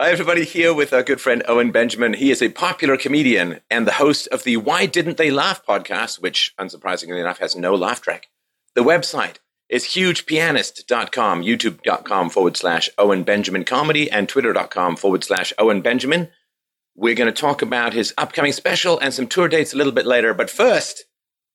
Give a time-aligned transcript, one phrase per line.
[0.00, 2.12] Hi, everybody, here with our good friend Owen Benjamin.
[2.12, 6.22] He is a popular comedian and the host of the Why Didn't They Laugh podcast,
[6.22, 8.28] which, unsurprisingly enough, has no laugh track.
[8.76, 9.38] The website
[9.68, 16.28] is hugepianist.com, youtube.com forward slash Owen Benjamin comedy, and twitter.com forward slash Owen Benjamin.
[16.94, 20.06] We're going to talk about his upcoming special and some tour dates a little bit
[20.06, 20.32] later.
[20.32, 21.06] But first,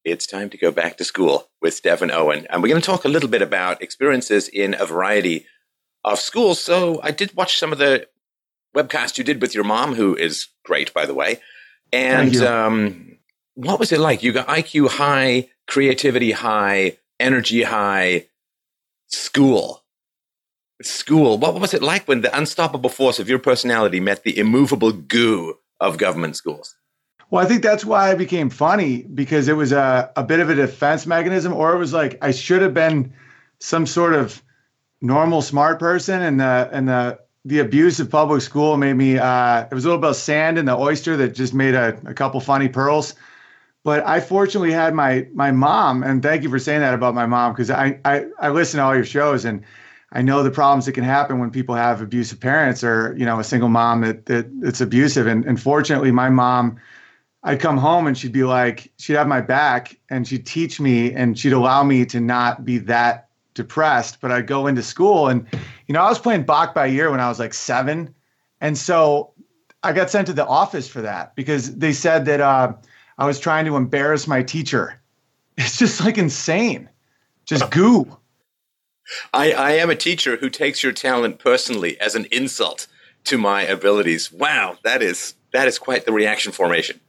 [0.03, 2.45] it's time to go back to school with Stefan Owen.
[2.49, 5.45] And we're going to talk a little bit about experiences in a variety
[6.03, 6.59] of schools.
[6.59, 8.07] So I did watch some of the
[8.75, 11.39] webcast you did with your mom, who is great, by the way.
[11.91, 13.17] And um,
[13.55, 14.23] what was it like?
[14.23, 18.27] You got IQ high, creativity high, energy high,
[19.07, 19.83] school.
[20.81, 21.37] School.
[21.37, 25.59] What was it like when the unstoppable force of your personality met the immovable goo
[25.79, 26.75] of government schools?
[27.29, 30.49] Well, I think that's why I became funny because it was a, a bit of
[30.49, 33.13] a defense mechanism, or it was like I should have been
[33.59, 34.41] some sort of
[35.01, 39.65] normal smart person, and the and the the abuse of public school made me uh,
[39.69, 42.13] it was a little bit of sand in the oyster that just made a, a
[42.13, 43.15] couple funny pearls.
[43.83, 47.25] But i fortunately had my my mom and thank you for saying that about my
[47.25, 49.61] mom because I, I i listen to all your shows and
[50.13, 53.41] i know the problems that can happen when people have abusive parents or you know
[53.41, 55.27] a single mom that that it's abusive.
[55.27, 56.77] And, and fortunately my mom
[57.43, 61.11] i'd come home and she'd be like she'd have my back and she'd teach me
[61.11, 65.45] and she'd allow me to not be that depressed, but I'd go into school and,
[65.93, 68.15] you know, I was playing Bach-By-Ear when I was like seven.
[68.59, 69.31] And so
[69.83, 72.73] I got sent to the office for that because they said that uh,
[73.19, 74.99] I was trying to embarrass my teacher.
[75.55, 76.89] It's just like insane,
[77.45, 78.17] just goo.
[79.35, 82.87] I, I am a teacher who takes your talent personally as an insult
[83.25, 84.31] to my abilities.
[84.31, 86.99] Wow, that is that is quite the reaction formation.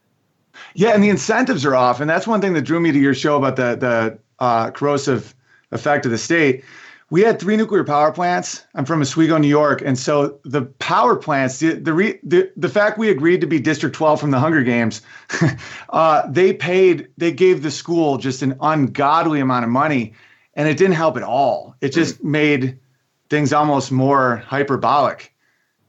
[0.75, 3.15] Yeah, and the incentives are off, and that's one thing that drew me to your
[3.15, 5.35] show about the the uh, corrosive
[5.73, 6.65] effect of the state.
[7.11, 8.65] We had three nuclear power plants.
[8.75, 12.69] I'm from Oswego, New York, and so the power plants, the the re, the, the
[12.69, 15.03] fact we agreed to be District 12 from the Hunger Games,
[15.91, 20.15] uh, they paid, they gave the school just an ungodly amount of money,
[20.55, 21.77] and it didn't help at all.
[21.81, 22.25] It just mm.
[22.25, 22.79] made
[23.29, 25.35] things almost more hyperbolic.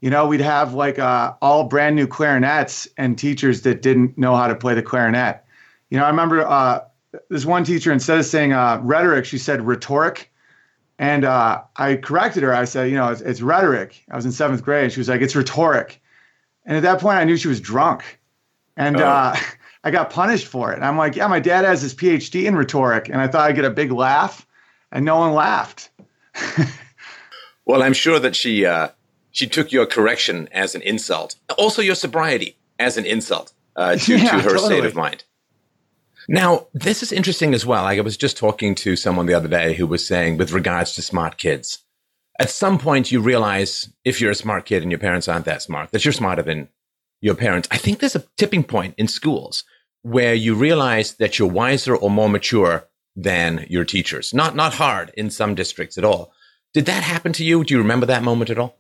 [0.02, 4.36] You know, we'd have like uh, all brand new clarinets and teachers that didn't know
[4.36, 5.44] how to play the clarinet.
[5.90, 6.82] You know, I remember uh,
[7.30, 10.32] this one teacher instead of saying uh, rhetoric, she said rhetoric.
[10.98, 12.54] And uh, I corrected her.
[12.54, 14.04] I said, you know, it's, it's, rhetoric.
[14.10, 14.86] I was in seventh grade.
[14.86, 16.02] And she was like, it's rhetoric.
[16.66, 18.20] And at that point, I knew she was drunk.
[18.78, 19.06] And oh.
[19.06, 19.36] uh,
[19.84, 20.76] I got punished for it.
[20.76, 23.10] And I'm like, yeah, my dad has his PhD in rhetoric.
[23.10, 24.48] And I thought I'd get a big laugh.
[24.92, 25.90] And no one laughed.
[27.66, 28.90] well, I'm sure that she, uh,
[29.32, 31.36] she took your correction as an insult.
[31.58, 34.66] Also, your sobriety as an insult uh, to, yeah, to her totally.
[34.66, 35.26] state of mind.
[36.28, 37.84] Now, this is interesting as well.
[37.84, 40.94] Like I was just talking to someone the other day who was saying, with regards
[40.96, 41.80] to smart kids,
[42.40, 45.62] at some point you realize if you're a smart kid and your parents aren't that
[45.62, 46.68] smart, that you're smarter than
[47.22, 47.68] your parents.
[47.72, 49.64] I think there's a tipping point in schools
[50.02, 54.34] where you realize that you're wiser or more mature than your teachers.
[54.34, 56.34] Not not hard in some districts at all.
[56.74, 57.64] Did that happen to you?
[57.64, 58.78] Do you remember that moment at all?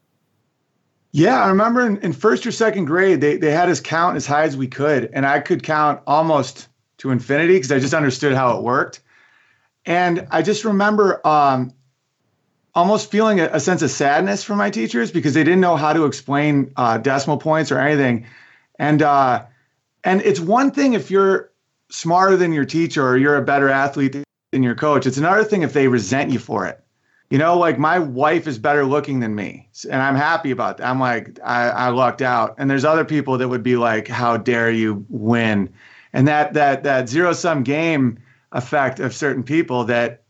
[1.13, 4.25] Yeah, I remember in, in first or second grade, they, they had us count as
[4.25, 5.09] high as we could.
[5.13, 6.67] And I could count almost
[6.97, 9.01] to infinity because I just understood how it worked.
[9.85, 11.73] And I just remember um,
[12.73, 15.93] almost feeling a, a, sense of sadness for my teachers because they didn't know how
[15.93, 18.25] to explain uh, decimal points or anything.
[18.79, 19.45] And uh,
[20.03, 21.51] and it's one thing if you're
[21.89, 24.17] smarter than your teacher or you're a better athlete
[24.51, 25.05] than your coach.
[25.05, 26.81] It's another thing if they resent you for it.
[27.29, 30.87] You know, like my wife is better looking than me, and I'm happy about that.
[30.87, 32.55] I'm like, I, I lucked out.
[32.59, 35.73] And there's other people that would be like, "How dare you win?"
[36.15, 38.17] And that that that zero sum game
[38.53, 40.23] effect of certain people that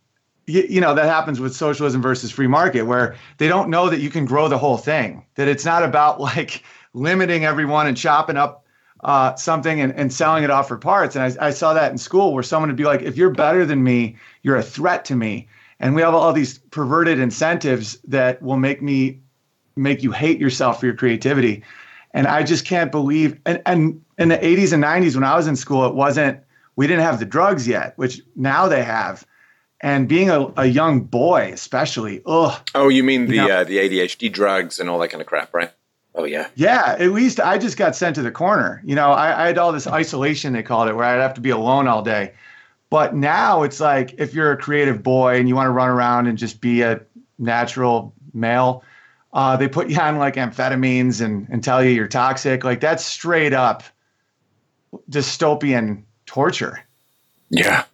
[0.48, 4.00] you, you, know that happens with socialism versus free market where they don't know that
[4.00, 6.64] you can grow the whole thing that it's not about like
[6.94, 8.66] limiting everyone and chopping up
[9.04, 11.16] uh, something and, and selling it off for parts.
[11.16, 13.64] And I, I saw that in school where someone would be like if you're better
[13.64, 15.48] than me you're a threat to me.
[15.80, 19.20] And we have all these perverted incentives that will make me
[19.76, 21.64] make you hate yourself for your creativity.
[22.14, 25.48] And I just can't believe and, and in the 80s and 90s when I was
[25.48, 26.40] in school, it wasn't
[26.76, 29.26] we didn't have the drugs yet, which now they have.
[29.82, 32.60] And being a, a young boy, especially, ugh.
[32.74, 35.28] Oh, you mean the you know, uh, the ADHD drugs and all that kind of
[35.28, 35.72] crap, right?
[36.16, 36.48] Oh yeah.
[36.56, 38.82] Yeah, at least I just got sent to the corner.
[38.86, 41.42] You know, I, I had all this isolation they called it, where I'd have to
[41.42, 42.34] be alone all day.
[42.90, 46.28] But now it's like if you're a creative boy and you want to run around
[46.28, 47.02] and just be a
[47.38, 48.84] natural male,
[49.34, 52.64] uh, they put you on like amphetamines and, and tell you you're toxic.
[52.64, 53.84] Like that's straight up
[55.10, 56.84] dystopian torture.
[57.50, 57.86] Yeah.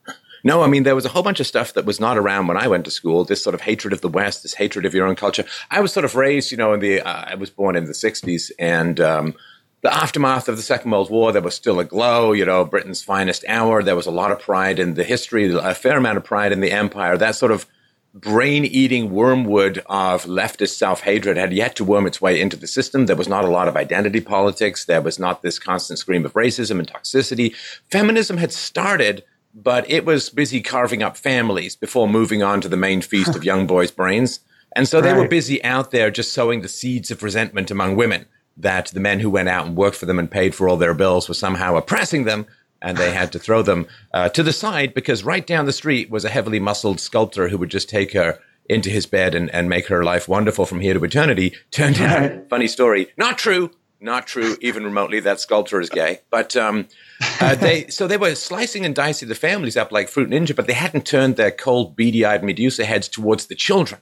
[0.44, 2.58] No, I mean, there was a whole bunch of stuff that was not around when
[2.58, 3.24] I went to school.
[3.24, 5.46] This sort of hatred of the West, this hatred of your own culture.
[5.70, 7.92] I was sort of raised, you know, in the, uh, I was born in the
[7.94, 9.36] 60s and, um,
[9.82, 13.04] the aftermath of the Second World War, there was still a glow, you know, Britain's
[13.04, 13.82] finest hour.
[13.82, 16.60] There was a lot of pride in the history, a fair amount of pride in
[16.60, 17.18] the empire.
[17.18, 17.66] That sort of
[18.14, 22.68] brain eating wormwood of leftist self hatred had yet to worm its way into the
[22.68, 23.06] system.
[23.06, 24.86] There was not a lot of identity politics.
[24.86, 27.56] There was not this constant scream of racism and toxicity.
[27.90, 29.24] Feminism had started,
[29.54, 33.44] but it was busy carving up families before moving on to the main feast of
[33.44, 34.42] young boys' brains.
[34.76, 35.20] And so they right.
[35.20, 38.26] were busy out there just sowing the seeds of resentment among women
[38.58, 40.94] that the men who went out and worked for them and paid for all their
[40.94, 42.46] bills were somehow oppressing them
[42.82, 46.10] and they had to throw them uh, to the side because right down the street
[46.10, 49.70] was a heavily muscled sculptor who would just take her into his bed and, and
[49.70, 51.54] make her life wonderful from here to eternity.
[51.72, 55.20] Turned out, funny story, not true, not true, even remotely.
[55.20, 56.20] That sculptor is gay.
[56.30, 56.88] But um,
[57.40, 60.68] uh, they so they were slicing and dicing the families up like fruit ninja, but
[60.68, 64.02] they hadn't turned their cold, beady-eyed Medusa heads towards the children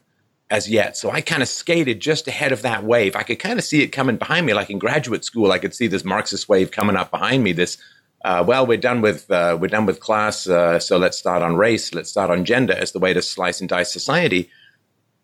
[0.49, 0.97] as yet.
[0.97, 3.15] So I kind of skated just ahead of that wave.
[3.15, 5.51] I could kind of see it coming behind me, like in graduate school.
[5.51, 7.51] I could see this Marxist wave coming up behind me.
[7.51, 7.77] This,
[8.23, 11.55] uh, well, we're done with uh, we're done with class, uh, so let's start on
[11.55, 11.93] race.
[11.93, 14.49] Let's start on gender as the way to slice and dice society.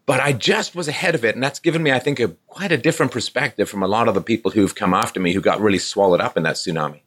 [0.06, 2.72] But I just was ahead of it, and that's given me, I think, a quite
[2.72, 5.60] a different perspective from a lot of the people who've come after me who got
[5.60, 7.02] really swallowed up in that tsunami.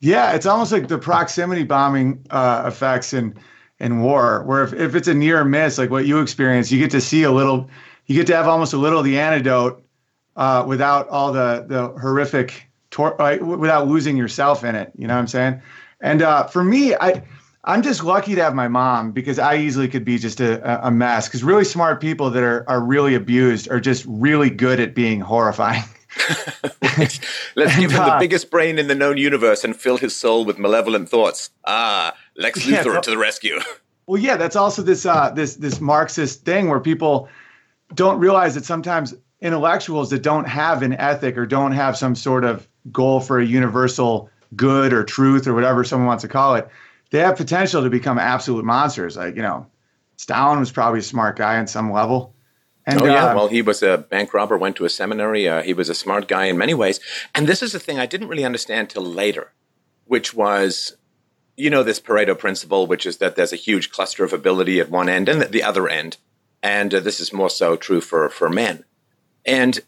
[0.00, 3.38] Yeah, it's almost like the proximity bombing uh, effects and
[3.78, 6.90] in war, where if, if it's a near miss, like what you experience, you get
[6.90, 7.70] to see a little,
[8.06, 9.82] you get to have almost a little of the antidote
[10.36, 14.92] uh, without all the the horrific, tor- like, without losing yourself in it.
[14.96, 15.62] You know what I'm saying?
[16.00, 17.22] And uh, for me, I
[17.64, 20.90] I'm just lucky to have my mom because I easily could be just a, a
[20.90, 21.28] mess.
[21.28, 25.20] Because really smart people that are are really abused are just really good at being
[25.20, 25.84] horrifying.
[26.98, 27.18] Let's
[27.56, 30.58] give him the uh, biggest brain in the known universe and fill his soul with
[30.58, 31.50] malevolent thoughts.
[31.64, 33.60] Ah, Lex Luthor to the rescue.
[34.06, 37.28] Well, yeah, that's also this uh, this this Marxist thing where people
[37.94, 42.44] don't realize that sometimes intellectuals that don't have an ethic or don't have some sort
[42.44, 46.68] of goal for a universal good or truth or whatever someone wants to call it,
[47.10, 49.16] they have potential to become absolute monsters.
[49.16, 49.66] Like you know,
[50.16, 52.34] Stalin was probably a smart guy on some level
[52.86, 55.48] and, oh yeah, uh, well, he was a bank robber, went to a seminary.
[55.48, 56.98] Uh, he was a smart guy in many ways.
[57.34, 59.52] And this is the thing I didn't really understand till later,
[60.06, 60.96] which was,
[61.56, 64.90] you know, this Pareto principle, which is that there's a huge cluster of ability at
[64.90, 66.16] one end and at the other end,
[66.62, 68.84] and uh, this is more so true for for men.
[69.44, 69.80] And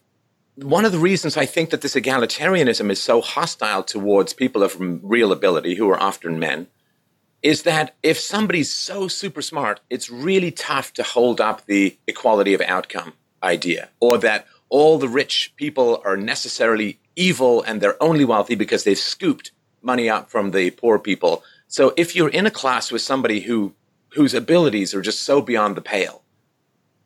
[0.56, 4.76] one of the reasons I think that this egalitarianism is so hostile towards people of
[4.78, 6.66] real ability, who are often men,
[7.42, 12.54] is that if somebody's so super smart, it's really tough to hold up the equality
[12.54, 18.24] of outcome idea, or that all the rich people are necessarily evil and they're only
[18.24, 19.50] wealthy because they've scooped
[19.82, 21.42] money up from the poor people.
[21.66, 23.74] So if you're in a class with somebody who
[24.10, 26.22] whose abilities are just so beyond the pale,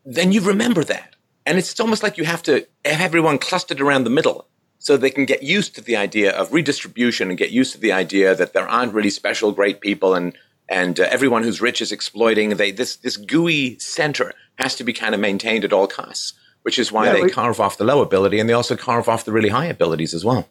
[0.05, 1.16] then you remember that.
[1.47, 4.49] And it's almost like you have to have everyone clustered around the middle
[4.79, 7.93] so they can get used to the idea of redistribution and get used to the
[7.93, 10.37] idea that there aren't really special great people and
[10.69, 12.51] and uh, everyone who's rich is exploiting.
[12.51, 16.33] They this this gooey center has to be kind of maintained at all costs,
[16.63, 19.09] which is why yeah, they we, carve off the low ability and they also carve
[19.09, 20.49] off the really high abilities as well.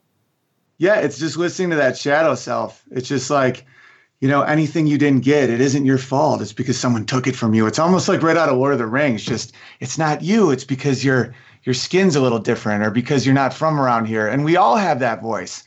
[0.77, 2.83] Yeah, it's just listening to that shadow self.
[2.92, 3.65] It's just like
[4.22, 6.42] you know, anything you didn't get, it isn't your fault.
[6.42, 7.68] It's because someone took it from you.
[7.68, 9.24] It's almost like right out of Lord of the Rings.
[9.24, 10.52] Just it's not you.
[10.52, 11.34] It's because you're
[11.64, 14.28] your skin's a little different or because you're not from around here.
[14.28, 15.64] And we all have that voice.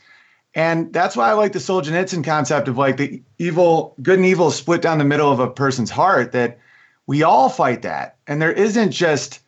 [0.55, 4.49] And that's why I like the Solzhenitsyn concept of like the evil, good and evil
[4.49, 6.57] split down the middle of a person's heart, that
[7.05, 8.17] we all fight that.
[8.27, 9.41] And there isn't just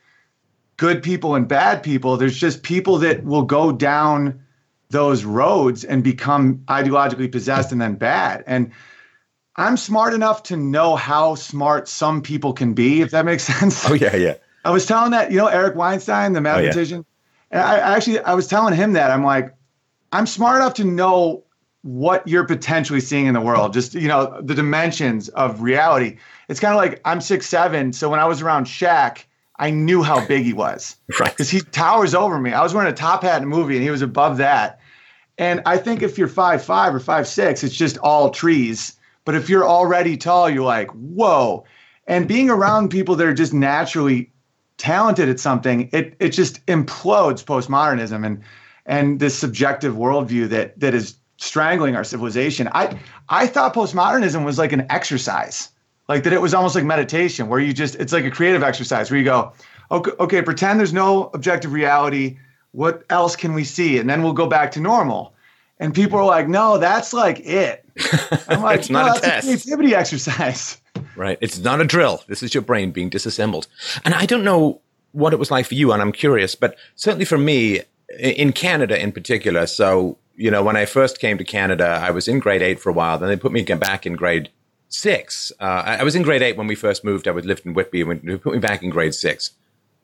[0.77, 2.17] good people and bad people.
[2.17, 4.43] There's just people that will go down
[4.89, 8.43] those roads and become ideologically possessed and then bad.
[8.46, 8.72] And
[9.55, 13.89] I'm smart enough to know how smart some people can be, if that makes sense.
[13.89, 14.36] Oh, yeah, yeah.
[14.63, 17.00] I was telling that, you know, Eric Weinstein, the mathematician.
[17.00, 17.05] Oh,
[17.51, 17.60] yeah.
[17.60, 19.12] And I actually I was telling him that.
[19.12, 19.53] I'm like,
[20.13, 21.43] I'm smart enough to know
[21.81, 26.17] what you're potentially seeing in the world, just you know, the dimensions of reality.
[26.48, 29.24] It's kind of like I'm six seven, so when I was around Shaq,
[29.58, 30.96] I knew how big he was.
[31.20, 31.31] right.
[31.31, 32.53] Because he towers over me.
[32.53, 34.79] I was wearing a top hat in a movie and he was above that.
[35.38, 38.96] And I think if you're five five or five six, it's just all trees.
[39.25, 41.65] But if you're already tall, you're like, whoa.
[42.07, 44.31] And being around people that are just naturally
[44.77, 48.41] talented at something, it it just implodes postmodernism and
[48.85, 52.67] and this subjective worldview that that is strangling our civilization.
[52.73, 52.97] I
[53.29, 55.69] I thought postmodernism was like an exercise,
[56.09, 59.11] like that it was almost like meditation, where you just it's like a creative exercise
[59.11, 59.53] where you go,
[59.91, 62.37] okay, okay, pretend there's no objective reality.
[62.71, 63.99] What else can we see?
[63.99, 65.35] And then we'll go back to normal.
[65.81, 67.83] And people are like, no, that's like it.
[68.47, 69.43] I'm like, it's not no, a that's test.
[69.43, 70.79] a creativity exercise.
[71.15, 71.39] Right.
[71.41, 72.23] It's not a drill.
[72.27, 73.67] This is your brain being disassembled.
[74.05, 74.79] And I don't know
[75.11, 77.81] what it was like for you, and I'm curious, but certainly for me,
[78.17, 79.65] in Canada in particular.
[79.65, 82.89] So, you know, when I first came to Canada, I was in grade eight for
[82.89, 83.17] a while.
[83.17, 84.50] Then they put me back in grade
[84.89, 85.51] six.
[85.59, 87.27] Uh, I was in grade eight when we first moved.
[87.27, 89.51] I was lived in Whitby, and they put me back in grade six.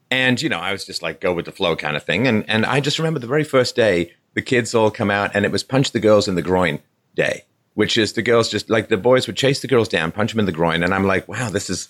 [0.09, 2.27] And, you know, I was just like go with the flow kind of thing.
[2.27, 5.43] And, and I just remember the very first day, the kids all come out, and
[5.43, 6.79] it was punch the girls in the groin
[7.13, 7.43] day
[7.77, 10.39] which is the girls just like the boys would chase the girls down, punch them
[10.39, 11.89] in the groin, and I'm like, wow, this is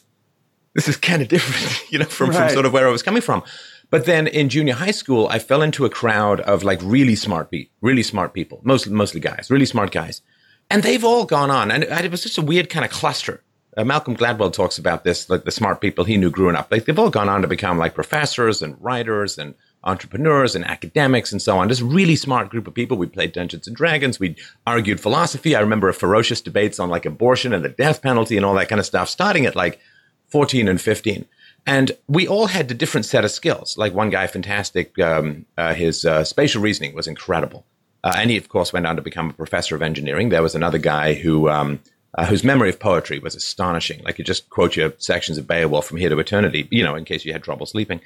[0.74, 2.40] this is kind of different, you know, from, right.
[2.40, 3.42] from sort of where I was coming from.
[3.90, 7.50] But then in junior high school, I fell into a crowd of like really smart
[7.52, 10.22] people, really smart people, mostly mostly guys, really smart guys,
[10.70, 13.42] and they've all gone on, and it was just a weird kind of cluster.
[13.78, 16.70] Uh, Malcolm Gladwell talks about this, like the smart people he knew growing up.
[16.70, 19.56] Like they've all gone on to become like professors and writers and
[19.88, 21.70] entrepreneurs and academics and so on.
[21.70, 22.98] This really smart group of people.
[22.98, 24.20] We played Dungeons and Dragons.
[24.20, 24.36] We
[24.68, 25.56] argued philosophy.
[25.56, 28.80] I remember ferocious debates on like abortion and the death penalty and all that kind
[28.80, 29.80] of stuff, starting at like
[30.28, 31.26] 14 and 15.
[31.66, 33.78] And we all had a different set of skills.
[33.78, 34.98] Like one guy, fantastic.
[35.00, 37.66] Um, uh, his uh, spatial reasoning was incredible.
[38.04, 40.30] Uh, and he, of course, went on to become a professor of engineering.
[40.30, 41.80] There was another guy who, um,
[42.18, 44.02] uh, whose memory of poetry was astonishing.
[44.04, 47.04] Like, you just quote you sections of Beowulf from here to eternity, you know, in
[47.04, 48.00] case you had trouble sleeping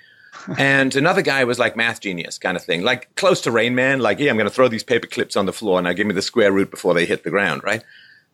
[0.57, 3.99] and another guy was like math genius kind of thing, like close to Rain Man,
[3.99, 6.07] like, yeah, I'm going to throw these paper clips on the floor and now give
[6.07, 7.83] me the square root before they hit the ground, right?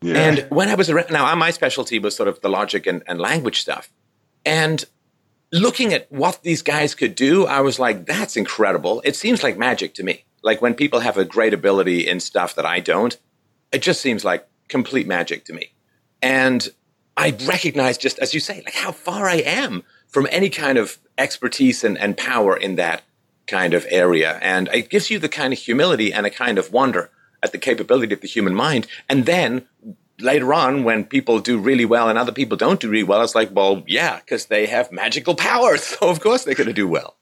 [0.02, 0.16] Yeah.
[0.16, 3.20] And when I was around, now my specialty was sort of the logic and, and
[3.20, 3.90] language stuff.
[4.46, 4.84] And
[5.52, 9.02] looking at what these guys could do, I was like, that's incredible.
[9.04, 10.26] It seems like magic to me.
[10.44, 13.18] Like when people have a great ability in stuff that I don't,
[13.72, 15.72] it just seems like complete magic to me.
[16.22, 16.68] And
[17.16, 20.98] I recognize just as you say, like how far I am from any kind of
[21.18, 23.02] expertise and, and power in that
[23.48, 24.40] kind of area.
[24.42, 27.10] And it gives you the kind of humility and a kind of wonder
[27.42, 28.88] at the capability of the human mind.
[29.10, 29.68] And then
[30.20, 33.36] later on, when people do really well and other people don't do really well, it's
[33.36, 35.84] like, well, yeah, because they have magical powers.
[36.00, 37.16] So of course they're going to do well.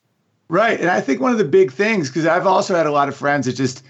[0.48, 0.80] Right.
[0.80, 3.16] And I think one of the big things, because I've also had a lot of
[3.16, 3.84] friends that just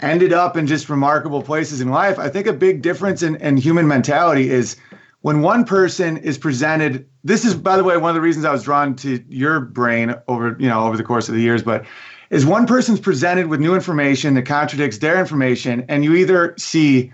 [0.00, 2.18] ended up in just remarkable places in life.
[2.18, 4.76] I think a big difference in, in human mentality is
[5.22, 8.52] when one person is presented this is by the way one of the reasons i
[8.52, 11.84] was drawn to your brain over you know over the course of the years but
[12.30, 17.12] is one person's presented with new information that contradicts their information and you either see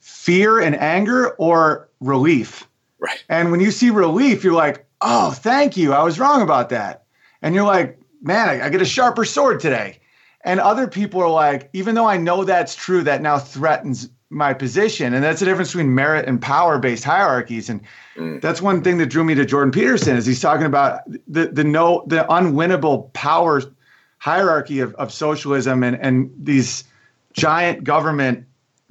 [0.00, 2.68] fear and anger or relief.
[3.00, 3.24] Right.
[3.28, 5.92] And when you see relief you're like oh thank you.
[5.92, 7.04] I was wrong about that.
[7.42, 10.00] And you're like man I, I get a sharper sword today.
[10.44, 14.52] And other people are like even though i know that's true that now threatens my
[14.52, 15.14] position.
[15.14, 17.68] And that's the difference between merit and power based hierarchies.
[17.68, 17.80] And
[18.16, 18.40] mm.
[18.40, 21.64] that's one thing that drew me to Jordan Peterson is he's talking about the the
[21.64, 23.62] no the unwinnable power
[24.18, 26.84] hierarchy of, of socialism and, and these
[27.32, 28.44] giant government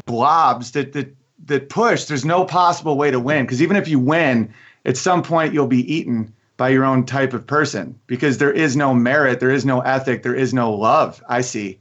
[0.06, 1.16] blobs that that
[1.46, 2.06] that push.
[2.06, 3.46] There's no possible way to win.
[3.46, 4.54] Because even if you win,
[4.86, 8.76] at some point you'll be eaten by your own type of person because there is
[8.76, 11.80] no merit, there is no ethic, there is no love, I see.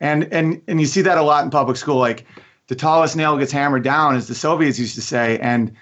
[0.00, 1.96] And and and you see that a lot in public school.
[1.98, 2.26] Like
[2.68, 5.38] the tallest nail gets hammered down, as the Soviets used to say.
[5.38, 5.74] And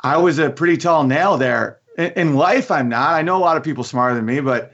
[0.00, 1.80] I was a pretty tall nail there.
[1.96, 3.14] In, in life, I'm not.
[3.14, 4.72] I know a lot of people smarter than me, but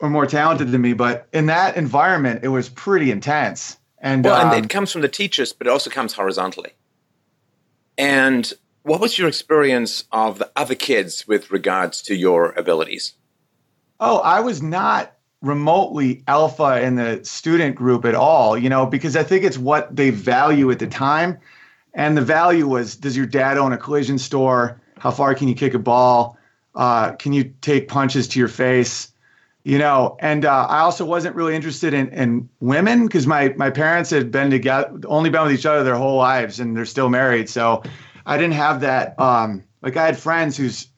[0.00, 0.94] or more talented than me.
[0.94, 3.78] But in that environment, it was pretty intense.
[3.98, 6.72] And well, um, and it comes from the teachers, but it also comes horizontally.
[7.96, 8.52] And
[8.82, 13.12] what was your experience of the other kids with regards to your abilities?
[14.00, 19.16] Oh, I was not remotely alpha in the student group at all, you know, because
[19.16, 21.38] I think it's what they value at the time.
[21.94, 24.80] And the value was does your dad own a collision store?
[24.98, 26.38] How far can you kick a ball?
[26.74, 29.08] Uh, can you take punches to your face?
[29.64, 33.70] You know, and uh, I also wasn't really interested in, in women because my, my
[33.70, 37.08] parents had been together, only been with each other their whole lives and they're still
[37.08, 37.48] married.
[37.48, 37.82] So
[38.26, 39.18] I didn't have that.
[39.20, 40.88] Um, like I had friends whose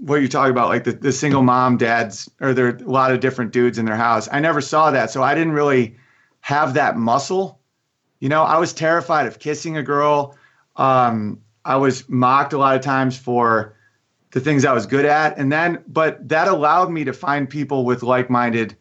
[0.00, 3.12] what you're talking about, like the, the single mom dads, or there are a lot
[3.12, 4.28] of different dudes in their house.
[4.30, 5.10] I never saw that.
[5.10, 5.96] So I didn't really
[6.40, 7.60] have that muscle.
[8.20, 10.36] You know, I was terrified of kissing a girl.
[10.76, 13.76] Um, I was mocked a lot of times for
[14.32, 15.38] the things I was good at.
[15.38, 18.76] And then, but that allowed me to find people with like minded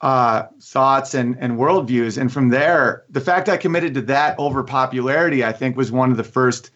[0.00, 2.18] uh, thoughts and, and worldviews.
[2.18, 6.10] And from there, the fact I committed to that over popularity, I think, was one
[6.10, 6.70] of the first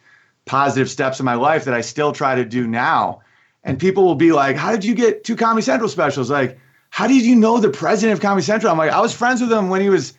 [0.45, 3.23] positive steps in my life that I still try to do now
[3.63, 6.59] and people will be like, "How did you get two Comedy Central specials?" Like,
[6.91, 9.53] "How did you know the president of Comedy Central?" I'm like, "I was friends with
[9.53, 10.15] him when he was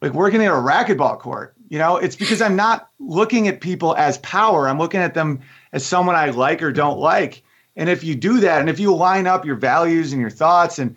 [0.00, 3.94] like working at a racquetball court." You know, it's because I'm not looking at people
[3.96, 4.68] as power.
[4.68, 5.40] I'm looking at them
[5.72, 7.42] as someone I like or don't like.
[7.76, 10.78] And if you do that, and if you line up your values and your thoughts,
[10.80, 10.96] and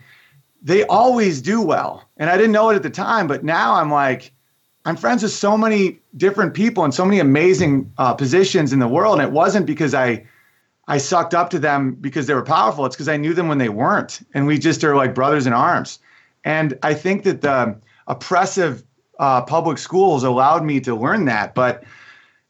[0.64, 2.04] they always do well.
[2.18, 4.32] And I didn't know it at the time, but now I'm like,
[4.86, 8.88] I'm friends with so many different people and so many amazing uh, positions in the
[8.88, 9.20] world.
[9.20, 10.26] And it wasn't because I
[10.88, 12.86] I sucked up to them because they were powerful.
[12.86, 15.54] It's because I knew them when they weren't, and we just are like brothers in
[15.54, 16.00] arms.
[16.44, 18.84] And I think that the oppressive
[19.20, 21.84] uh, public schools allowed me to learn that, but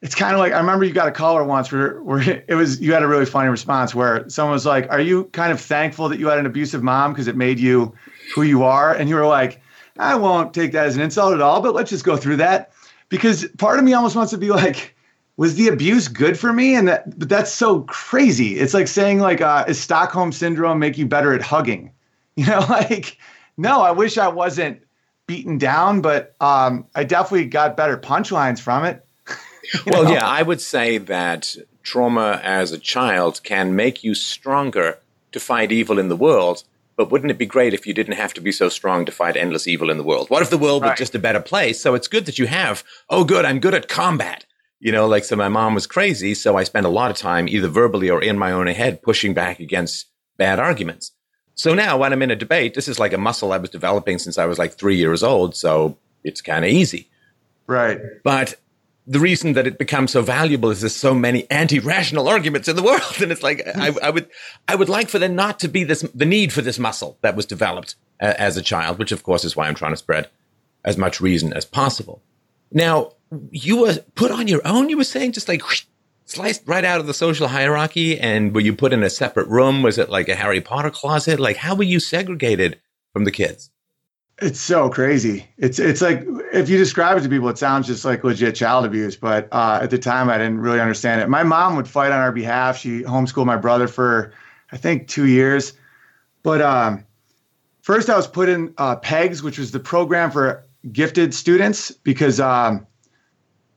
[0.02, 2.82] it's kind of like I remember you got a caller once where where it was
[2.82, 6.10] you had a really funny response where someone was like, "Are you kind of thankful
[6.10, 7.94] that you had an abusive mom because it made you
[8.36, 9.62] who you are?" And you were like,
[9.98, 12.72] "I won't take that as an insult at all, but let's just go through that."
[13.10, 14.93] Because part of me almost wants to be like,
[15.38, 16.76] was the abuse good for me?
[16.76, 18.60] And that, but that's so crazy.
[18.60, 21.92] It's like saying like, uh, is Stockholm syndrome make you better at hugging?
[22.36, 23.20] You know, like,
[23.58, 24.82] no, I wish I wasn't
[25.28, 29.06] beaten down, but um, I definitely got better punchlines from it.
[29.86, 30.12] well, know?
[30.12, 34.98] yeah, I would say that trauma as a child can make you stronger
[35.32, 36.64] to fight evil in the world.
[36.96, 39.38] But wouldn't it be great if you didn't have to be so strong to fight
[39.38, 40.32] endless evil in the world?
[40.32, 40.90] What if the world right.
[40.90, 41.80] was just a better place?
[41.80, 44.46] So it's good that you have, oh, good, I'm good at combat
[44.84, 46.34] you know, like, so my mom was crazy.
[46.34, 49.34] So I spent a lot of time either verbally or in my own head pushing
[49.34, 51.14] back against bad arguments.
[51.56, 54.20] So now when I'm in a debate, this is like a muscle I was developing
[54.20, 55.56] since I was like three years old.
[55.56, 57.10] So it's kind of easy.
[57.66, 57.98] Right.
[58.26, 58.56] But
[59.08, 62.84] the reason that it becomes so valuable is there's so many anti-rational arguments in the
[62.92, 63.22] world.
[63.22, 64.30] And it's like, I, I, would,
[64.68, 67.38] I would like for there not to be this, the need for this muscle that
[67.38, 70.30] was developed uh, as a child, which of course is why I'm trying to spread
[70.84, 72.22] as much reason as possible.
[72.70, 73.14] Now,
[73.52, 74.90] you were put on your own.
[74.90, 75.62] You were saying just like
[76.26, 79.84] sliced right out of the social hierarchy, and were you put in a separate room?
[79.84, 81.40] Was it like a Harry Potter closet?
[81.40, 82.80] Like how were you segregated
[83.12, 83.70] from the kids?
[84.42, 85.48] It's so crazy.
[85.58, 88.84] It's it's like if you describe it to people, it sounds just like legit child
[88.84, 89.16] abuse.
[89.16, 91.30] But uh, at the time, I didn't really understand it.
[91.30, 92.78] My mom would fight on our behalf.
[92.78, 94.34] She homeschooled my brother for
[94.72, 95.74] I think two years.
[96.42, 97.06] But um,
[97.82, 102.40] first, I was put in uh, PEGS, which was the program for gifted students, because
[102.40, 102.86] um,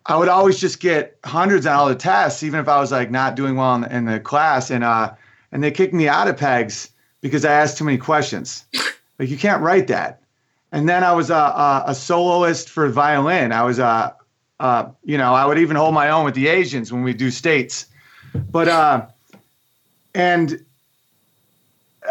[0.08, 3.10] I would always just get hundreds on all the tests, even if I was like
[3.10, 4.70] not doing well in the, in the class.
[4.70, 5.14] And uh,
[5.52, 8.64] and they kicked me out of pegs because I asked too many questions.
[9.18, 10.20] Like you can't write that.
[10.72, 13.50] And then I was a, a, a soloist for violin.
[13.50, 14.12] I was a, uh,
[14.60, 17.30] uh, you know, I would even hold my own with the Asians when we do
[17.30, 17.86] states.
[18.34, 19.06] But uh,
[20.14, 20.64] and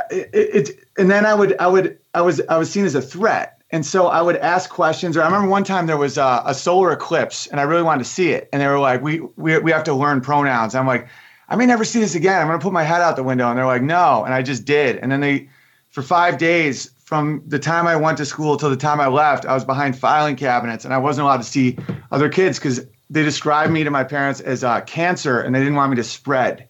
[0.09, 3.01] it, it and then I would I would I was I was seen as a
[3.01, 5.17] threat and so I would ask questions.
[5.17, 8.03] Or I remember one time there was a, a, solar eclipse, and I really wanted
[8.03, 8.47] to see it.
[8.53, 11.07] And they were like, "We we we have to learn pronouns." I'm like,
[11.49, 12.39] "I may never see this again.
[12.41, 14.43] I'm going to put my head out the window." And they're like, "No," and I
[14.43, 14.97] just did.
[14.97, 15.49] And then they,
[15.89, 19.45] for five days, from the time I went to school till the time I left,
[19.45, 21.77] I was behind filing cabinets, and I wasn't allowed to see
[22.11, 25.75] other kids because they described me to my parents as uh, cancer, and they didn't
[25.75, 26.67] want me to spread.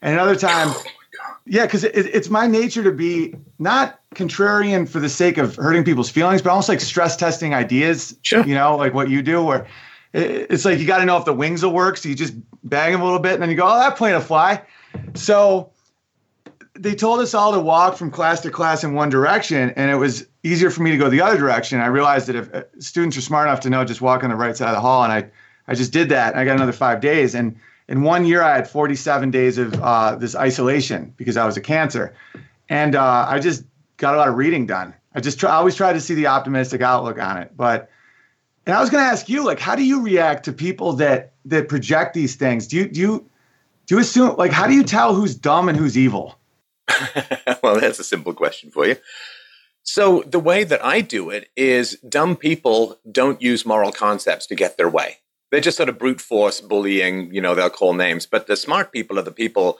[0.00, 0.74] And another time.
[1.44, 5.84] Yeah, because it, it's my nature to be not contrarian for the sake of hurting
[5.84, 8.16] people's feelings, but almost like stress testing ideas.
[8.22, 8.46] Sure.
[8.46, 9.66] You know, like what you do, where
[10.12, 11.96] it's like you got to know if the wings will work.
[11.96, 14.14] So you just bang them a little bit, and then you go, "Oh, that plane
[14.14, 14.62] will fly."
[15.14, 15.70] So
[16.74, 19.96] they told us all to walk from class to class in one direction, and it
[19.96, 21.80] was easier for me to go the other direction.
[21.80, 24.36] I realized that if uh, students are smart enough to know just walk on the
[24.36, 25.30] right side of the hall, and I,
[25.66, 26.36] I just did that.
[26.36, 27.56] I got another five days, and
[27.88, 31.60] in one year, I had 47 days of uh, this isolation because I was a
[31.60, 32.14] cancer,
[32.68, 33.64] and uh, I just
[33.96, 34.94] got a lot of reading done.
[35.14, 37.56] I just try, I always try to see the optimistic outlook on it.
[37.56, 37.90] But
[38.66, 41.32] and I was going to ask you, like, how do you react to people that
[41.46, 42.66] that project these things?
[42.66, 43.30] Do you do you
[43.86, 46.38] do you assume like how do you tell who's dumb and who's evil?
[47.62, 48.96] well, that's a simple question for you.
[49.82, 54.54] So the way that I do it is dumb people don't use moral concepts to
[54.54, 55.18] get their way
[55.52, 57.32] they're just sort of brute force bullying.
[57.32, 59.78] You know, they'll call names, but the smart people are the people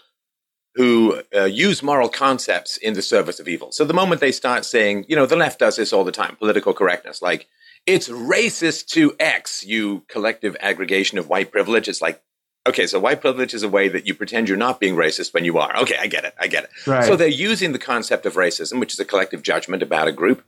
[0.74, 3.72] who uh, use moral concepts in the service of evil.
[3.72, 6.36] So the moment they start saying, you know, the left does this all the time,
[6.36, 7.48] political correctness, like
[7.86, 11.88] it's racist to X, you collective aggregation of white privilege.
[11.88, 12.22] It's like,
[12.66, 15.44] okay, so white privilege is a way that you pretend you're not being racist when
[15.44, 15.76] you are.
[15.80, 16.34] Okay, I get it.
[16.38, 16.70] I get it.
[16.86, 17.04] Right.
[17.04, 20.44] So they're using the concept of racism, which is a collective judgment about a group,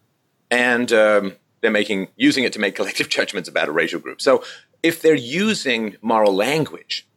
[0.51, 4.21] and um, they're making using it to make collective judgments about a racial group.
[4.21, 4.45] So
[4.85, 7.09] if they're using moral language,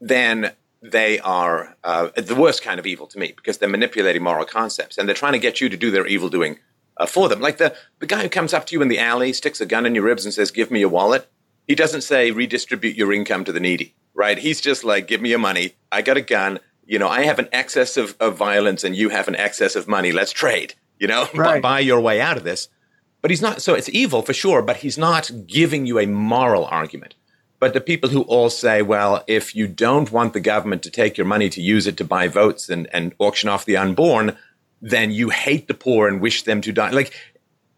[0.00, 4.44] then they are uh, the worst kind of evil to me because they're manipulating moral
[4.44, 6.58] concepts and they're trying to get you to do their evil doing
[6.96, 7.40] uh, for them.
[7.40, 9.86] Like the, the guy who comes up to you in the alley, sticks a gun
[9.86, 11.30] in your ribs and says, Give me your wallet.
[11.68, 14.36] He doesn't say, Redistribute your income to the needy, right?
[14.36, 15.76] He's just like, Give me your money.
[15.92, 16.58] I got a gun.
[16.84, 19.86] You know, I have an excess of, of violence and you have an excess of
[19.86, 20.10] money.
[20.10, 21.62] Let's trade, you know, right.
[21.62, 22.68] buy your way out of this.
[23.24, 26.66] But he's not, so it's evil for sure, but he's not giving you a moral
[26.66, 27.14] argument.
[27.58, 31.16] But the people who all say, well, if you don't want the government to take
[31.16, 34.36] your money to use it to buy votes and, and auction off the unborn,
[34.82, 36.90] then you hate the poor and wish them to die.
[36.90, 37.14] Like,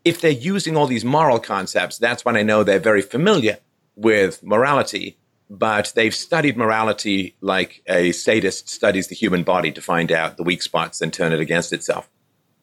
[0.05, 3.59] if they're using all these moral concepts, that's when I know they're very familiar
[3.95, 5.17] with morality,
[5.49, 10.43] but they've studied morality like a sadist studies the human body to find out the
[10.43, 12.11] weak spots and turn it against itself.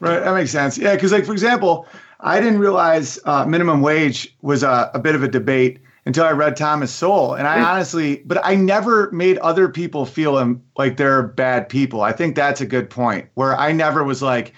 [0.02, 0.78] Right, that makes sense.
[0.78, 1.88] Yeah, because like for example,
[2.23, 6.31] I didn't realize uh, minimum wage was a, a, bit of a debate until I
[6.31, 7.65] read Thomas Sowell, and I mm.
[7.65, 12.01] honestly, but I never made other people feel like they're bad people.
[12.01, 13.27] I think that's a good point.
[13.33, 14.53] Where I never was like,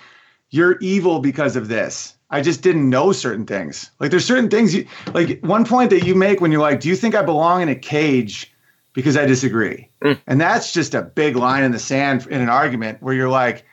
[0.51, 3.91] "You're evil because of this." I just didn't know certain things.
[3.99, 6.89] Like there's certain things you like one point that you make when you're like, "Do
[6.89, 8.51] you think I belong in a cage?"
[8.93, 10.17] Because I disagree, mm.
[10.25, 13.65] and that's just a big line in the sand in an argument where you're like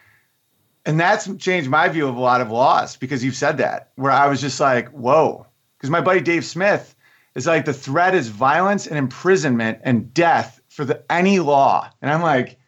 [0.84, 4.12] and that's changed my view of a lot of laws because you've said that where
[4.12, 5.46] i was just like whoa.
[5.78, 6.94] Because my buddy dave smith
[7.34, 11.88] is like the threat is violence and imprisonment and death for the any law.
[12.00, 12.58] And i'm like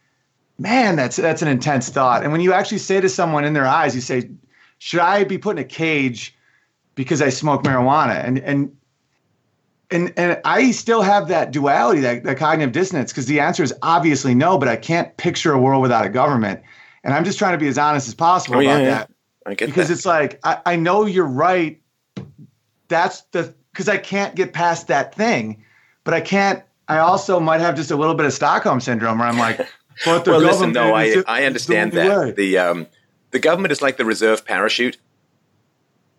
[0.57, 2.23] man that's that's an intense thought.
[2.23, 4.29] And when you actually say to someone in their eyes you say
[4.77, 6.35] should i be put in a cage
[6.95, 8.23] because i smoke marijuana?
[8.23, 8.75] And and
[9.91, 13.73] and and I still have that duality, that, that cognitive dissonance, because the answer is
[13.81, 16.61] obviously no, but I can't picture a world without a government.
[17.05, 19.11] And I'm just trying to be as honest as possible oh, about yeah, that.
[19.45, 19.93] I get because that.
[19.93, 21.79] it's like I, I know you're right.
[22.87, 25.63] That's the because I can't get past that thing,
[26.03, 26.63] but I can't.
[26.87, 29.59] I also might have just a little bit of Stockholm syndrome where I'm like,
[30.05, 32.31] well, listen, no, I I understand that way.
[32.31, 32.87] the um
[33.29, 34.97] the government is like the reserve parachute.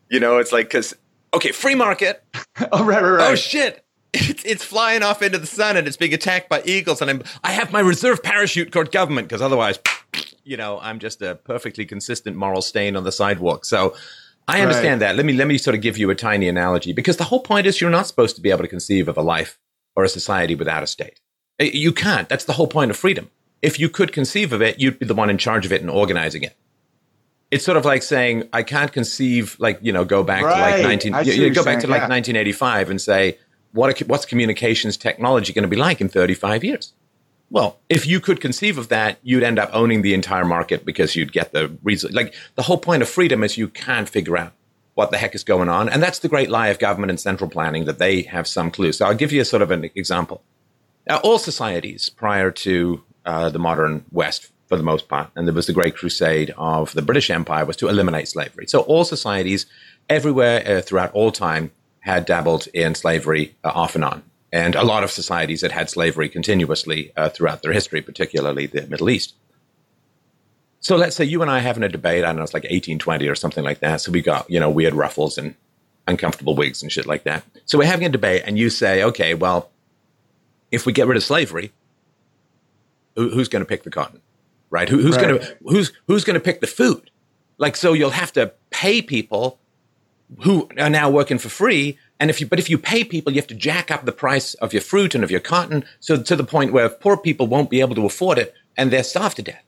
[0.09, 0.95] You know, it's like because
[1.35, 2.23] okay, free market.
[2.71, 3.33] oh right, right, right.
[3.33, 7.03] Oh shit, it's, it's flying off into the sun and it's being attacked by eagles,
[7.03, 9.81] and I'm I have my reserve parachute called government because otherwise
[10.47, 13.65] you know, I'm just a perfectly consistent moral stain on the sidewalk.
[13.65, 13.95] So
[14.49, 15.09] I understand right.
[15.09, 15.17] that.
[15.17, 17.67] Let me let me sort of give you a tiny analogy because the whole point
[17.67, 19.59] is you're not supposed to be able to conceive of a life
[19.97, 21.21] or a society without a state.
[21.59, 22.29] Eh, you can't.
[22.29, 23.31] That's the whole point of freedom.
[23.61, 25.91] If you could conceive of it, you'd be the one in charge of it and
[25.91, 26.57] organizing it.
[27.51, 30.55] It's sort of like saying I can't conceive, like you know, go back right.
[30.55, 32.09] to like nineteen, you, go back saying, to like yeah.
[32.09, 33.39] 1985 and say
[33.73, 36.93] what what's communications technology going to be like in 35 years?
[37.51, 41.15] Well, if you could conceive of that, you'd end up owning the entire market because
[41.15, 42.13] you'd get the reason.
[42.13, 44.53] Like the whole point of freedom is you can't figure out
[44.95, 45.89] what the heck is going on.
[45.89, 48.93] And that's the great lie of government and central planning that they have some clue.
[48.93, 50.43] So I'll give you a sort of an example.
[51.07, 55.55] Now, all societies prior to uh, the modern West, for the most part, and there
[55.55, 58.67] was the great crusade of the British Empire, was to eliminate slavery.
[58.67, 59.67] So all societies
[60.09, 64.25] everywhere uh, throughout all time had dabbled in slavery uh, off and on
[64.57, 68.87] and a lot of societies that had slavery continuously uh, throughout their history, particularly the
[68.87, 69.35] Middle East.
[70.81, 72.63] So let's say you and I are having a debate, I don't know, it's like
[72.63, 74.01] 1820 or something like that.
[74.01, 75.57] So we got, you know, weird ruffles and
[76.07, 77.45] uncomfortable wigs and shit like that.
[77.67, 79.69] So we're having a debate, and you say, okay, well,
[80.71, 81.73] if we get rid of slavery,
[83.15, 84.23] who, who's going to pick the cotton,
[84.71, 84.89] right?
[84.89, 85.29] Who, who's right.
[85.29, 87.11] going to who's who's going to pick the food?
[87.59, 89.59] Like, so you'll have to pay people
[90.45, 93.41] who are now working for free and if you, but if you pay people, you
[93.41, 96.37] have to jack up the price of your fruit and of your cotton, so to
[96.37, 99.43] the point where poor people won't be able to afford it and they're starved to
[99.43, 99.63] death.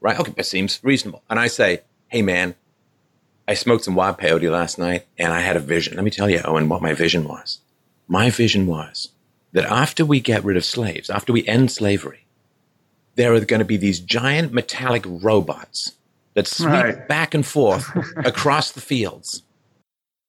[0.00, 0.18] Right?
[0.18, 1.22] Okay, that seems reasonable.
[1.28, 2.54] And I say, hey man,
[3.46, 5.96] I smoked some wild peyote last night and I had a vision.
[5.96, 7.58] Let me tell you, Owen, what my vision was.
[8.06, 9.08] My vision was
[9.52, 12.26] that after we get rid of slaves, after we end slavery,
[13.16, 15.92] there are going to be these giant metallic robots
[16.34, 17.08] that sweep right.
[17.08, 17.84] back and forth
[18.16, 19.42] across the fields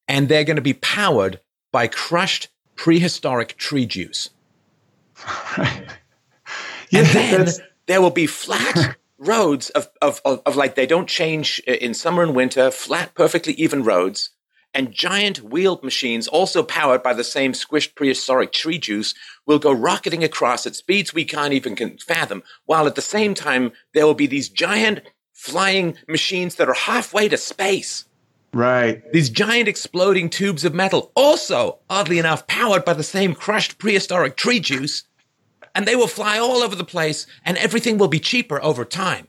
[0.08, 1.40] and they're going to be powered
[1.72, 4.30] by crushed prehistoric tree juice.
[5.56, 5.86] Right.
[6.90, 7.48] Yeah, and then
[7.86, 12.22] there will be flat roads of, of, of, of, like they don't change in summer
[12.22, 14.30] and winter, flat, perfectly even roads,
[14.74, 19.14] and giant wheeled machines, also powered by the same squished prehistoric tree juice,
[19.46, 23.72] will go rocketing across at speeds we can't even fathom, while at the same time
[23.92, 25.00] there will be these giant
[25.32, 28.04] flying machines that are halfway to space
[28.54, 29.02] Right.
[29.12, 34.36] These giant exploding tubes of metal, also, oddly enough, powered by the same crushed prehistoric
[34.36, 35.02] tree juice.
[35.74, 39.26] And they will fly all over the place, and everything will be cheaper over time.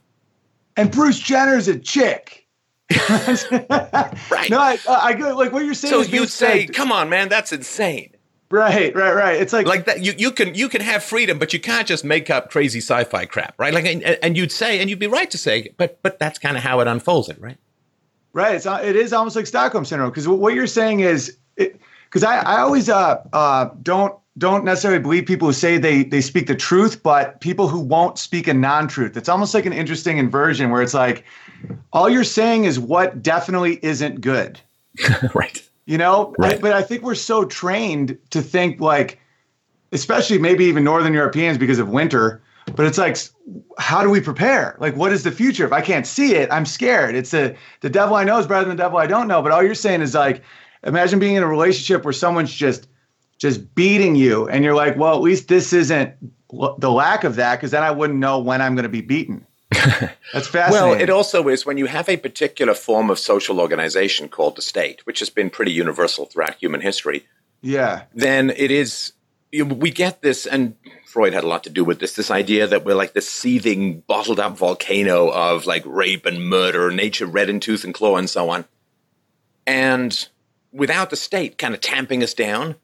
[0.76, 2.46] And Bruce Jenner's a chick.
[3.10, 4.48] right.
[4.48, 5.92] No, I, I like what you're saying.
[5.92, 8.12] So you'd say, "Come on, man, that's insane."
[8.48, 9.40] Right, right, right.
[9.40, 10.04] It's like like that.
[10.04, 13.26] You you can you can have freedom, but you can't just make up crazy sci-fi
[13.26, 13.74] crap, right?
[13.74, 16.56] Like, and, and you'd say, and you'd be right to say, but but that's kind
[16.56, 17.58] of how it unfolds, it right?
[18.36, 18.54] Right.
[18.54, 22.60] It's it is almost like Stockholm syndrome because what you're saying is because I, I
[22.60, 27.02] always uh, uh, don't don't necessarily believe people who say they they speak the truth,
[27.02, 29.16] but people who won't speak a non-truth.
[29.16, 31.24] It's almost like an interesting inversion where it's like
[31.94, 34.60] all you're saying is what definitely isn't good.
[35.34, 35.66] right.
[35.86, 36.56] You know, right.
[36.56, 39.18] I, but I think we're so trained to think like,
[39.92, 42.42] especially maybe even Northern Europeans because of winter,
[42.74, 43.16] but it's like
[43.78, 44.76] how do we prepare?
[44.80, 45.64] Like what is the future?
[45.64, 47.14] If i can't see it i'm scared.
[47.14, 49.42] It's the the devil i know is better than the devil i don't know.
[49.42, 50.42] But all you're saying is like
[50.82, 52.88] imagine being in a relationship where someone's just
[53.38, 56.14] just beating you and you're like well at least this isn't
[56.78, 59.46] the lack of that because then i wouldn't know when i'm going to be beaten.
[60.32, 60.70] That's fascinating.
[60.70, 64.62] well it also is when you have a particular form of social organization called the
[64.62, 67.26] state which has been pretty universal throughout human history.
[67.62, 68.04] Yeah.
[68.14, 69.12] Then it is
[69.52, 70.76] we get this and
[71.16, 74.00] freud had a lot to do with this this idea that we're like this seething
[74.00, 78.28] bottled up volcano of like rape and murder nature red in tooth and claw and
[78.28, 78.66] so on
[79.66, 80.28] and
[80.72, 82.74] without the state kind of tamping us down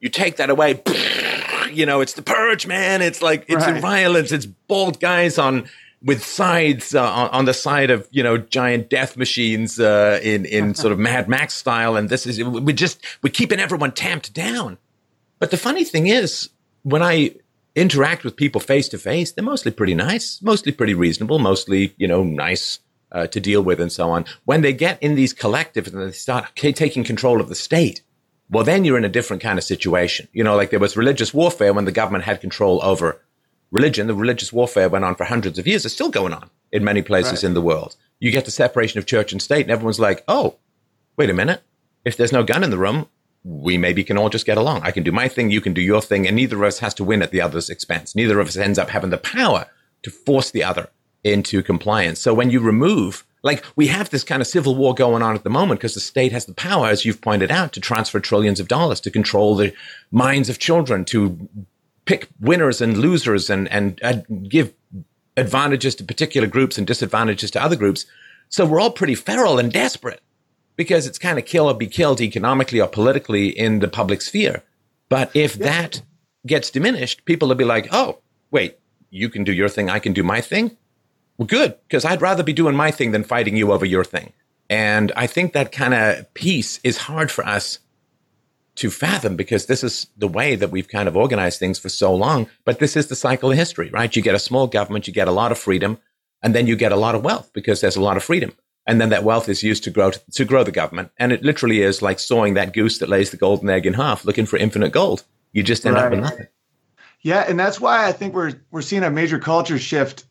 [0.00, 0.82] you take that away
[1.72, 3.80] you know it's the purge man it's like it's right.
[3.80, 5.64] violence it's bald guys on
[6.02, 10.44] with sides uh, on, on, the side of you know giant death machines uh, in
[10.44, 14.32] in sort of Mad Max style, and this is we just we're keeping everyone tamped
[14.32, 14.78] down.
[15.38, 16.48] But the funny thing is,
[16.84, 17.34] when I
[17.80, 22.06] interact with people face to face, they're mostly pretty nice, mostly pretty reasonable, mostly, you
[22.06, 22.78] know, nice
[23.12, 24.24] uh, to deal with and so on.
[24.44, 28.02] When they get in these collectives and they start okay, taking control of the state,
[28.50, 30.28] well, then you're in a different kind of situation.
[30.32, 33.20] You know, like there was religious warfare when the government had control over
[33.70, 34.06] religion.
[34.06, 35.84] The religious warfare went on for hundreds of years.
[35.84, 37.44] It's still going on in many places right.
[37.44, 37.96] in the world.
[38.18, 40.56] You get the separation of church and state, and everyone's like, oh,
[41.16, 41.62] wait a minute.
[42.04, 43.08] If there's no gun in the room,
[43.44, 44.82] we maybe can all just get along.
[44.82, 46.94] I can do my thing, you can do your thing, and neither of us has
[46.94, 48.14] to win at the other's expense.
[48.14, 49.66] Neither of us ends up having the power
[50.02, 50.88] to force the other
[51.24, 52.20] into compliance.
[52.20, 55.44] So when you remove, like we have this kind of civil war going on at
[55.44, 58.60] the moment because the state has the power, as you've pointed out, to transfer trillions
[58.60, 59.72] of dollars, to control the
[60.10, 61.48] minds of children, to
[62.04, 64.72] pick winners and losers and, and, and give
[65.36, 68.04] advantages to particular groups and disadvantages to other groups.
[68.48, 70.20] So we're all pretty feral and desperate
[70.76, 74.62] because it's kind of kill or be killed economically or politically in the public sphere.
[75.08, 75.66] But if yeah.
[75.66, 76.02] that
[76.46, 78.18] gets diminished, people will be like, oh,
[78.50, 78.78] wait,
[79.10, 80.76] you can do your thing, I can do my thing.
[81.36, 84.32] Well, good, because I'd rather be doing my thing than fighting you over your thing.
[84.68, 87.80] And I think that kind of peace is hard for us
[88.76, 92.14] to fathom because this is the way that we've kind of organized things for so
[92.14, 92.48] long.
[92.64, 94.14] But this is the cycle of history, right?
[94.14, 95.98] You get a small government, you get a lot of freedom,
[96.42, 98.52] and then you get a lot of wealth because there's a lot of freedom
[98.86, 101.10] and then that wealth is used to grow to grow the government.
[101.18, 104.24] And it literally is like sawing that goose that lays the golden egg in half,
[104.24, 105.24] looking for infinite gold.
[105.52, 106.04] You just end right.
[106.04, 106.46] up with nothing.
[107.22, 110.24] Yeah, and that's why I think we're we're seeing a major culture shift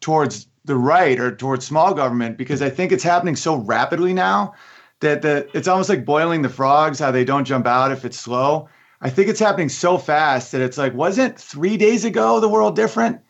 [0.00, 4.54] towards the right or towards small government because I think it's happening so rapidly now
[5.00, 8.18] that the it's almost like boiling the frogs, how they don't jump out if it's
[8.18, 8.68] slow.
[9.00, 12.74] I think it's happening so fast that it's like, wasn't three days ago the world
[12.74, 13.20] different?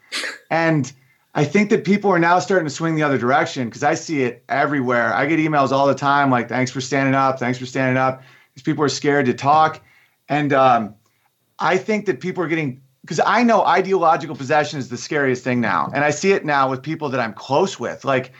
[0.50, 0.92] And
[1.35, 4.23] I think that people are now starting to swing the other direction because I see
[4.23, 5.12] it everywhere.
[5.12, 7.40] I get emails all the time like, thanks for standing up.
[7.40, 8.23] Thanks for standing up.
[8.53, 9.83] Because people are scared to talk.
[10.29, 10.94] And um,
[11.59, 15.61] I think that people are getting, because I know ideological possession is the scariest thing
[15.61, 15.90] now.
[15.92, 18.05] And I see it now with people that I'm close with.
[18.05, 18.33] Like,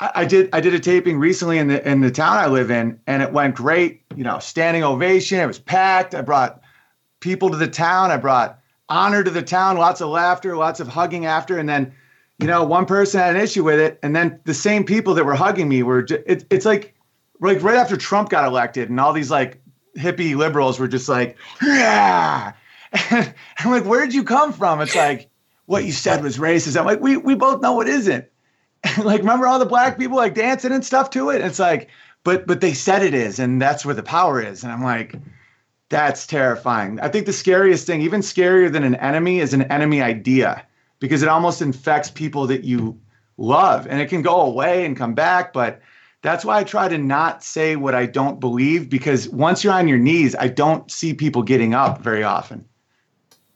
[0.00, 2.70] I, I did I did a taping recently in the in the town I live
[2.70, 4.02] in, and it went great.
[4.16, 5.38] You know, standing ovation.
[5.38, 6.14] It was packed.
[6.14, 6.60] I brought
[7.20, 8.10] people to the town.
[8.10, 9.76] I brought honor to the town.
[9.76, 11.94] Lots of laughter, lots of hugging after, and then
[12.38, 15.24] you know, one person had an issue with it, and then the same people that
[15.24, 16.02] were hugging me were.
[16.02, 16.94] Just, it, it's like,
[17.40, 19.60] like right after Trump got elected, and all these like
[19.96, 22.52] hippie liberals were just like, yeah.
[23.10, 24.80] And I'm like, where did you come from?
[24.80, 25.28] It's like,
[25.66, 26.78] what you said was racist.
[26.78, 28.26] I'm like, we we both know it isn't.
[28.84, 31.40] And like, remember all the black people like dancing and stuff to it?
[31.40, 31.88] It's like,
[32.22, 34.62] but but they said it is, and that's where the power is.
[34.62, 35.16] And I'm like,
[35.88, 37.00] that's terrifying.
[37.00, 40.64] I think the scariest thing, even scarier than an enemy, is an enemy idea
[40.98, 43.00] because it almost infects people that you
[43.36, 45.52] love and it can go away and come back.
[45.52, 45.80] But
[46.22, 49.88] that's why I try to not say what I don't believe because once you're on
[49.88, 52.66] your knees, I don't see people getting up very often.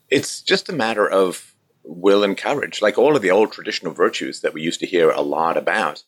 [0.09, 4.41] It's just a matter of will and courage, like all of the old traditional virtues
[4.41, 6.03] that we used to hear a lot about.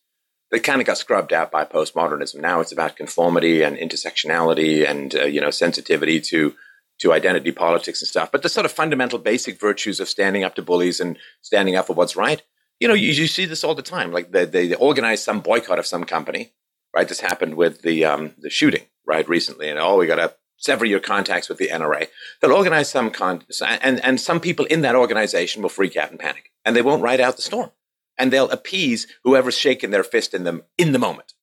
[0.51, 2.41] They kind of got scrubbed out by postmodernism.
[2.41, 6.53] Now it's about conformity and intersectionality and uh, you know sensitivity to
[7.01, 8.31] to identity politics and stuff.
[8.31, 11.87] But the sort of fundamental basic virtues of standing up to bullies and standing up
[11.87, 12.41] for what's right,
[12.79, 14.11] you know, you, you see this all the time.
[14.11, 16.53] Like they, they organize some boycott of some company,
[16.95, 17.07] right?
[17.07, 19.69] This happened with the um, the shooting, right, recently.
[19.69, 22.07] And oh, we got to sever your contacts with the NRA.
[22.39, 26.19] They'll organize some con, and and some people in that organization will freak out and
[26.19, 27.71] panic, and they won't ride out the storm,
[28.17, 31.33] and they'll appease whoever's shaking their fist in them in the moment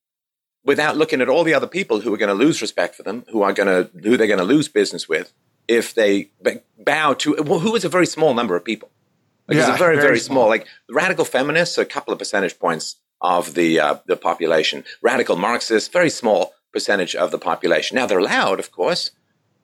[0.65, 3.25] without looking at all the other people who are going to lose respect for them,
[3.31, 5.33] who are going to who they're going to lose business with,
[5.69, 6.31] if they
[6.79, 8.91] bow to well, who is a very small number of people.
[9.47, 10.45] Like yeah, it's a very, very, very small.
[10.45, 10.49] small.
[10.49, 14.85] Like radical feminists, a couple of percentage points of the uh, the population.
[15.03, 17.95] Radical Marxists, very small percentage of the population.
[17.95, 19.11] Now they're loud, of course,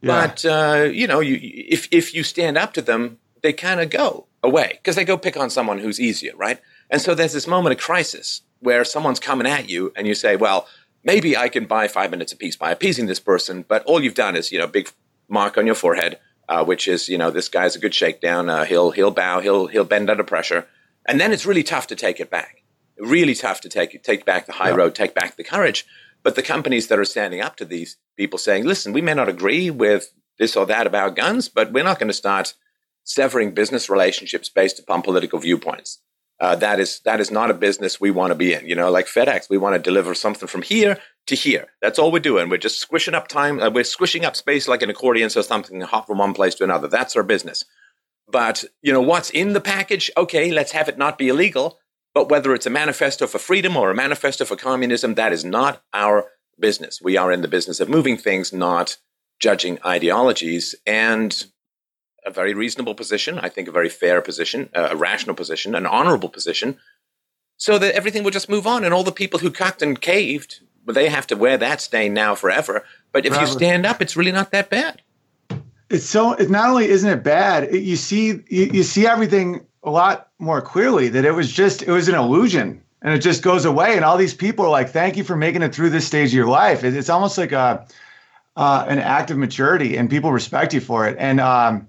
[0.01, 0.27] yeah.
[0.27, 3.91] but uh, you know, you, if if you stand up to them, they kind of
[3.91, 4.27] go.
[4.45, 6.61] away because they go pick on someone who's easier, right?
[6.91, 10.37] And so there's this moment of crisis where someone's coming at you and you say,
[10.37, 10.69] well,
[11.03, 14.37] maybe I can buy five minutes apiece by appeasing this person, but all you've done
[14.37, 14.91] is, you know, big
[15.29, 18.49] mark on your forehead, uh, which is, you know, this guy's a good shakedown.
[18.49, 20.67] Uh, he'll, he'll bow, he'll, he'll bend under pressure.
[21.07, 22.63] And then it's really tough to take it back.
[22.99, 24.77] Really tough to take, take back the high yeah.
[24.77, 25.87] road, take back the courage.
[26.23, 29.29] But the companies that are standing up to these people saying, listen, we may not
[29.29, 32.55] agree with this or that about guns, but we're not going to start
[33.05, 36.01] severing business relationships based upon political viewpoints.
[36.41, 38.67] Uh, that is that is not a business we want to be in.
[38.67, 41.69] You know, like FedEx, we want to deliver something from here to here.
[41.81, 42.49] That's all we're doing.
[42.49, 43.61] We're just squishing up time.
[43.61, 46.55] Uh, we're squishing up space like an accordion, so something can hop from one place
[46.57, 46.89] to another.
[46.89, 47.65] That's our business.
[48.29, 50.11] But you know what's in the package?
[50.17, 51.79] Okay, let's have it not be illegal.
[52.15, 55.83] But whether it's a manifesto for freedom or a manifesto for communism, that is not
[55.93, 56.27] our
[56.59, 57.01] business.
[57.03, 58.99] We are in the business of moving things, not
[59.41, 60.77] judging ideologies.
[60.87, 61.45] And
[62.25, 66.29] a very reasonable position, I think a very fair position, a rational position, an honorable
[66.29, 66.79] position,
[67.57, 68.85] so that everything will just move on.
[68.85, 72.15] And all the people who cucked and caved, well, they have to wear that stain
[72.15, 72.85] now forever.
[73.13, 73.49] But if Probably.
[73.49, 75.03] you stand up, it's really not that bad.
[75.91, 76.33] It's so.
[76.33, 80.29] It not only isn't it bad, it, you see you, you see everything a lot
[80.39, 81.09] more clearly.
[81.09, 83.97] That it was just it was an illusion, and it just goes away.
[83.97, 86.35] And all these people are like, "Thank you for making it through this stage of
[86.35, 87.87] your life." It, it's almost like a
[88.57, 91.17] uh, an act of maturity, and people respect you for it.
[91.19, 91.87] And um,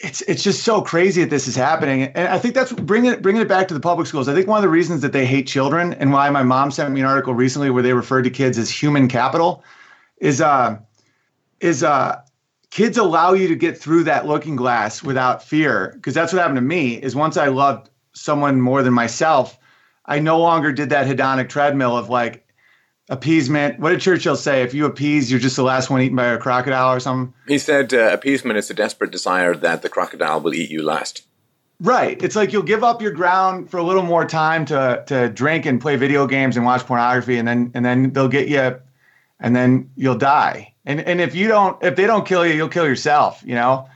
[0.00, 3.22] it's it's just so crazy that this is happening, and I think that's bringing it
[3.22, 4.28] bringing it back to the public schools.
[4.28, 6.92] I think one of the reasons that they hate children and why my mom sent
[6.92, 9.64] me an article recently where they referred to kids as human capital
[10.18, 10.78] is uh
[11.60, 12.20] is uh
[12.70, 16.58] kids allow you to get through that looking glass without fear because that's what happened
[16.58, 19.58] to me is once I loved someone more than myself,
[20.04, 22.45] I no longer did that hedonic treadmill of like
[23.08, 23.78] appeasement.
[23.78, 24.62] What did Churchill say?
[24.62, 27.32] If you appease, you're just the last one eaten by a crocodile or something.
[27.46, 31.26] He said uh, appeasement is a desperate desire that the crocodile will eat you last.
[31.78, 32.20] Right.
[32.22, 35.66] It's like you'll give up your ground for a little more time to to drink
[35.66, 38.80] and play video games and watch pornography, and then and then they'll get you,
[39.38, 40.74] and then you'll die.
[40.86, 43.42] And and if you don't, if they don't kill you, you'll kill yourself.
[43.44, 43.88] You know.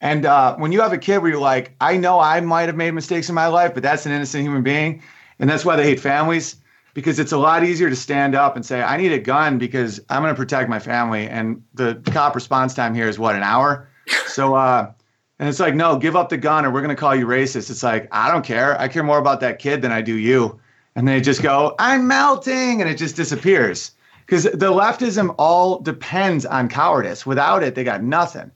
[0.00, 2.76] And uh, when you have a kid where you're like, I know I might have
[2.76, 5.02] made mistakes in my life, but that's an innocent human being,
[5.40, 6.56] and that's why they hate families
[6.98, 10.00] because it's a lot easier to stand up and say, I need a gun because
[10.08, 11.28] I'm going to protect my family.
[11.28, 13.88] And the cop response time here is what, an hour?
[14.26, 14.90] So, uh,
[15.38, 17.70] and it's like, no, give up the gun or we're going to call you racist.
[17.70, 18.80] It's like, I don't care.
[18.80, 20.58] I care more about that kid than I do you.
[20.96, 22.80] And they just go, I'm melting.
[22.80, 23.92] And it just disappears.
[24.24, 27.26] Because the leftism all depends on cowardice.
[27.26, 28.50] Without it, they got nothing.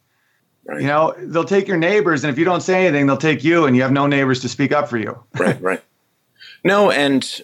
[0.65, 0.81] Right.
[0.81, 2.25] You know, they'll take your neighbors.
[2.25, 4.49] And if you don't say anything, they'll take you and you have no neighbors to
[4.49, 5.23] speak up for you.
[5.35, 5.83] right, right.
[6.65, 7.43] No, and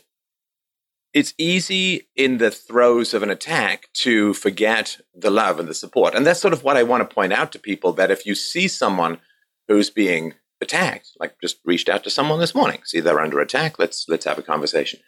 [1.15, 6.15] it's easy in the throes of an attack to forget the love and the support.
[6.15, 8.35] And that's sort of what I want to point out to people that if you
[8.35, 9.19] see someone
[9.69, 13.79] who's being attacked, like just reached out to someone this morning, see they're under attack,
[13.79, 15.01] let's let's have a conversation.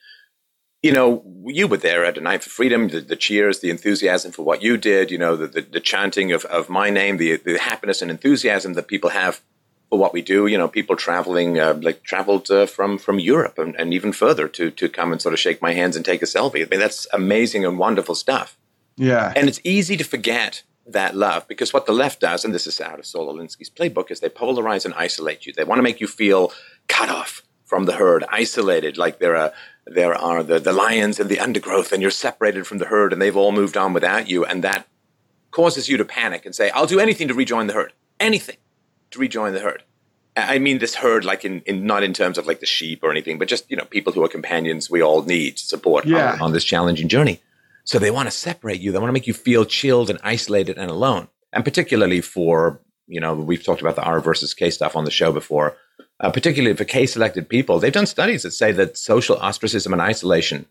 [0.83, 4.33] You know, you were there at a night for freedom, the, the cheers, the enthusiasm
[4.33, 7.37] for what you did, you know, the, the, the chanting of, of my name, the,
[7.37, 9.43] the happiness and enthusiasm that people have
[9.98, 10.46] what we do.
[10.46, 14.48] You know, people traveling, uh, like traveled uh, from from Europe and, and, even further
[14.48, 16.64] to to come and sort of shake my hands and take a selfie.
[16.64, 18.57] I mean, that's amazing and wonderful stuff.
[18.96, 22.66] Yeah, and it's easy to forget that love because what the left does, and this
[22.66, 25.53] is out of Saul Alinsky's playbook, is they polarize and isolate you.
[25.53, 26.53] They want to make you feel
[26.88, 29.53] cut off from the herd, isolated, like there are
[29.87, 33.20] there are the, the lions and the undergrowth, and you're separated from the herd, and
[33.20, 34.87] they've all moved on without you, and that
[35.50, 38.57] causes you to panic and say, "I'll do anything to rejoin the herd, anything."
[39.11, 39.83] To rejoin the herd.
[40.37, 43.11] I mean this herd, like in, in not in terms of like the sheep or
[43.11, 46.35] anything, but just you know people who are companions we all need support yeah.
[46.35, 47.40] on, on this challenging journey.
[47.85, 48.92] So they want to separate you.
[48.92, 51.29] They want to make you feel chilled and isolated and alone.
[51.53, 55.11] And particularly for you know we've talked about the R versus K stuff on the
[55.11, 55.77] show before.
[56.20, 60.03] Uh, particularly for K selected people, they've done studies that say that social ostracism and
[60.03, 60.66] isolation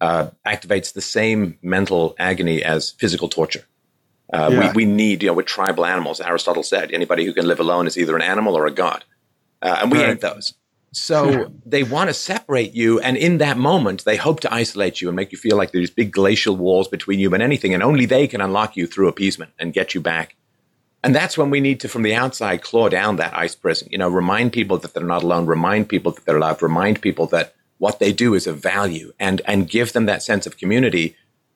[0.00, 3.64] uh, activates the same mental agony as physical torture.
[4.34, 4.72] Uh, yeah.
[4.72, 6.20] we, we need, you know, we're tribal animals.
[6.20, 9.04] Aristotle said anybody who can live alone is either an animal or a god.
[9.62, 10.10] Uh, and we right.
[10.10, 10.54] ain't those.
[10.92, 11.44] So yeah.
[11.64, 13.00] they want to separate you.
[13.00, 15.90] And in that moment, they hope to isolate you and make you feel like there's
[15.90, 17.74] big glacial walls between you and anything.
[17.74, 20.36] And only they can unlock you through appeasement and get you back.
[21.02, 23.88] And that's when we need to, from the outside, claw down that ice prison.
[23.90, 27.26] You know, remind people that they're not alone, remind people that they're loved, remind people
[27.26, 31.14] that what they do is of value and, and give them that sense of community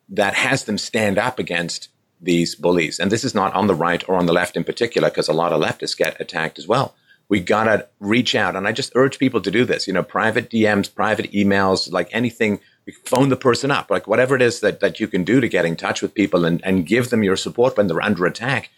[0.08, 1.88] that has them stand up against
[2.20, 2.98] these bullies.
[2.98, 5.32] And this is not on the right or on the left in particular, because a
[5.32, 6.94] lot of leftists get attacked as well.
[7.28, 8.56] We gotta reach out.
[8.56, 12.08] And I just urge people to do this, you know, private DMs, private emails, like
[12.12, 12.60] anything,
[13.04, 15.64] phone the person up, like whatever it is that, that you can do to get
[15.64, 18.70] in touch with people and, and give them your support when they're under attack.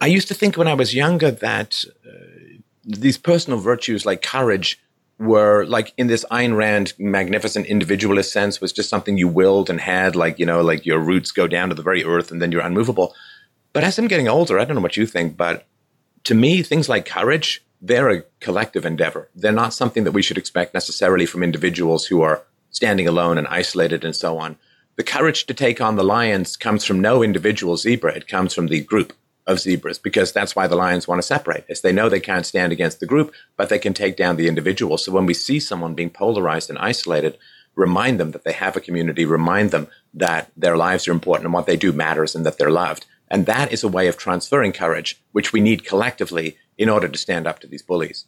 [0.00, 2.10] I used to think when I was younger that, uh,
[2.84, 4.80] these personal virtues like courage
[5.18, 9.80] were like in this Ayn Rand magnificent individualist sense was just something you willed and
[9.80, 12.52] had, like, you know, like your roots go down to the very earth and then
[12.52, 13.14] you're unmovable.
[13.72, 15.66] But as I'm getting older, I don't know what you think, but
[16.24, 19.28] to me, things like courage, they're a collective endeavor.
[19.34, 23.46] They're not something that we should expect necessarily from individuals who are standing alone and
[23.48, 24.56] isolated and so on.
[24.96, 28.14] The courage to take on the lions comes from no individual zebra.
[28.14, 29.12] It comes from the group
[29.48, 32.46] of zebras because that's why the lions want to separate is they know they can't
[32.46, 34.98] stand against the group but they can take down the individual.
[34.98, 37.38] So when we see someone being polarized and isolated
[37.74, 41.54] remind them that they have a community remind them that their lives are important and
[41.54, 43.06] what they do matters and that they're loved.
[43.30, 47.18] And that is a way of transferring courage which we need collectively in order to
[47.18, 48.26] stand up to these bullies.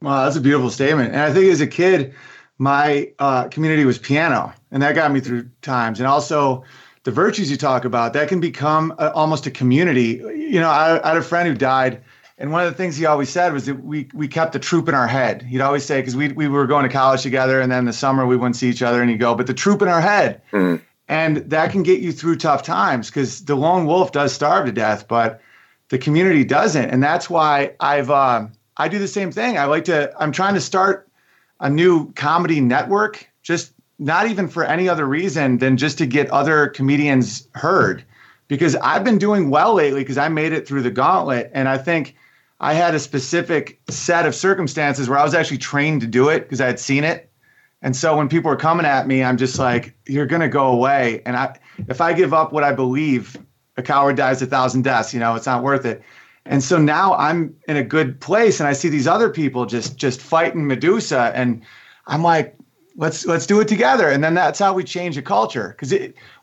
[0.00, 1.12] Well that's a beautiful statement.
[1.12, 2.14] And i think as a kid
[2.60, 6.00] my uh, community was piano and that got me through times.
[6.00, 6.64] And also
[7.08, 10.20] the virtues you talk about that can become a, almost a community.
[10.36, 12.02] You know I, I, had a friend who died
[12.36, 14.90] and one of the things he always said was that we we kept the troop
[14.90, 15.40] in our head.
[15.40, 18.26] He'd always say because we, we were going to college together and then the summer
[18.26, 20.84] we wouldn't see each other and he'd go but the troop in our head mm-hmm.
[21.08, 24.72] and that can get you through tough times because the lone wolf does starve to
[24.72, 25.40] death but
[25.88, 26.90] the community doesn't.
[26.90, 29.56] And that's why i've uh, i do the same thing.
[29.56, 31.08] I like to i'm trying to start
[31.58, 36.30] a new comedy network just not even for any other reason than just to get
[36.30, 38.04] other comedians heard
[38.48, 41.78] because I've been doing well lately because I made it through the gauntlet and I
[41.78, 42.16] think
[42.60, 46.40] I had a specific set of circumstances where I was actually trained to do it
[46.40, 47.30] because I had seen it.
[47.82, 50.66] And so when people are coming at me, I'm just like, you're going to go
[50.66, 51.22] away.
[51.24, 53.36] And I, if I give up what I believe,
[53.76, 56.02] a coward dies a thousand deaths, you know, it's not worth it.
[56.44, 59.96] And so now I'm in a good place and I see these other people just,
[59.96, 61.30] just fighting Medusa.
[61.34, 61.62] And
[62.08, 62.57] I'm like,
[62.98, 64.10] let's let's do it together.
[64.10, 65.68] And then that's how we change a culture.
[65.68, 65.94] Because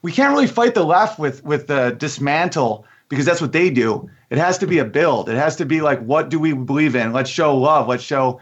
[0.01, 4.09] we can't really fight the left with with the dismantle because that's what they do.
[4.31, 5.29] It has to be a build.
[5.29, 7.13] It has to be like what do we believe in?
[7.13, 7.87] Let's show love.
[7.87, 8.39] Let's show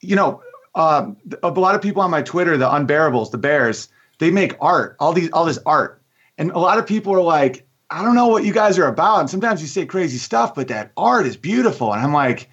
[0.00, 0.42] you know
[0.74, 3.88] um, a lot of people on my twitter the unbearables the bears
[4.18, 4.96] they make art.
[4.98, 6.02] All these all this art.
[6.38, 9.20] And a lot of people are like i don't know what you guys are about.
[9.20, 11.92] And sometimes you say crazy stuff but that art is beautiful.
[11.92, 12.48] And i'm like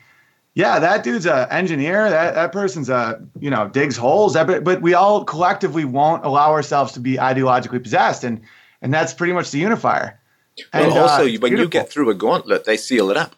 [0.55, 2.09] yeah, that dude's an engineer.
[2.09, 4.33] That that person's a you know digs holes.
[4.33, 8.41] That, but we all collectively won't allow ourselves to be ideologically possessed, and
[8.81, 10.19] and that's pretty much the unifier.
[10.73, 11.59] Well, and, also, uh, when beautiful.
[11.59, 13.35] you get through a gauntlet, they seal it up,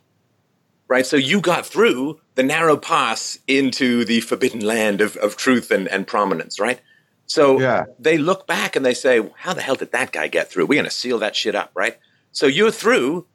[0.88, 1.06] right?
[1.06, 5.88] So you got through the narrow pass into the forbidden land of, of truth and,
[5.90, 6.82] and prominence, right?
[7.28, 7.86] So yeah.
[8.00, 10.66] they look back and they say, "How the hell did that guy get through?
[10.66, 11.98] We're going to seal that shit up, right?"
[12.32, 13.26] So you're through,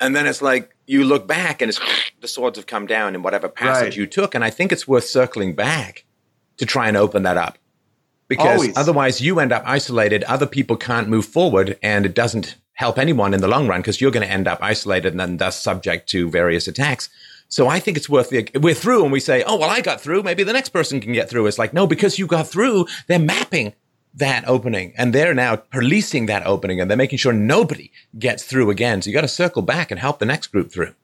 [0.00, 1.80] and then it's like you look back and it's
[2.20, 3.96] the swords have come down in whatever passage right.
[3.96, 4.34] you took.
[4.34, 6.04] And I think it's worth circling back
[6.56, 7.58] to try and open that up
[8.28, 8.76] because Always.
[8.76, 10.24] otherwise you end up isolated.
[10.24, 14.00] Other people can't move forward and it doesn't help anyone in the long run because
[14.00, 17.08] you're going to end up isolated and then thus subject to various attacks.
[17.48, 20.00] So I think it's worth the, we're through and we say, oh, well, I got
[20.00, 20.22] through.
[20.22, 21.46] Maybe the next person can get through.
[21.46, 23.72] It's like, no, because you got through, they're mapping
[24.14, 28.70] that opening and they're now policing that opening and they're making sure nobody gets through
[28.70, 29.00] again.
[29.00, 30.94] So you got to circle back and help the next group through.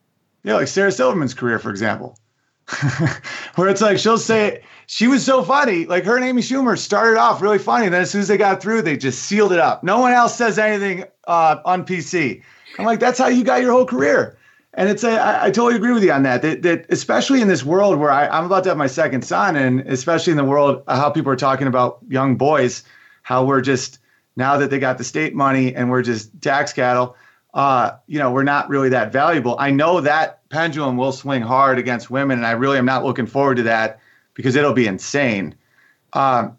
[0.44, 2.18] Yeah, like Sarah Silverman's career, for example,
[3.54, 5.86] where it's like she'll say she was so funny.
[5.86, 7.88] Like her and Amy Schumer started off really funny.
[7.88, 9.84] Then as soon as they got through, they just sealed it up.
[9.84, 12.42] No one else says anything uh, on PC.
[12.78, 14.36] I'm like, that's how you got your whole career.
[14.74, 16.62] And it's a, I, I totally agree with you on that, that.
[16.62, 19.80] That especially in this world where I, I'm about to have my second son, and
[19.82, 22.82] especially in the world how people are talking about young boys
[23.22, 23.98] how we're just
[24.36, 27.16] now that they got the state money and we're just tax cattle,
[27.54, 29.56] uh, you know, we're not really that valuable.
[29.58, 33.26] I know that pendulum will swing hard against women, and I really am not looking
[33.26, 34.00] forward to that
[34.34, 35.54] because it'll be insane.
[36.14, 36.56] Um,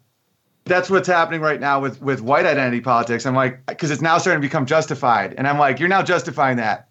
[0.64, 3.26] that's what's happening right now with with white identity politics.
[3.26, 6.56] I'm like, because it's now starting to become justified, and I'm like, you're now justifying
[6.58, 6.88] that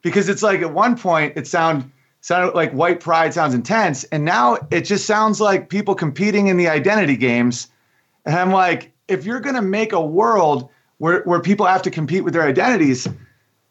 [0.00, 1.90] because it's like at one point it sounded
[2.20, 6.56] sounded like white pride sounds intense, and now it just sounds like people competing in
[6.56, 7.68] the identity games,
[8.24, 12.24] and I'm like, if you're to make a world where, where people have to compete
[12.24, 13.08] with their identities,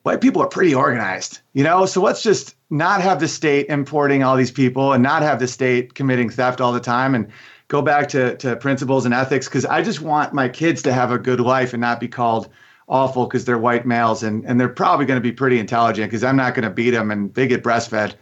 [0.04, 1.86] white people are pretty organized, you know?
[1.86, 5.48] So let's just not have the state importing all these people and not have the
[5.48, 7.28] state committing theft all the time and
[7.68, 9.48] go back to, to principles and ethics.
[9.48, 12.50] Cause I just want my kids to have a good life and not be called
[12.88, 16.24] awful because they're white males and, and they're probably going to be pretty intelligent because
[16.24, 18.16] I'm not going to beat them and they get breastfed.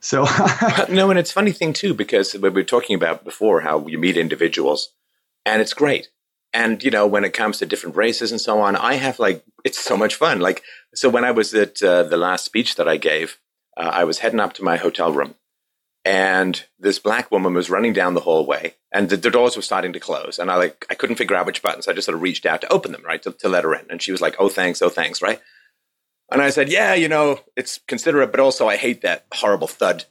[0.00, 0.24] So
[0.90, 4.16] no, and it's funny thing too, because we were talking about before how you meet
[4.16, 4.90] individuals
[5.44, 6.08] and it's great
[6.54, 9.44] and you know when it comes to different races and so on i have like
[9.64, 10.62] it's so much fun like
[10.94, 13.38] so when i was at uh, the last speech that i gave
[13.76, 15.34] uh, i was heading up to my hotel room
[16.04, 19.92] and this black woman was running down the hallway and the, the, doors were starting
[19.92, 22.16] to close and i like i couldn't figure out which buttons so i just sort
[22.16, 24.20] of reached out to open them right to, to let her in and she was
[24.20, 25.40] like oh thanks oh thanks right
[26.30, 30.04] and i said yeah you know it's considerate but also i hate that horrible thud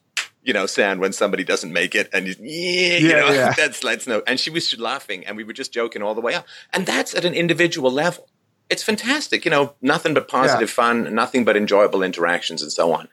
[0.44, 3.54] you know, sound when somebody doesn't make it, and you, yeah, you know, yeah.
[3.58, 4.22] that's let's know.
[4.28, 7.16] And she was laughing, and we were just joking all the way up, and that's
[7.16, 8.28] at an individual level.
[8.70, 13.07] It's fantastic, you know, nothing but positive fun, nothing but enjoyable interactions, and so on.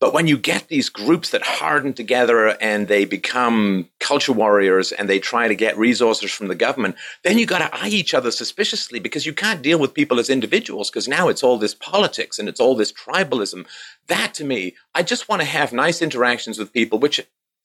[0.00, 5.10] But when you get these groups that harden together and they become culture warriors and
[5.10, 8.30] they try to get resources from the government, then you got to eye each other
[8.30, 12.38] suspiciously because you can't deal with people as individuals because now it's all this politics
[12.38, 13.66] and it's all this tribalism.
[14.06, 17.20] That to me, I just want to have nice interactions with people, which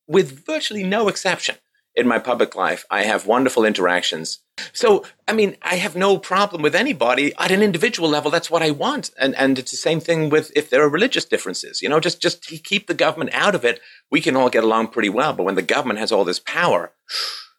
[0.06, 1.56] with virtually no exception
[1.96, 4.40] in my public life, I have wonderful interactions.
[4.74, 8.32] So, I mean, I have no problem with anybody at an individual level.
[8.32, 9.12] That's what I want.
[9.20, 12.22] And, and it's the same thing with if there are religious differences, you know, just,
[12.22, 13.80] just keep the government out of it.
[14.12, 15.34] We can all get along pretty well.
[15.34, 16.92] But when the government has all this power,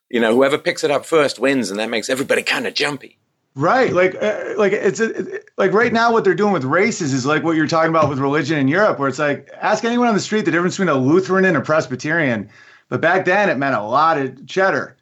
[0.08, 1.70] you know, whoever picks it up first wins.
[1.70, 3.18] And that makes everybody kind of jumpy.
[3.58, 7.24] Right, like, uh, like it's a, like right now what they're doing with races is
[7.24, 10.14] like what you're talking about with religion in Europe, where it's like ask anyone on
[10.14, 12.50] the street the difference between a Lutheran and a Presbyterian,
[12.88, 14.96] but back then it meant a lot of cheddar,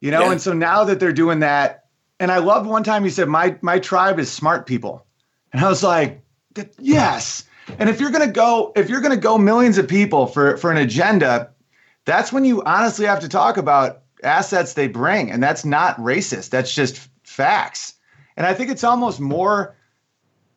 [0.00, 0.22] you know.
[0.22, 0.32] Yeah.
[0.32, 1.84] And so now that they're doing that,
[2.18, 5.04] and I loved one time you said my my tribe is smart people,
[5.52, 6.22] and I was like,
[6.78, 7.44] yes.
[7.78, 10.78] And if you're gonna go, if you're gonna go millions of people for for an
[10.78, 11.50] agenda,
[12.04, 16.50] that's when you honestly have to talk about assets they bring, and that's not racist.
[16.50, 17.94] That's just facts.
[18.36, 19.74] And I think it's almost more,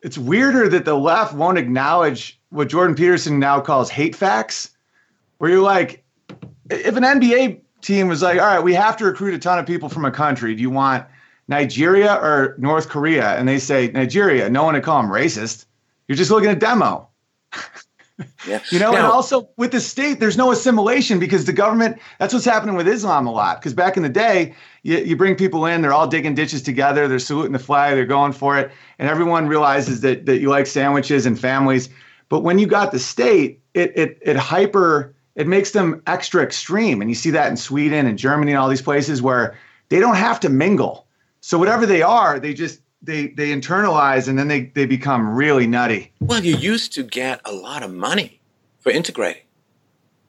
[0.02, 4.72] it's weirder that the left won't acknowledge what Jordan Peterson now calls hate facts,
[5.38, 6.04] where you're like,
[6.70, 9.66] if an NBA team was like, all right, we have to recruit a ton of
[9.66, 10.56] people from a country.
[10.56, 11.06] Do you want
[11.48, 13.36] Nigeria or North Korea?
[13.36, 14.50] And they say Nigeria.
[14.50, 15.66] No one would call them racist.
[16.08, 17.10] You're just looking at demo.
[18.48, 18.62] Yeah.
[18.72, 22.46] You know, and also with the state, there's no assimilation because the government, that's what's
[22.46, 23.60] happening with Islam a lot.
[23.60, 27.08] Because back in the day, you, you bring people in, they're all digging ditches together,
[27.08, 30.68] they're saluting the flag, they're going for it, and everyone realizes that, that you like
[30.68, 31.90] sandwiches and families.
[32.30, 37.02] But when you got the state, it, it, it hyper, it makes them extra extreme.
[37.02, 40.18] And you see that in Sweden and Germany and all these places where they don't
[40.18, 41.08] have to mingle.
[41.40, 45.66] So whatever they are, they just, they, they internalize and then they, they become really
[45.66, 46.12] nutty.
[46.20, 48.42] Well, you used to get a lot of money
[48.82, 49.44] for integrating.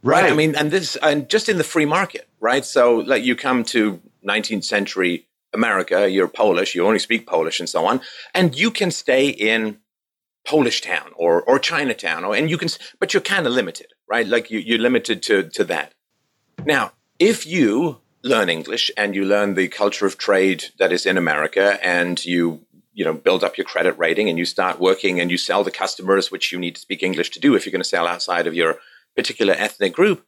[0.04, 0.30] Right.
[0.30, 2.64] I mean, and this, and just in the free market, right?
[2.64, 7.68] So, like, you come to 19th century America, you're Polish, you only speak Polish, and
[7.68, 8.00] so on,
[8.32, 9.78] and you can stay in
[10.46, 12.68] Polish town or or Chinatown, or and you can,
[12.98, 14.26] but you're kind of limited, right?
[14.26, 15.94] Like, you, you're limited to to that.
[16.64, 21.16] Now, if you learn English and you learn the culture of trade that is in
[21.16, 25.30] America, and you you know build up your credit rating and you start working and
[25.30, 27.82] you sell the customers which you need to speak English to do if you're going
[27.82, 28.78] to sell outside of your
[29.16, 30.24] particular ethnic group,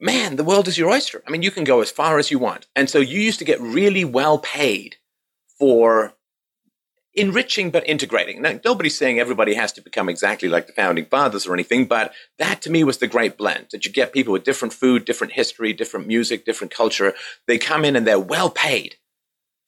[0.00, 1.22] man, the world is your oyster.
[1.26, 2.66] I mean, you can go as far as you want.
[2.74, 4.96] And so you used to get really well paid
[5.58, 6.14] for
[7.14, 8.42] enriching but integrating.
[8.42, 12.12] Now, nobody's saying everybody has to become exactly like the founding fathers or anything, but
[12.38, 15.32] that to me was the great blend that you get people with different food, different
[15.32, 17.14] history, different music, different culture.
[17.46, 18.96] They come in and they're well paid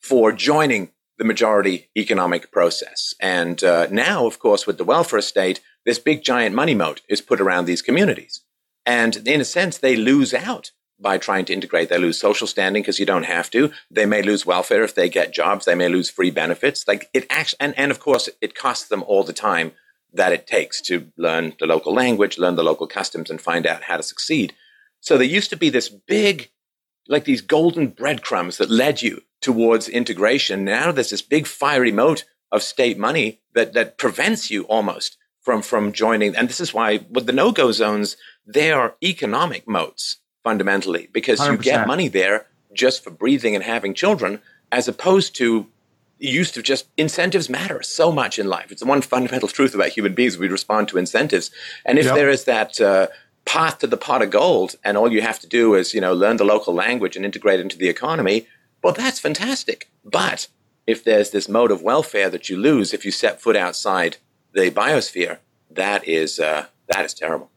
[0.01, 3.14] for joining the majority economic process.
[3.20, 7.20] And uh, now, of course, with the welfare state, this big giant money moat is
[7.20, 8.43] put around these communities.
[8.86, 11.88] And in a sense, they lose out by trying to integrate.
[11.88, 13.72] They lose social standing because you don't have to.
[13.90, 15.64] They may lose welfare if they get jobs.
[15.64, 16.86] They may lose free benefits.
[16.86, 19.72] Like it actually, and, and of course, it costs them all the time
[20.12, 23.84] that it takes to learn the local language, learn the local customs, and find out
[23.84, 24.55] how to succeed.
[25.01, 26.51] So there used to be this big,
[27.09, 30.64] like these golden breadcrumbs that led you towards integration.
[30.64, 35.62] Now there's this big fiery moat of state money that, that prevents you almost from,
[35.62, 36.36] from joining.
[36.36, 41.53] And this is why with the no-go zones, they are economic moats fundamentally because you
[41.59, 41.62] 100%.
[41.62, 44.41] get money there just for breathing and having children
[44.72, 45.66] as opposed to
[46.18, 48.70] used to just incentives matter so much in life.
[48.70, 50.36] It's the one fundamental truth about human beings.
[50.38, 51.51] We respond to incentives.
[51.84, 52.14] And if Yep.
[52.14, 53.09] there is that uh,
[53.47, 56.12] path to the pot of gold and all you have to do is, you know,
[56.12, 58.47] learn the local language and integrate into the economy,
[58.82, 59.88] well, that's fantastic.
[60.05, 60.49] But
[60.86, 64.18] if there's this mode of welfare that you lose if you set foot outside
[64.53, 65.38] the biosphere,
[65.70, 67.49] that is, uh, that is terrible.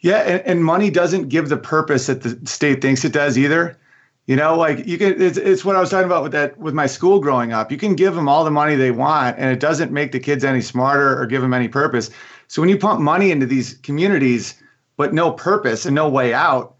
[0.00, 3.78] Yeah, and, and money doesn't give the purpose that the state thinks it does either.
[4.26, 5.20] You know, like you can.
[5.20, 7.72] It's, it's what I was talking about with that with my school growing up.
[7.72, 10.44] You can give them all the money they want, and it doesn't make the kids
[10.44, 12.10] any smarter or give them any purpose.
[12.46, 14.54] So when you pump money into these communities,
[14.96, 16.76] but no purpose and no way out,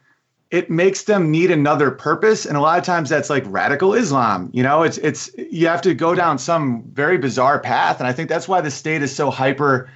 [0.52, 2.46] it makes them need another purpose.
[2.46, 4.48] And a lot of times that's like radical Islam.
[4.52, 8.12] You know, it's it's you have to go down some very bizarre path, and I
[8.12, 9.90] think that's why the state is so hyper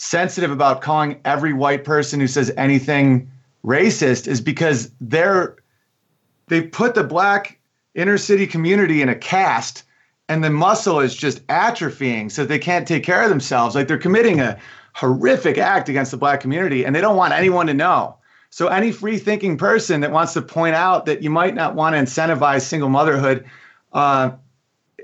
[0.00, 3.28] sensitive about calling every white person who says anything
[3.64, 5.56] racist is because they're
[6.46, 7.58] they put the black
[7.96, 9.82] inner city community in a cast
[10.28, 13.74] and the muscle is just atrophying so they can't take care of themselves.
[13.74, 14.56] Like they're committing a
[14.92, 18.18] horrific act against the black community and they don't want anyone to know.
[18.50, 21.96] So any free thinking person that wants to point out that you might not want
[21.96, 23.44] to incentivize single motherhood
[23.92, 24.30] uh,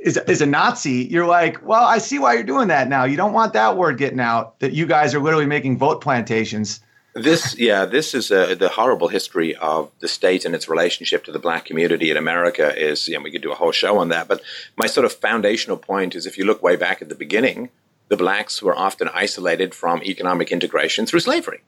[0.05, 3.05] is, is a Nazi, you're like, well, I see why you're doing that now.
[3.05, 6.80] You don't want that word getting out that you guys are literally making vote plantations.
[7.14, 11.32] This, yeah, this is uh, the horrible history of the state and its relationship to
[11.32, 12.76] the black community in America.
[12.76, 14.28] Is, you know, we could do a whole show on that.
[14.28, 14.42] But
[14.76, 17.70] my sort of foundational point is if you look way back at the beginning,
[18.09, 21.62] the blacks were often isolated from economic integration through slavery.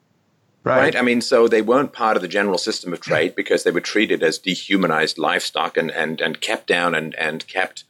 [0.62, 0.78] Right.
[0.78, 0.96] right.
[0.96, 3.80] I mean, so they weren't part of the general system of trade because they were
[3.80, 7.84] treated as dehumanized livestock and, and, and kept down and, and kept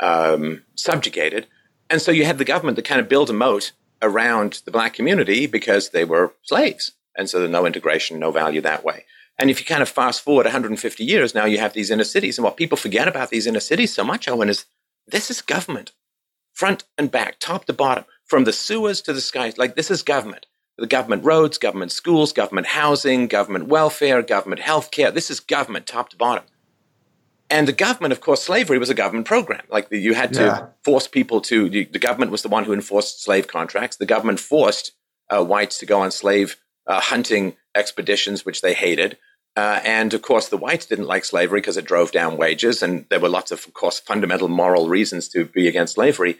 [0.00, 1.46] um, subjugated.
[1.88, 3.72] And so you had the government that kind of built a moat
[4.02, 6.92] around the black community because they were slaves.
[7.16, 9.04] And so there's no integration, no value that way.
[9.38, 12.38] And if you kind of fast forward 150 years, now you have these inner cities.
[12.38, 14.66] And what people forget about these inner cities so much, Owen, is
[15.06, 15.92] this is government,
[16.52, 19.58] front and back, top to bottom, from the sewers to the skies.
[19.58, 20.46] Like this is government
[20.78, 25.10] the government roads, government schools, government housing, government welfare, government health care.
[25.10, 26.44] This is government top to bottom.
[27.48, 29.62] And the government, of course, slavery was a government program.
[29.68, 30.66] Like you had to yeah.
[30.82, 33.96] force people to, the, the, government was the one who enforced slave contracts.
[33.96, 34.92] The government forced
[35.30, 39.16] uh, whites to go on slave uh, hunting expeditions, which they hated.
[39.54, 42.82] Uh, and of course, the whites didn't like slavery because it drove down wages.
[42.82, 46.38] And there were lots of, of course, fundamental moral reasons to be against slavery.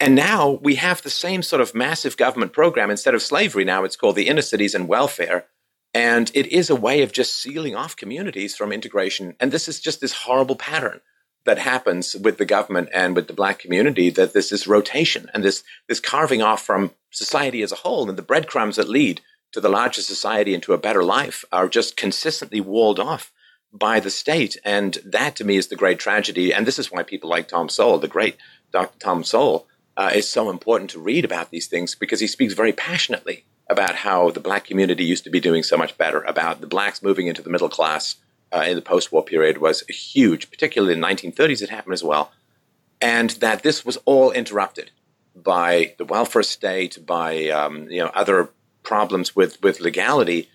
[0.00, 2.90] And now we have the same sort of massive government program.
[2.90, 5.46] Instead of slavery, now it's called the inner cities and welfare.
[5.94, 9.36] And it is a way of just sealing off communities from integration.
[9.38, 11.00] And this is just this horrible pattern
[11.44, 15.44] that happens with the government and with the black community that this this rotation and
[15.44, 18.08] this, this carving off from society as a whole.
[18.08, 19.20] And the breadcrumbs that lead
[19.52, 23.30] to the larger society and to a better life are just consistently walled off
[23.72, 24.56] by the state.
[24.64, 26.52] And that to me is the great tragedy.
[26.52, 28.36] And this is why people like Tom Sowell, the great
[28.72, 28.98] Dr.
[28.98, 32.72] Tom Sowell, uh, is so important to read about these things because he speaks very
[32.72, 36.66] passionately about how the black community used to be doing so much better, about the
[36.66, 38.16] blacks moving into the middle class
[38.52, 42.04] uh, in the post war period was huge, particularly in the 1930s, it happened as
[42.04, 42.30] well.
[43.00, 44.90] And that this was all interrupted
[45.34, 48.50] by the welfare state, by um, you know, other
[48.82, 50.48] problems with, with legality.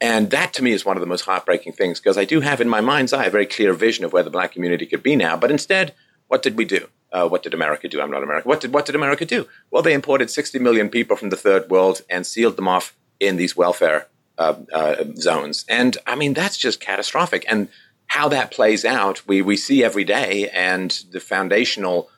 [0.00, 2.60] And that to me is one of the most heartbreaking things because I do have
[2.60, 5.16] in my mind's eye a very clear vision of where the black community could be
[5.16, 5.36] now.
[5.36, 5.94] But instead,
[6.28, 6.88] what did we do?
[7.14, 8.00] Uh, what did America do?
[8.00, 8.48] I'm not America.
[8.48, 9.46] What did what did America do?
[9.70, 13.36] Well, they imported 60 million people from the third world and sealed them off in
[13.36, 15.64] these welfare uh, uh, zones.
[15.68, 17.44] And I mean, that's just catastrophic.
[17.48, 17.68] And
[18.08, 20.48] how that plays out, we we see every day.
[20.50, 22.10] And the foundational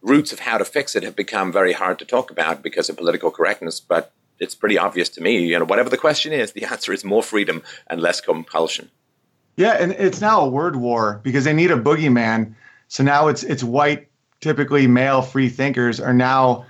[0.00, 2.96] roots of how to fix it have become very hard to talk about because of
[2.96, 3.80] political correctness.
[3.80, 5.46] But it's pretty obvious to me.
[5.46, 8.88] You know, whatever the question is, the answer is more freedom and less compulsion.
[9.56, 12.54] Yeah, and it's now a word war because they need a boogeyman.
[12.86, 14.08] So now it's it's white
[14.44, 16.66] typically male free thinkers are now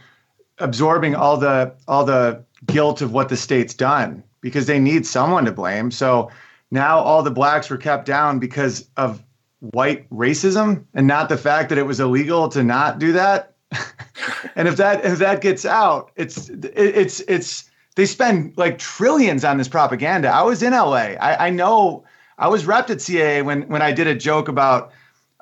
[0.58, 5.44] absorbing all the all the guilt of what the state's done because they need someone
[5.44, 5.90] to blame.
[5.90, 6.30] So
[6.70, 9.24] now all the blacks were kept down because of
[9.72, 13.54] white racism and not the fact that it was illegal to not do that.
[14.54, 19.58] and if that if that gets out, it's it's it's they spend like trillions on
[19.58, 20.28] this propaganda.
[20.28, 21.16] I was in LA.
[21.18, 22.04] I, I know
[22.38, 24.92] I was repped at CAA when when I did a joke about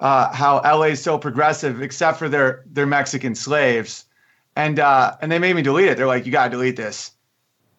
[0.03, 4.05] uh, how LA is so progressive, except for their their Mexican slaves,
[4.57, 5.97] and uh, and they made me delete it.
[5.97, 7.13] They're like, you got to delete this,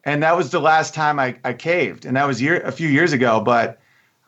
[0.06, 2.88] and that was the last time I, I caved, and that was year a few
[2.88, 3.42] years ago.
[3.42, 3.78] But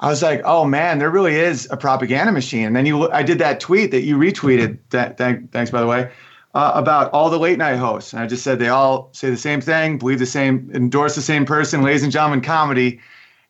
[0.01, 2.65] I was like, oh man, there really is a propaganda machine.
[2.67, 4.77] And then you, I did that tweet that you retweeted.
[4.89, 6.11] That, thank, thanks by the way.
[6.53, 8.13] Uh, about all the late night hosts.
[8.13, 11.21] And I just said they all say the same thing, believe the same, endorse the
[11.21, 13.01] same person, ladies and gentlemen, comedy.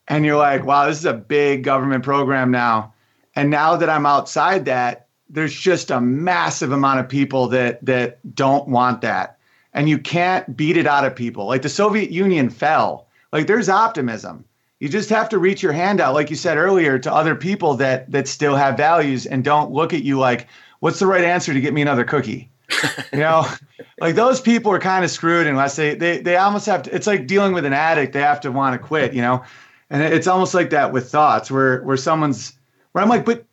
[0.08, 2.95] And you're like, wow, this is a big government program now.
[3.36, 8.36] And now that I'm outside that, there's just a massive amount of people that that
[8.36, 9.38] don't want that.
[9.74, 11.48] And you can't beat it out of people.
[11.48, 13.08] Like the Soviet Union fell.
[13.32, 14.46] Like there's optimism.
[14.80, 17.76] You just have to reach your hand out, like you said earlier, to other people
[17.76, 20.48] that that still have values and don't look at you like,
[20.80, 22.50] what's the right answer to get me another cookie?
[23.14, 23.48] you know,
[24.00, 26.96] like those people are kind of screwed unless they they they almost have to.
[26.96, 29.14] It's like dealing with an addict; they have to want to quit.
[29.14, 29.44] You know,
[29.90, 32.54] and it's almost like that with thoughts, where where someone's
[32.96, 33.44] where I'm like, but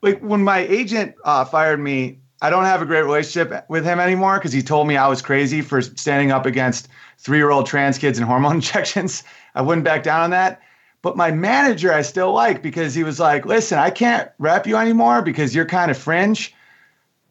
[0.00, 4.00] like when my agent uh, fired me, I don't have a great relationship with him
[4.00, 6.88] anymore because he told me I was crazy for standing up against
[7.18, 9.22] three year old trans kids and hormone injections.
[9.54, 10.62] I wouldn't back down on that.
[11.02, 14.78] But my manager, I still like because he was like, listen, I can't rep you
[14.78, 16.54] anymore because you're kind of fringe.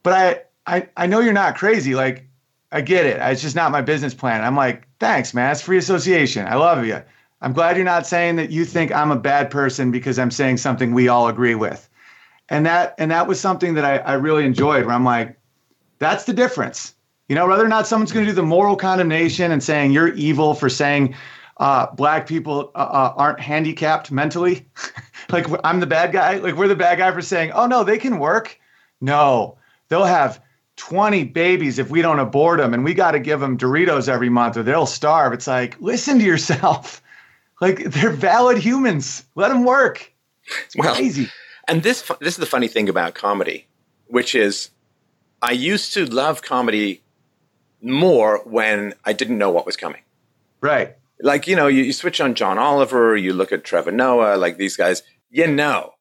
[0.03, 0.13] But
[0.67, 1.95] I, I, I know you're not crazy.
[1.95, 2.27] Like,
[2.71, 3.17] I get it.
[3.19, 4.43] It's just not my business plan.
[4.43, 5.51] I'm like, thanks, man.
[5.51, 6.45] It's free association.
[6.45, 7.01] I love you.
[7.44, 10.58] I'm glad you're not saying that you think I'm a bad person because I'm saying
[10.58, 11.89] something we all agree with.
[12.48, 15.38] And that and that was something that I, I really enjoyed where I'm like,
[16.00, 16.96] that's the difference.
[17.28, 20.14] You know, whether or not someone's going to do the moral condemnation and saying you're
[20.14, 21.16] evil for saying
[21.58, 24.66] uh, black people uh, uh aren't handicapped mentally.
[25.30, 26.38] like I'm the bad guy.
[26.38, 28.58] Like we're the bad guy for saying, oh no, they can work.
[29.02, 29.58] No,
[29.89, 30.41] they'll have
[30.78, 34.30] 20 babies if we don't abort them and we got to give them Doritos every
[34.30, 35.34] month or they'll starve.
[35.34, 37.02] It's like, listen to yourself.
[37.64, 39.24] Like they're valid humans.
[39.36, 40.11] Let them work.
[40.66, 41.30] It's well, crazy.
[41.68, 43.68] And this this is the funny thing about comedy,
[44.07, 44.70] which is
[45.41, 47.01] I used to love comedy
[47.82, 50.01] more when I didn't know what was coming.
[50.59, 50.95] Right.
[51.22, 54.57] Like, you know, you, you switch on John Oliver, you look at Trevor Noah, like
[54.57, 55.93] these guys, you know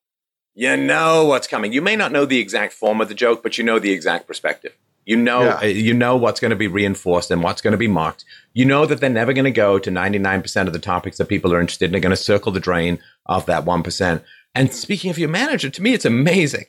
[0.54, 1.72] you know what's coming.
[1.72, 4.26] You may not know the exact form of the joke, but you know the exact
[4.26, 4.72] perspective.
[5.04, 5.58] You know, yeah.
[5.62, 8.24] Uh, you know what's going to be reinforced and what's going to be mocked.
[8.52, 11.52] You know that they're never going to go to 99% of the topics that people
[11.52, 11.92] are interested in.
[11.92, 14.22] They're going to circle the drain of that 1%.
[14.54, 16.66] And speaking of your manager, to me, it's amazing.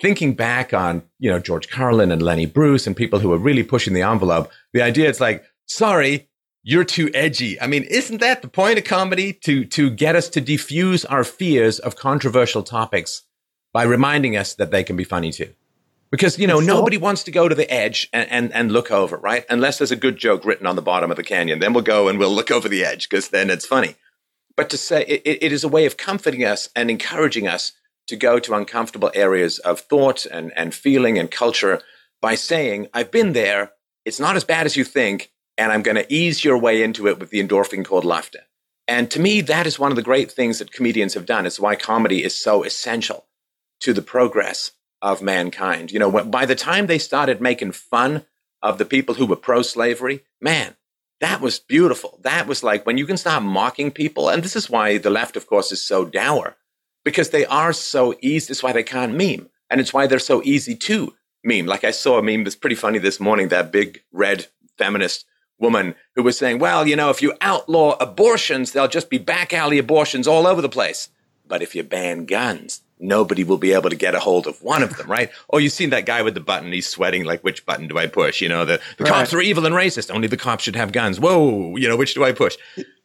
[0.00, 3.62] Thinking back on, you know, George Carlin and Lenny Bruce and people who are really
[3.62, 6.28] pushing the envelope, the idea it's like, sorry,
[6.62, 7.60] you're too edgy.
[7.60, 11.24] I mean, isn't that the point of comedy to to get us to diffuse our
[11.24, 13.22] fears of controversial topics
[13.72, 15.54] by reminding us that they can be funny too?
[16.10, 18.90] Because you know so- nobody wants to go to the edge and, and and look
[18.90, 19.44] over, right?
[19.50, 22.08] Unless there's a good joke written on the bottom of the canyon, then we'll go
[22.08, 23.96] and we'll look over the edge because then it's funny.
[24.56, 27.72] But to say it, it is a way of comforting us and encouraging us
[28.06, 31.80] to go to uncomfortable areas of thought and and feeling and culture
[32.20, 33.72] by saying, "I've been there.
[34.04, 37.08] It's not as bad as you think." and I'm going to ease your way into
[37.08, 38.40] it with the endorphin called laughter.
[38.88, 41.46] And to me, that is one of the great things that comedians have done.
[41.46, 43.26] It's why comedy is so essential
[43.80, 45.92] to the progress of mankind.
[45.92, 48.24] You know, by the time they started making fun
[48.62, 50.76] of the people who were pro slavery, man,
[51.20, 52.18] that was beautiful.
[52.22, 54.28] That was like when you can start mocking people.
[54.28, 56.56] And this is why the left, of course, is so dour
[57.04, 58.48] because they are so easy.
[58.48, 59.48] That's why they can't meme.
[59.70, 61.66] And it's why they're so easy to meme.
[61.66, 65.24] Like I saw a meme that's pretty funny this morning, that big red feminist
[65.58, 69.52] woman who was saying, well, you know, if you outlaw abortions, there'll just be back
[69.52, 71.08] alley abortions all over the place.
[71.46, 74.82] But if you ban guns, nobody will be able to get a hold of one
[74.82, 75.30] of them, right?
[75.50, 76.72] oh, you've seen that guy with the button.
[76.72, 78.40] He's sweating like, which button do I push?
[78.40, 79.12] You know, the, the right.
[79.12, 80.14] cops are evil and racist.
[80.14, 81.20] Only the cops should have guns.
[81.20, 82.56] Whoa, you know, which do I push?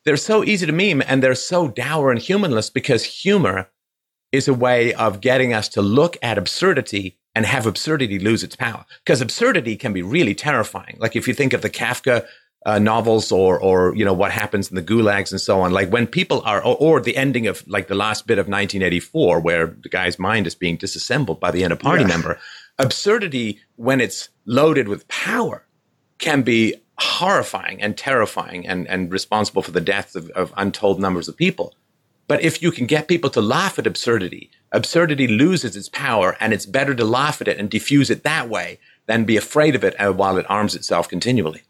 [0.06, 3.70] They're so easy to meme and they're so dour and humanless because humor
[4.32, 8.56] is a way of getting us to look at absurdity and have absurdity lose its
[8.56, 8.86] power.
[9.06, 10.98] Because absurdity can be really terrifying.
[11.00, 12.26] Like if you think of the Kafka
[12.66, 15.72] uh, novels or or you know what happens in the gulags and so on.
[15.72, 19.40] Like when people are or, or, the ending of like the last bit of 1984
[19.40, 22.10] where the guy's mind is being disassembled by the inner party yeah.
[22.10, 22.40] member
[22.78, 25.66] absurdity when it's loaded with power
[26.20, 31.28] can be horrifying and terrifying and and responsible for the deaths of, of untold numbers
[31.28, 31.74] of people.
[32.28, 36.54] But if you can get people to laugh at absurdity absurdity loses its power and
[36.54, 39.84] it's better to laugh at it and diffuse it that way than be afraid of
[39.84, 41.64] it uh, while it arms itself continually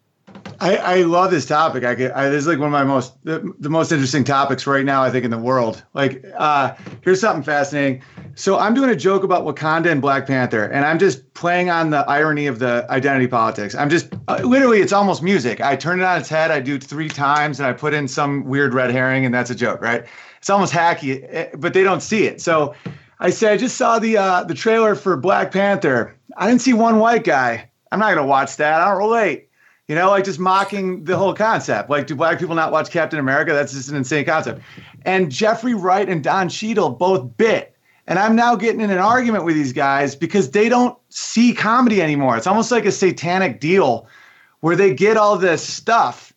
[0.62, 1.84] I, I love this topic.
[1.84, 4.68] I, could, I this is like one of my most the, the, most interesting topics
[4.68, 5.01] right now.
[5.01, 5.84] I think in the world.
[5.95, 8.03] Like, uh, here's something fascinating.
[8.36, 11.89] So I'm doing a joke about Wakanda and Black Panther, and I'm just playing on
[11.89, 13.74] the irony of the identity politics.
[13.74, 15.62] I'm just uh, literally, it's almost music.
[15.62, 16.51] I turn it on its head.
[16.51, 19.49] I do it three times, and I put in some weird red herring, and that's
[19.49, 20.05] a joke, right?
[20.38, 22.39] It's almost hacky, eh, but they don't see it.
[22.39, 22.76] So
[23.20, 26.16] I say I just saw the uh, the trailer for Black Panther.
[26.38, 27.72] I didn't see one white guy.
[27.91, 28.80] I'm not gonna watch that.
[28.80, 29.47] I don't relate.
[29.92, 31.89] You know, like just mocking the whole concept.
[31.89, 33.52] Like, do black people not watch Captain America?
[33.52, 34.62] That's just an insane concept.
[35.04, 37.76] And Jeffrey Wright and Don Cheadle both bit.
[38.08, 42.02] And I'm now getting in an argument with these guys because they don't see comedy
[42.02, 42.38] anymore.
[42.38, 44.08] It's almost like a satanic deal
[44.62, 46.32] where they get all this stuff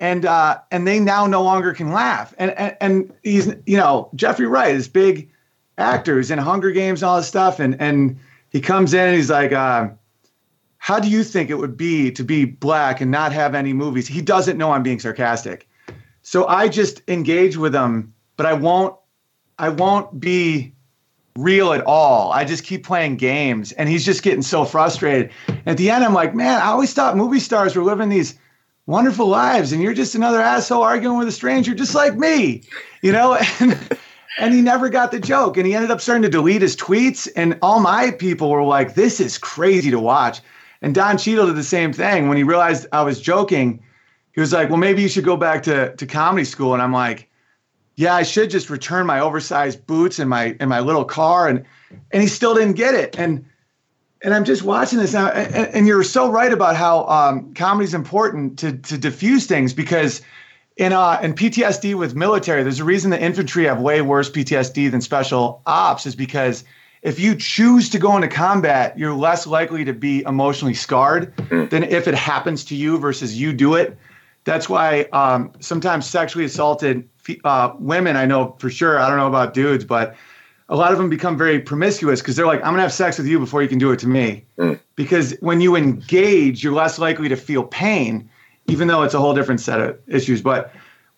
[0.00, 2.32] and uh, and they now no longer can laugh.
[2.38, 5.28] And, and and he's you know Jeffrey Wright is big
[5.76, 7.60] actors in Hunger Games and all this stuff.
[7.60, 9.88] And and he comes in and he's like, uh,
[10.84, 14.06] how do you think it would be to be black and not have any movies?
[14.06, 15.66] He doesn't know I'm being sarcastic.
[16.20, 18.94] So I just engage with him, but I won't
[19.58, 20.74] I won't be
[21.38, 22.32] real at all.
[22.32, 25.30] I just keep playing games and he's just getting so frustrated.
[25.64, 28.38] At the end I'm like, "Man, I always thought movie stars were living these
[28.84, 32.62] wonderful lives and you're just another asshole arguing with a stranger just like me."
[33.00, 33.38] You know?
[33.60, 33.98] And
[34.38, 37.26] and he never got the joke and he ended up starting to delete his tweets
[37.36, 40.42] and all my people were like, "This is crazy to watch."
[40.84, 42.28] And Don Cheadle did the same thing.
[42.28, 43.82] When he realized I was joking,
[44.32, 46.74] he was like, Well, maybe you should go back to, to comedy school.
[46.74, 47.30] And I'm like,
[47.96, 51.48] Yeah, I should just return my oversized boots and my and my little car.
[51.48, 51.64] And
[52.12, 53.18] and he still didn't get it.
[53.18, 53.46] And
[54.22, 55.28] and I'm just watching this now.
[55.28, 59.72] And, and you're so right about how um, comedy is important to to diffuse things
[59.72, 60.20] because
[60.76, 64.90] in uh in PTSD with military, there's a reason the infantry have way worse PTSD
[64.90, 66.62] than special ops is because
[67.04, 71.68] if you choose to go into combat, you're less likely to be emotionally scarred mm.
[71.68, 73.96] than if it happens to you versus you do it.
[74.44, 77.06] That's why um, sometimes sexually assaulted
[77.44, 80.16] uh, women, I know for sure, I don't know about dudes, but
[80.70, 83.26] a lot of them become very promiscuous because they're like, I'm gonna have sex with
[83.26, 84.46] you before you can do it to me.
[84.58, 84.80] Mm.
[84.96, 88.30] Because when you engage, you're less likely to feel pain,
[88.66, 90.40] even though it's a whole different set of issues.
[90.40, 90.72] But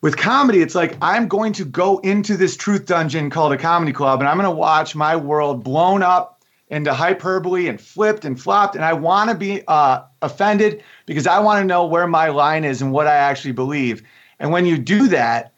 [0.06, 3.92] with comedy, it's like I'm going to go into this truth dungeon called a comedy
[3.92, 8.76] club, and I'm gonna watch my world blown up into hyperbole and flipped and flopped.
[8.76, 12.92] And I wanna be uh, offended because I wanna know where my line is and
[12.92, 14.00] what I actually believe.
[14.38, 15.52] And when you do that,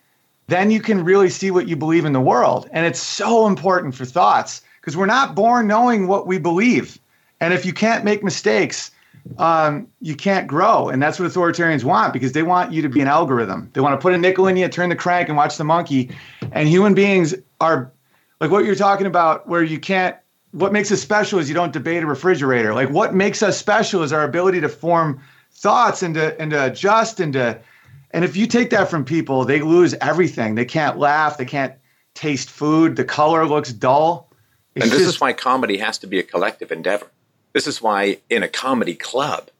[0.46, 2.70] then you can really see what you believe in the world.
[2.72, 6.98] And it's so important for thoughts because we're not born knowing what we believe.
[7.38, 8.92] And if you can't make mistakes,
[9.36, 10.88] um, you can't grow.
[10.88, 13.70] And that's what authoritarians want because they want you to be an algorithm.
[13.74, 16.10] They want to put a nickel in you, turn the crank, and watch the monkey.
[16.52, 17.92] And human beings are
[18.40, 20.16] like what you're talking about, where you can't.
[20.52, 22.72] What makes us special is you don't debate a refrigerator.
[22.72, 25.22] Like what makes us special is our ability to form
[25.52, 27.60] thoughts and to and to adjust and to
[28.12, 30.54] and if you take that from people, they lose everything.
[30.54, 31.36] They can't laugh.
[31.36, 31.74] They can't
[32.14, 32.96] taste food.
[32.96, 34.30] The color looks dull.
[34.74, 37.10] It's and this just, is why comedy has to be a collective endeavor.
[37.58, 39.50] This is why in a comedy club,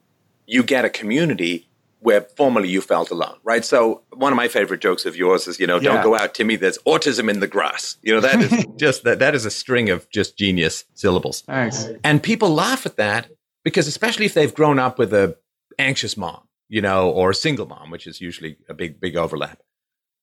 [0.46, 1.66] you get a community
[1.98, 3.64] where formerly you felt alone, right?
[3.64, 5.94] So one of my favorite jokes of yours is, you know, yeah.
[5.94, 6.54] don't go out, Timmy.
[6.54, 7.96] There's autism in the grass.
[8.02, 9.18] You know, that is just that.
[9.18, 11.40] That is a string of just genius syllables.
[11.40, 11.88] Thanks.
[12.04, 13.30] And people laugh at that
[13.64, 15.36] because, especially if they've grown up with a
[15.76, 19.60] anxious mom, you know, or a single mom, which is usually a big, big overlap,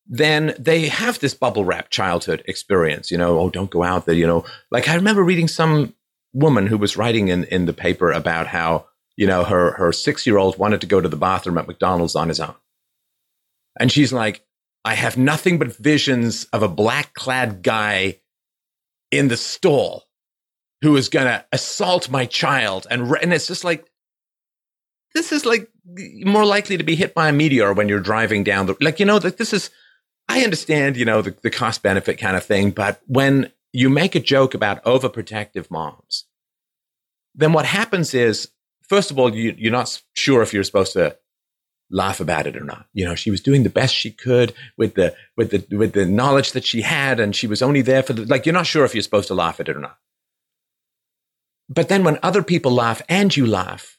[0.08, 4.16] then they have this bubble wrap childhood experience, you know, oh, don't go out there,
[4.16, 4.46] you know.
[4.72, 5.94] Like I remember reading some
[6.36, 8.86] woman who was writing in, in the paper about how,
[9.18, 12.16] you know, her, her six year old wanted to go to the bathroom at McDonald's
[12.16, 12.56] on his own.
[13.80, 14.46] And she's like,
[14.84, 18.20] I have nothing but visions of a black clad guy
[19.12, 20.04] in the stall
[20.82, 22.86] who is going to assault my child.
[22.92, 23.90] And, and it's just like,
[25.16, 25.70] this is like
[26.26, 29.06] more likely to be hit by a meteor when you're driving down the like you
[29.06, 29.72] know that this is
[30.28, 34.14] i understand you know the, the cost benefit kind of thing but when you make
[34.14, 36.25] a joke about overprotective moms
[37.36, 38.50] then what happens is
[38.82, 41.18] first of all you, you're not sure if you're supposed to
[41.92, 42.88] laugh about it or not.
[42.94, 46.06] You know she was doing the best she could with the with the with the
[46.06, 48.86] knowledge that she had and she was only there for the like you're not sure
[48.86, 49.98] if you're supposed to laugh at it or not.
[51.68, 53.96] But then when other people laugh and you laugh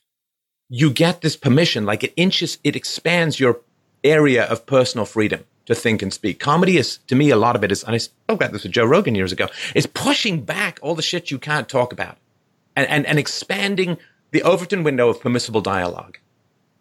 [0.68, 3.60] you get this permission, like it inches, it expands your
[4.02, 6.38] area of personal freedom to think and speak.
[6.38, 8.62] Comedy is, to me, a lot of it is, and I spoke oh, about this
[8.62, 12.18] with Joe Rogan years ago, is pushing back all the shit you can't talk about
[12.76, 13.98] and, and, and expanding
[14.30, 16.18] the Overton window of permissible dialogue.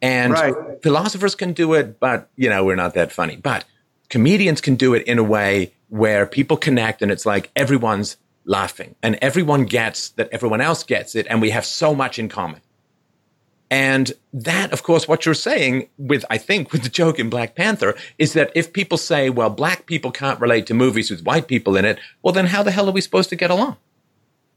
[0.01, 0.53] And right.
[0.83, 3.37] philosophers can do it, but, you know, we're not that funny.
[3.37, 3.65] But
[4.09, 8.95] comedians can do it in a way where people connect and it's like everyone's laughing
[9.01, 11.25] and everyone gets that everyone else gets it.
[11.29, 12.61] And we have so much in common.
[13.71, 17.55] And that, of course, what you're saying with, I think, with the joke in Black
[17.55, 21.47] Panther is that if people say, well, black people can't relate to movies with white
[21.47, 23.77] people in it, well, then how the hell are we supposed to get along?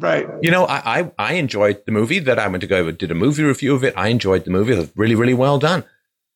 [0.00, 0.28] Right.
[0.42, 3.16] You know, I, I, I enjoyed the movie that I went to go, did a
[3.16, 3.94] movie review of it.
[3.96, 4.74] I enjoyed the movie.
[4.74, 5.84] It was really, really well done.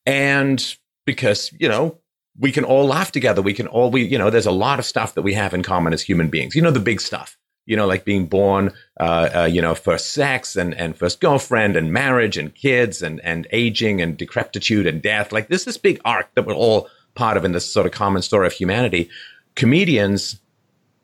[0.05, 1.97] And because, you know,
[2.37, 3.41] we can all laugh together.
[3.41, 5.63] We can all, we, you know, there's a lot of stuff that we have in
[5.63, 6.55] common as human beings.
[6.55, 10.13] You know, the big stuff you know, like being born, uh, uh, you know, first
[10.13, 15.01] sex and, and first girlfriend and marriage and kids and, and aging and decrepitude and
[15.01, 15.31] death.
[15.31, 18.21] Like this, this big arc that we're all part of in this sort of common
[18.21, 19.09] story of humanity.
[19.55, 20.39] Comedians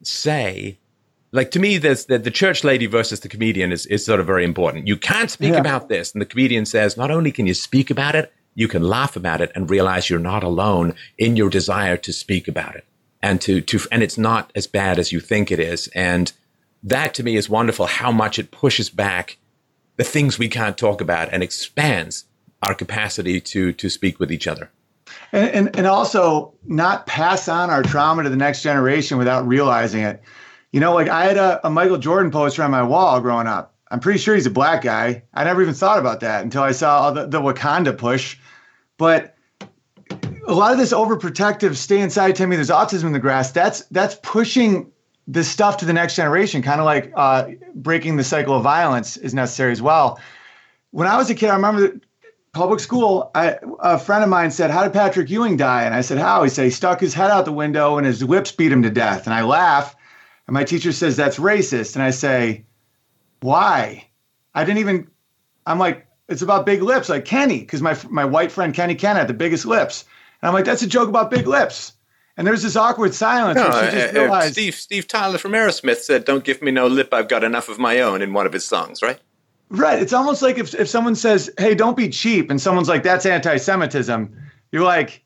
[0.04, 0.78] say,
[1.32, 4.26] like to me, there's the, the church lady versus the comedian is, is sort of
[4.26, 4.88] very important.
[4.88, 5.60] You can't speak yeah.
[5.60, 6.12] about this.
[6.12, 9.42] And the comedian says, not only can you speak about it, you can laugh about
[9.42, 12.86] it and realize you're not alone in your desire to speak about it
[13.22, 15.88] and to, to, and it's not as bad as you think it is.
[15.94, 16.34] And,
[16.84, 19.38] that to me is wonderful how much it pushes back
[19.98, 22.26] the things we can't talk about and expands
[22.62, 24.70] our capacity to to speak with each other
[25.32, 30.02] and, and, and also not pass on our trauma to the next generation without realizing
[30.02, 30.22] it
[30.72, 33.76] you know like i had a, a michael jordan poster on my wall growing up
[33.92, 36.72] i'm pretty sure he's a black guy i never even thought about that until i
[36.72, 38.38] saw the, the wakanda push
[38.98, 39.36] but
[40.48, 44.16] a lot of this overprotective stay inside timmy there's autism in the grass that's that's
[44.24, 44.92] pushing
[45.30, 49.16] this stuff to the next generation, kind of like uh, breaking the cycle of violence
[49.16, 50.20] is necessary as well.
[50.90, 52.00] When I was a kid, I remember
[52.52, 55.84] public school, I, a friend of mine said, How did Patrick Ewing die?
[55.84, 56.42] And I said, How?
[56.42, 58.90] He said, He stuck his head out the window and his whips beat him to
[58.90, 59.28] death.
[59.28, 59.96] And I laugh.
[60.50, 61.94] And my teacher says, That's racist.
[61.94, 62.66] And I say,
[63.42, 64.08] Why?
[64.56, 65.08] I didn't even,
[65.68, 69.16] I'm like, It's about big lips, like Kenny, because my, my white friend Kenny Ken
[69.16, 70.06] had the biggest lips.
[70.42, 71.94] And I'm like, That's a joke about big lips.
[72.36, 73.58] And there's this awkward silence.
[73.58, 77.14] No, uh, uh, Steve Steve Tyler from Aerosmith said, "Don't give me no lip.
[77.14, 79.20] I've got enough of my own." In one of his songs, right?
[79.68, 80.02] Right.
[80.02, 83.26] It's almost like if if someone says, "Hey, don't be cheap," and someone's like, "That's
[83.26, 84.34] anti-Semitism,"
[84.72, 85.22] you're like,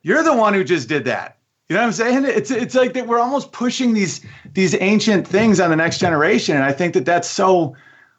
[0.00, 1.36] you're the one who just did that.
[1.70, 2.24] You know what I'm saying?
[2.24, 4.22] It's it's like that we're almost pushing these
[4.54, 7.76] these ancient things on the next generation, and I think that that's so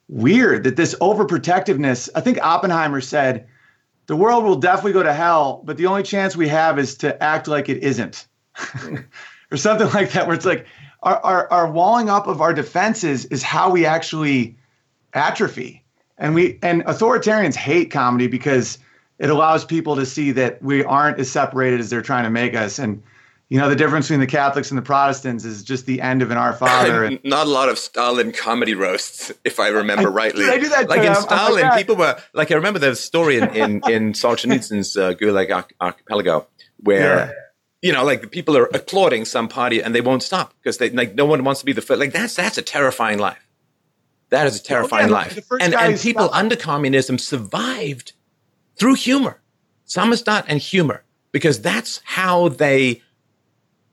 [0.07, 2.07] weird that this overprotectiveness.
[2.15, 3.45] I think Oppenheimer said,
[4.07, 7.21] "The world will definitely go to hell, but the only chance we have is to
[7.21, 8.25] act like it isn't,"
[9.51, 10.27] or something like that.
[10.27, 10.65] Where it's like
[11.03, 14.55] our, our our walling up of our defenses is how we actually
[15.13, 15.83] atrophy,
[16.17, 18.77] and we and authoritarians hate comedy because
[19.19, 22.55] it allows people to see that we aren't as separated as they're trying to make
[22.55, 23.03] us and
[23.51, 26.31] you know the difference between the Catholics and the Protestants is just the end of
[26.31, 27.03] an Our Father.
[27.11, 30.45] And, Not a lot of Stalin comedy roasts, if I remember I, rightly.
[30.45, 33.49] I do that like in Stalin, like, people were like I remember the story in
[33.53, 36.47] in, in Solzhenitsyn's uh, Gulag Arch- Archipelago
[36.77, 37.15] where.
[37.17, 37.31] Yeah.
[37.83, 40.91] You know, like the people are applauding some party and they won't stop because they
[40.91, 41.99] like no one wants to be the first.
[41.99, 43.45] Like that's that's a terrifying life.
[44.29, 45.39] That is a terrifying the- life.
[45.59, 48.13] And and people stopped- under communism survived
[48.77, 49.41] through humor,
[49.87, 53.01] samizdat and humor, because that's how they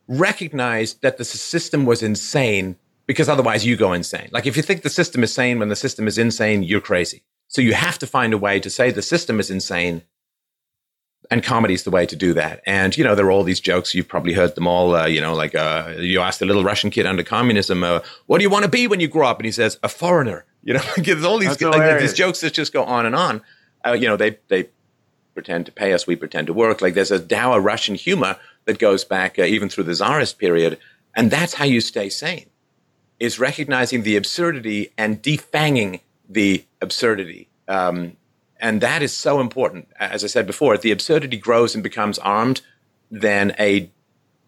[0.08, 4.28] recognized that the system was insane because otherwise you go insane.
[4.32, 7.22] Like if you think the system is sane when the system is insane, you're crazy.
[7.48, 10.02] So you have to find a way to say the system is insane.
[11.30, 12.62] And comedy is the way to do that.
[12.64, 13.94] And, you know, there are all these jokes.
[13.94, 14.94] You've probably heard them all.
[14.94, 18.38] Uh, you know, like uh, you ask the little Russian kid under communism, uh, what
[18.38, 19.38] do you want to be when you grow up?
[19.38, 20.44] And he says, a foreigner.
[20.60, 23.40] You know, there's all these, like, these jokes that just go on and on.
[23.86, 24.68] Uh, you know, they, they
[25.38, 26.82] pretend to pay us, we pretend to work.
[26.82, 28.36] Like there's a dour Russian humor
[28.68, 30.78] that goes back uh, even through the czarist period.
[31.16, 32.50] And that's how you stay sane,
[33.18, 37.48] is recognizing the absurdity and defanging the absurdity.
[37.66, 38.18] Um,
[38.60, 39.88] and that is so important.
[39.98, 42.60] As I said before, if the absurdity grows and becomes armed,
[43.10, 43.90] then a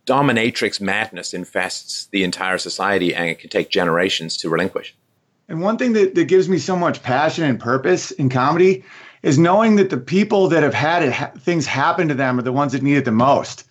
[0.06, 4.94] dominatrix madness infests the entire society and it can take generations to relinquish.
[5.48, 8.84] And one thing that, that gives me so much passion and purpose in comedy
[9.22, 12.42] is knowing that the people that have had it, ha- things happen to them are
[12.42, 13.64] the ones that need it the most.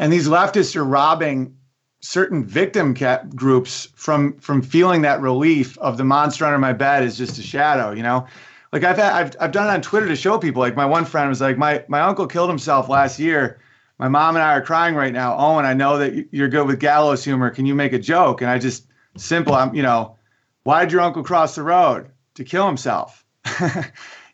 [0.00, 1.54] And these leftists are robbing
[2.00, 2.94] certain victim
[3.36, 7.42] groups from from feeling that relief of the monster under my bed is just a
[7.42, 8.26] shadow, you know?
[8.72, 10.60] Like I've had, I've, I've done it on Twitter to show people.
[10.60, 13.60] Like my one friend was like, my, my uncle killed himself last year.
[13.98, 15.36] My mom and I are crying right now.
[15.36, 17.50] Owen, I know that you're good with gallows humor.
[17.50, 18.40] Can you make a joke?
[18.40, 18.86] And I just
[19.18, 20.16] simple, I'm, you know,
[20.62, 23.24] why did your uncle cross the road to kill himself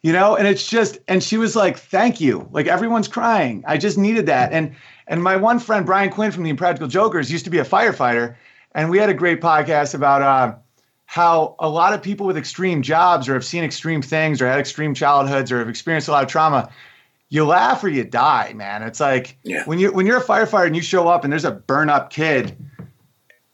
[0.02, 3.76] you know and it's just and she was like thank you like everyone's crying i
[3.76, 4.74] just needed that and
[5.06, 8.34] and my one friend brian quinn from the impractical jokers used to be a firefighter
[8.74, 10.54] and we had a great podcast about uh,
[11.06, 14.58] how a lot of people with extreme jobs or have seen extreme things or had
[14.58, 16.70] extreme childhoods or have experienced a lot of trauma
[17.28, 19.64] you laugh or you die man it's like Yeah.
[19.64, 22.10] when you when you're a firefighter and you show up and there's a burn up
[22.10, 22.56] kid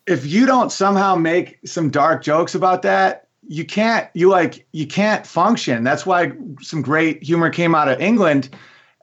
[0.06, 4.86] if you don't somehow make some dark jokes about that, you can't you like you
[4.86, 5.84] can't function.
[5.84, 8.50] That's why some great humor came out of England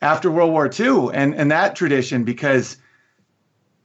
[0.01, 2.77] after World War II and and that tradition because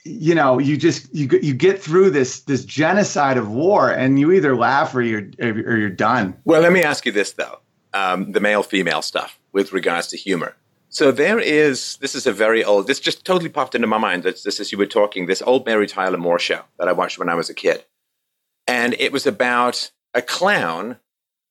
[0.05, 4.33] you know you just you you get through this this genocide of war and you
[4.33, 6.37] either laugh or you're or you're done.
[6.45, 7.59] Well, let me ask you this though:
[7.93, 10.55] um, the male-female stuff with regards to humor.
[10.95, 11.97] So there is.
[11.97, 12.87] This is a very old.
[12.87, 14.23] This just totally popped into my mind.
[14.23, 15.27] This, this as you were talking.
[15.27, 17.85] This old Mary Tyler Moore show that I watched when I was a kid,
[18.69, 20.99] and it was about a clown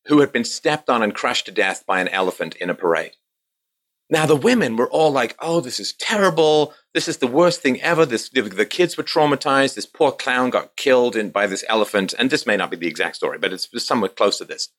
[0.06, 3.16] who had been stepped on and crushed to death by an elephant in a parade.
[4.14, 6.76] Now the women were all like, "Oh, this is terrible.
[6.94, 8.06] This is the worst thing ever.
[8.06, 9.74] This the, kids were traumatized.
[9.74, 12.86] This poor clown got killed in, by this elephant." And this may not be the
[12.86, 14.70] exact story, but it's somewhat close to this.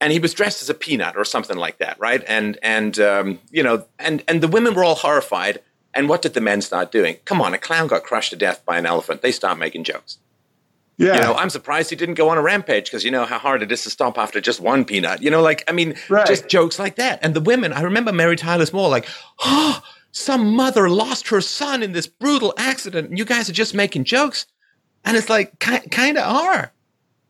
[0.00, 2.22] And he was dressed as a peanut or something like that, right?
[2.28, 5.60] And and um, you know, and and the women were all horrified.
[5.92, 7.16] And what did the men start doing?
[7.24, 9.22] Come on, a clown got crushed to death by an elephant.
[9.22, 10.18] They start making jokes.
[11.00, 11.14] Yeah.
[11.14, 13.62] You know, I'm surprised he didn't go on a rampage because you know how hard
[13.62, 15.22] it is to stop after just one peanut.
[15.22, 16.26] You know, like I mean, Right.
[16.26, 17.18] just jokes like that.
[17.22, 19.08] And the women, I remember Mary Tyler's Moore, like,
[19.42, 19.80] oh,
[20.12, 24.04] some mother lost her son in this brutal accident, and you guys are just making
[24.04, 24.44] jokes.
[25.04, 26.72] And it's like, kind of are.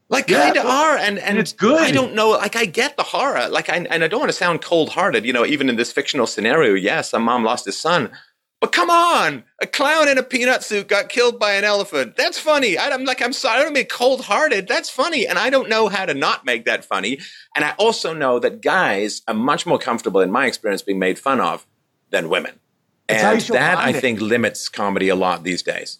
[0.08, 1.80] Like kind of well, are, and, and and it's good.
[1.80, 2.30] I don't know.
[2.30, 3.48] Like I get the horror.
[3.48, 5.24] Like I and I don't want to sound cold hearted.
[5.24, 8.10] You know, even in this fictional scenario, yes, a mom lost his son,
[8.60, 12.16] but come on, a clown in a peanut suit got killed by an elephant.
[12.16, 12.76] That's funny.
[12.76, 14.68] I, am like, I'm sorry, I don't mean cold hearted.
[14.68, 17.20] That's funny, and I don't know how to not make that funny.
[17.56, 21.18] And I also know that guys are much more comfortable, in my experience, being made
[21.18, 21.66] fun of
[22.10, 22.58] than women,
[23.08, 25.98] That's how you and that I think limits comedy a lot these days.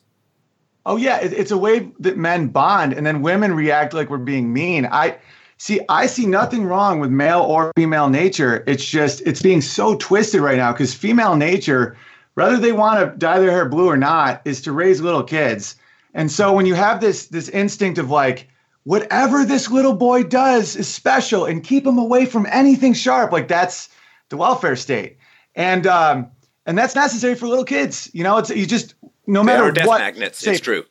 [0.84, 4.18] Oh yeah, it, it's a way that men bond, and then women react like we're
[4.18, 4.86] being mean.
[4.86, 5.16] I
[5.58, 5.80] see.
[5.88, 8.64] I see nothing wrong with male or female nature.
[8.66, 11.96] It's just it's being so twisted right now because female nature,
[12.40, 15.76] whether they want to dye their hair blue or not, is to raise little kids.
[16.14, 18.48] And so when you have this this instinct of like
[18.84, 23.48] whatever this little boy does is special and keep him away from anything sharp, like
[23.48, 23.88] that's
[24.28, 25.18] the welfare state.
[25.54, 26.30] And um,
[26.66, 28.10] and that's necessary for little kids.
[28.12, 28.94] You know, it's you just
[29.26, 30.00] no matter what.
[30.00, 30.38] magnets.
[30.38, 30.84] Say, it's true.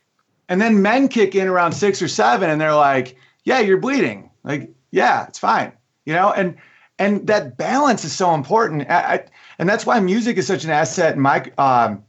[0.47, 4.29] And then men kick in around six or seven, and they're like, "Yeah, you're bleeding.
[4.43, 5.71] Like, yeah, it's fine."
[6.05, 6.55] You know, and
[6.97, 8.89] and that balance is so important.
[8.89, 9.25] I, I,
[9.59, 12.03] and that's why music is such an asset in my um,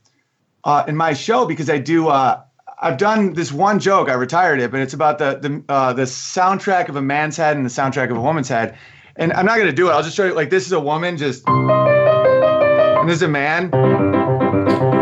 [0.65, 2.09] uh, in my show because I do.
[2.09, 2.43] Uh,
[2.83, 4.09] I've done this one joke.
[4.09, 7.57] I retired it, but it's about the the uh, the soundtrack of a man's head
[7.57, 8.79] and the soundtrack of a woman's head.
[9.17, 9.93] And I'm not to do it.
[9.93, 10.35] I'll just show you.
[10.35, 13.65] Like this is a woman just, and this is a man.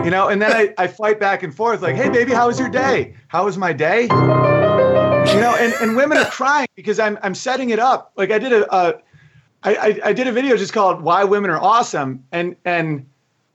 [0.04, 2.58] You know, and then I, I fight back and forth like, hey baby, how was
[2.58, 3.14] your day?
[3.28, 4.02] How was my day?
[4.02, 8.12] You know, and, and women are crying because I'm I'm setting it up.
[8.16, 8.94] Like I did a, a
[9.62, 13.06] I, I, I did a video just called "Why Women Are Awesome," and and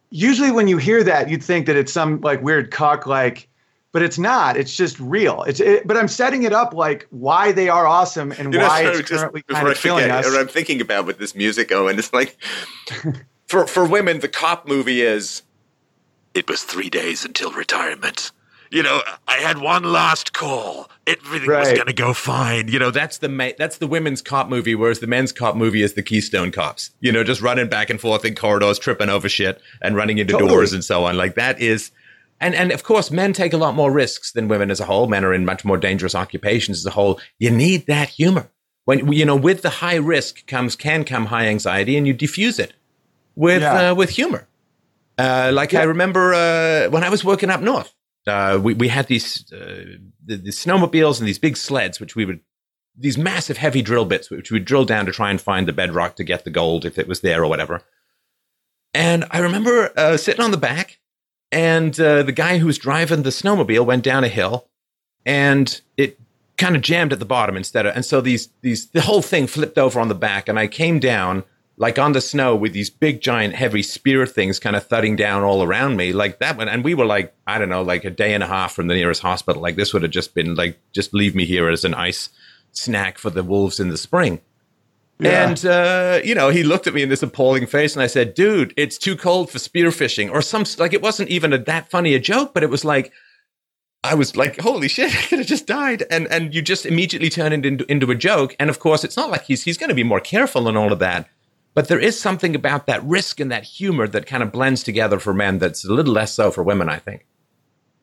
[0.09, 3.47] usually when you hear that, you'd think that it's some like weird cuck like
[3.93, 4.57] but it's not.
[4.57, 5.43] It's just real.
[5.43, 8.67] It's it, but I'm setting it up like why they are awesome and you know,
[8.67, 10.25] why it's currently kind of killing us.
[10.25, 12.35] What I'm thinking about with this music, Owen, it's like
[13.47, 15.43] for for women, the cop movie is
[16.33, 18.31] it was three days until retirement.
[18.73, 20.89] You know, I had one last call.
[21.05, 21.59] Everything right.
[21.59, 22.69] was going to go fine.
[22.69, 25.83] You know, that's the ma- that's the women's cop movie, whereas the men's cop movie
[25.83, 26.89] is the Keystone Cops.
[26.99, 30.33] You know, just running back and forth in corridors, tripping over shit, and running into
[30.33, 30.49] totally.
[30.49, 31.17] doors and so on.
[31.17, 31.91] Like that is
[32.39, 35.07] and and of course, men take a lot more risks than women as a whole.
[35.07, 37.19] Men are in much more dangerous occupations as a whole.
[37.37, 38.49] You need that humor.
[38.85, 42.57] When you know, with the high risk comes can come high anxiety, and you diffuse
[42.57, 42.73] it
[43.35, 43.91] with yeah.
[43.91, 44.47] uh, with humor.
[45.17, 45.81] Uh, like yeah.
[45.81, 47.93] I remember uh, when I was working up north,
[48.27, 52.25] uh, we we had these uh, the, the, snowmobiles and these big sleds, which we
[52.25, 52.39] would
[52.95, 55.73] these massive heavy drill bits, which we would drill down to try and find the
[55.73, 57.81] bedrock to get the gold if it was there or whatever.
[58.93, 60.99] And I remember uh, sitting on the back
[61.53, 64.67] and uh, the guy who was driving the snowmobile went down a hill,
[65.23, 66.19] and it
[66.57, 69.45] kind of jammed at the bottom instead of, and so these these the whole thing
[69.45, 71.43] flipped over on the back, and I came down
[71.77, 75.43] like on the snow with these big giant heavy spear things kind of thudding down
[75.43, 78.09] all around me like that one and we were like i don't know like a
[78.09, 80.79] day and a half from the nearest hospital like this would have just been like
[80.91, 82.29] just leave me here as an ice
[82.71, 84.39] snack for the wolves in the spring
[85.19, 85.47] yeah.
[85.47, 88.33] And, uh, you know, he looked at me in this appalling face and I said,
[88.33, 92.13] dude, it's too cold for spearfishing or some, like, it wasn't even a, that funny
[92.13, 93.13] a joke, but it was like,
[94.03, 96.03] I was like, holy shit, I could have just died.
[96.09, 98.55] And, and you just immediately turn it into, into a joke.
[98.59, 100.91] And of course, it's not like he's, he's going to be more careful and all
[100.91, 101.29] of that.
[101.73, 105.19] But there is something about that risk and that humor that kind of blends together
[105.19, 107.25] for men that's a little less so for women, I think.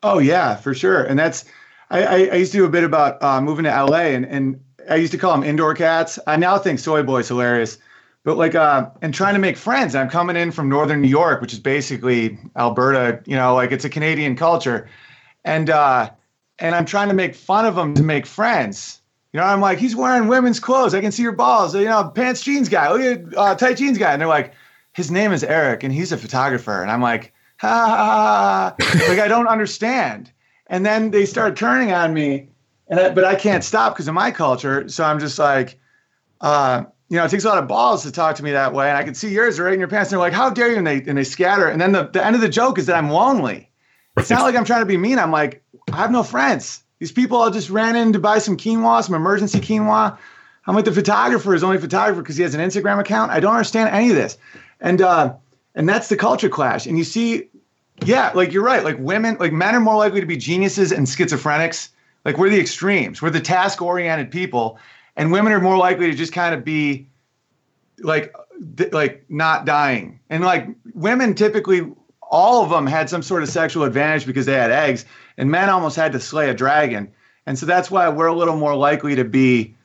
[0.03, 1.03] Oh, yeah, for sure.
[1.03, 1.45] And that's,
[1.89, 4.59] I, I, used to do a bit about uh, moving to LA and, and
[4.89, 6.19] I used to call them indoor cats.
[6.27, 7.77] I now think Soy Boy's hilarious.
[8.23, 9.95] But like, uh, and trying to make friends.
[9.95, 13.21] I'm coming in from northern New York, which is basically Alberta.
[13.25, 14.87] You know, like it's a Canadian culture,
[15.43, 16.11] and uh,
[16.59, 19.00] and I'm trying to make fun of them to make friends.
[19.33, 20.93] You know, I'm like, he's wearing women's clothes.
[20.93, 21.73] I can see your balls.
[21.73, 22.91] You know, pants jeans guy.
[22.91, 24.11] Look at uh, tight jeans guy.
[24.11, 24.53] And they're like,
[24.93, 26.81] his name is Eric, and he's a photographer.
[26.81, 29.07] And I'm like, ha, ha, ha.
[29.07, 30.31] like I don't understand.
[30.67, 32.49] And then they start turning on me
[32.91, 34.87] and I, but I can't stop because of my culture.
[34.89, 35.79] So I'm just like,
[36.41, 38.89] uh, you know, it takes a lot of balls to talk to me that way.
[38.89, 40.11] And I can see yours right in your pants.
[40.11, 40.77] And they're like, how dare you?
[40.77, 41.67] And they, and they scatter.
[41.67, 43.69] And then the, the end of the joke is that I'm lonely.
[44.17, 45.19] It's not like I'm trying to be mean.
[45.19, 45.63] I'm like,
[45.93, 46.83] I have no friends.
[47.01, 50.17] These people all just ran in to buy some quinoa, some emergency quinoa.
[50.67, 53.31] I'm like, the photographer is only photographer because he has an Instagram account.
[53.31, 54.37] I don't understand any of this.
[54.79, 55.33] And, uh,
[55.73, 56.85] and that's the culture clash.
[56.85, 57.49] And you see,
[58.05, 58.83] yeah, like you're right.
[58.83, 61.89] Like women, like men are more likely to be geniuses and schizophrenics
[62.25, 63.21] like we're the extremes.
[63.21, 64.77] We're the task oriented people,
[65.15, 67.07] and women are more likely to just kind of be
[67.99, 68.35] like
[68.91, 70.19] like not dying.
[70.29, 71.91] And like women typically
[72.29, 75.05] all of them had some sort of sexual advantage because they had eggs,
[75.41, 77.11] and men almost had to slay a dragon.
[77.45, 79.75] And so that's why we're a little more likely to be,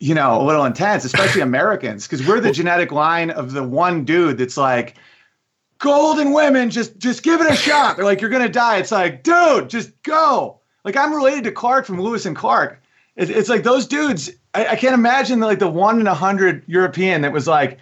[0.00, 4.04] you know, a little intense, especially Americans, because we're the genetic line of the one
[4.04, 4.96] dude that's like,
[5.78, 7.96] golden women, just just give it a shot.
[7.96, 8.78] They're like, you're gonna die.
[8.78, 10.58] It's like, dude, just go.
[10.84, 12.82] Like I'm related to Clark from Lewis and Clark.
[13.14, 14.30] It, it's like those dudes.
[14.54, 17.78] I, I can't imagine like the one in a hundred European that was like,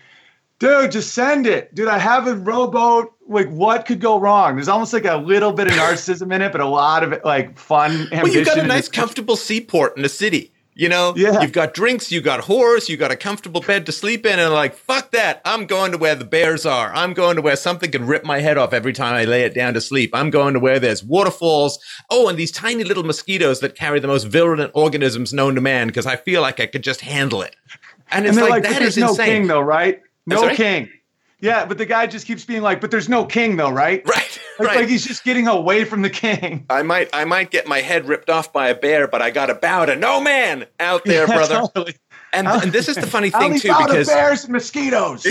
[0.59, 1.89] dude, just send it, dude.
[1.89, 3.13] I have a rowboat.
[3.29, 4.57] Like, what could go wrong?
[4.57, 7.25] There's almost like a little bit of narcissism in it, but a lot of it,
[7.25, 7.93] like fun.
[7.93, 10.53] Ambition well, you've got a nice, comfortable seaport in the city.
[10.79, 11.41] You know, yeah.
[11.41, 14.53] you've got drinks, you got whores, you got a comfortable bed to sleep in, and
[14.53, 15.41] like, fuck that.
[15.47, 16.93] I'm going to where the bears are.
[16.95, 19.55] I'm going to where something can rip my head off every time I lay it
[19.55, 20.11] down to sleep.
[20.13, 21.79] I'm going to where there's waterfalls.
[22.11, 25.87] Oh, and these tiny little mosquitoes that carry the most virulent organisms known to man,
[25.87, 27.57] because I feel like I could just handle it.
[28.11, 29.27] And it's and like, like, that is no insane.
[29.27, 30.03] king though, right?
[30.27, 30.91] No king.
[31.41, 34.41] Yeah, but the guy just keeps being like, "But there's no king, though, right?" Right.
[34.59, 34.77] Like, right.
[34.79, 36.65] like he's just getting away from the king.
[36.71, 39.47] I might, I might get my head ripped off by a bear, but I got
[39.47, 41.55] to bow to no man out there, yeah, brother.
[41.57, 41.97] Totally.
[42.33, 45.27] And, and this is the funny thing too, because bears and mosquitoes.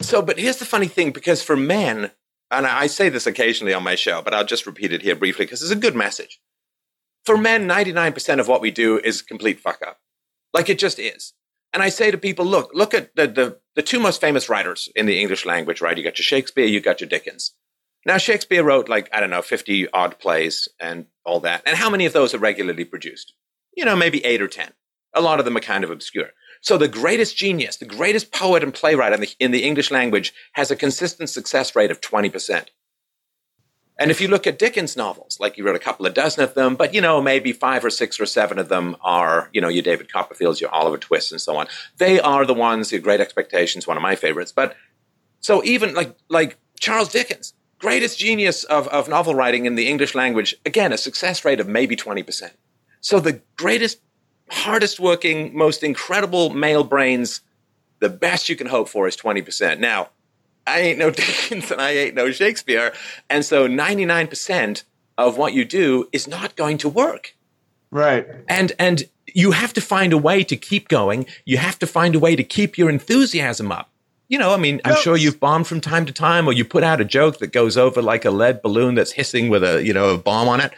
[0.00, 2.10] so, but here's the funny thing, because for men,
[2.50, 5.44] and I say this occasionally on my show, but I'll just repeat it here briefly
[5.44, 6.40] because it's a good message.
[7.24, 10.00] For men, 99% of what we do is complete fuck up.
[10.52, 11.32] Like it just is.
[11.72, 14.88] And I say to people, look, look at the, the, the two most famous writers
[14.96, 15.96] in the English language, right?
[15.96, 17.54] You got your Shakespeare, you got your Dickens.
[18.06, 21.62] Now, Shakespeare wrote like, I don't know, 50 odd plays and all that.
[21.66, 23.34] And how many of those are regularly produced?
[23.76, 24.72] You know, maybe eight or 10.
[25.14, 26.30] A lot of them are kind of obscure.
[26.62, 30.34] So the greatest genius, the greatest poet and playwright in the, in the English language
[30.52, 32.66] has a consistent success rate of 20%.
[34.00, 36.54] And if you look at Dickens' novels, like he wrote a couple of dozen of
[36.54, 39.68] them, but you know, maybe five or six or seven of them are, you know,
[39.68, 41.66] your David Copperfields, your Oliver Twists, and so on.
[41.98, 44.52] They are the ones, your Great Expectations, one of my favorites.
[44.52, 44.74] But
[45.40, 50.14] so even like like Charles Dickens, greatest genius of, of novel writing in the English
[50.14, 52.52] language, again, a success rate of maybe 20%.
[53.02, 54.00] So the greatest,
[54.50, 57.42] hardest working, most incredible male brains,
[57.98, 59.78] the best you can hope for is 20%.
[59.78, 60.08] Now,
[60.66, 62.92] I ain't no Dickens and I ain't no Shakespeare.
[63.28, 64.84] And so 99%
[65.18, 67.34] of what you do is not going to work.
[67.90, 68.26] Right.
[68.48, 71.26] And and you have to find a way to keep going.
[71.44, 73.90] You have to find a way to keep your enthusiasm up.
[74.28, 76.84] You know, I mean, I'm sure you've bombed from time to time or you put
[76.84, 79.92] out a joke that goes over like a lead balloon that's hissing with a, you
[79.92, 80.72] know, a bomb on it.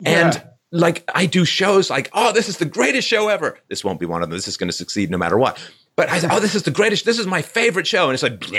[0.00, 0.30] Yeah.
[0.30, 3.58] And like I do shows like, oh, this is the greatest show ever.
[3.68, 4.36] This won't be one of them.
[4.36, 5.58] This is going to succeed no matter what.
[5.96, 7.04] But I said, oh, this is the greatest.
[7.04, 8.04] This is my favorite show.
[8.04, 8.50] And it's like,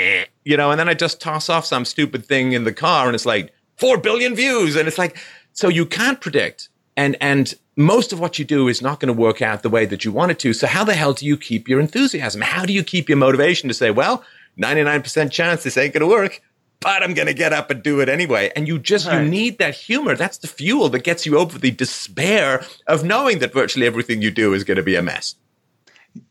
[0.46, 3.16] you know, and then I just toss off some stupid thing in the car and
[3.16, 4.76] it's like four billion views.
[4.76, 5.18] And it's like,
[5.52, 6.70] so you can't predict.
[6.96, 9.86] And, and most of what you do is not going to work out the way
[9.86, 10.54] that you want it to.
[10.54, 12.42] So how the hell do you keep your enthusiasm?
[12.42, 14.24] How do you keep your motivation to say, well,
[14.58, 16.42] 99% chance this ain't going to work,
[16.80, 18.52] but I'm going to get up and do it anyway.
[18.56, 19.24] And you just, right.
[19.24, 20.16] you need that humor.
[20.16, 24.32] That's the fuel that gets you over the despair of knowing that virtually everything you
[24.32, 25.36] do is going to be a mess.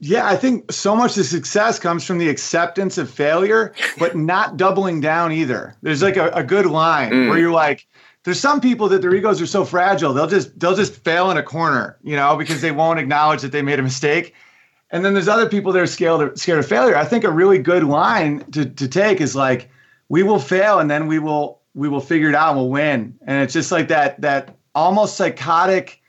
[0.00, 4.56] Yeah, I think so much of success comes from the acceptance of failure, but not
[4.56, 5.76] doubling down either.
[5.82, 7.28] There's like a, a good line mm.
[7.28, 7.86] where you're like,
[8.24, 11.36] there's some people that their egos are so fragile they'll just they'll just fail in
[11.36, 14.34] a corner, you know, because they won't acknowledge that they made a mistake.
[14.90, 16.96] And then there's other people that are scared scared of failure.
[16.96, 19.70] I think a really good line to to take is like,
[20.08, 23.18] we will fail and then we will we will figure it out and we'll win.
[23.26, 26.00] And it's just like that that almost psychotic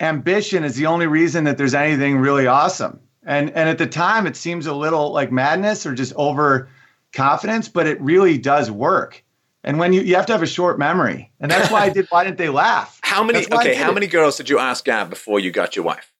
[0.00, 3.00] ambition is the only reason that there's anything really awesome.
[3.24, 6.68] And and at the time it seems a little like madness or just over
[7.12, 9.24] confidence, but it really does work.
[9.64, 11.32] And when you you have to have a short memory.
[11.40, 13.00] And that's why I did why didn't they laugh?
[13.02, 16.12] How many okay, how many girls did you ask out before you got your wife?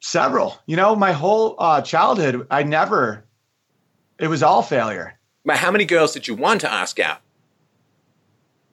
[0.00, 0.58] Several.
[0.66, 3.24] You know, my whole uh, childhood, I never
[4.18, 5.18] it was all failure.
[5.44, 7.20] But how many girls did you want to ask out?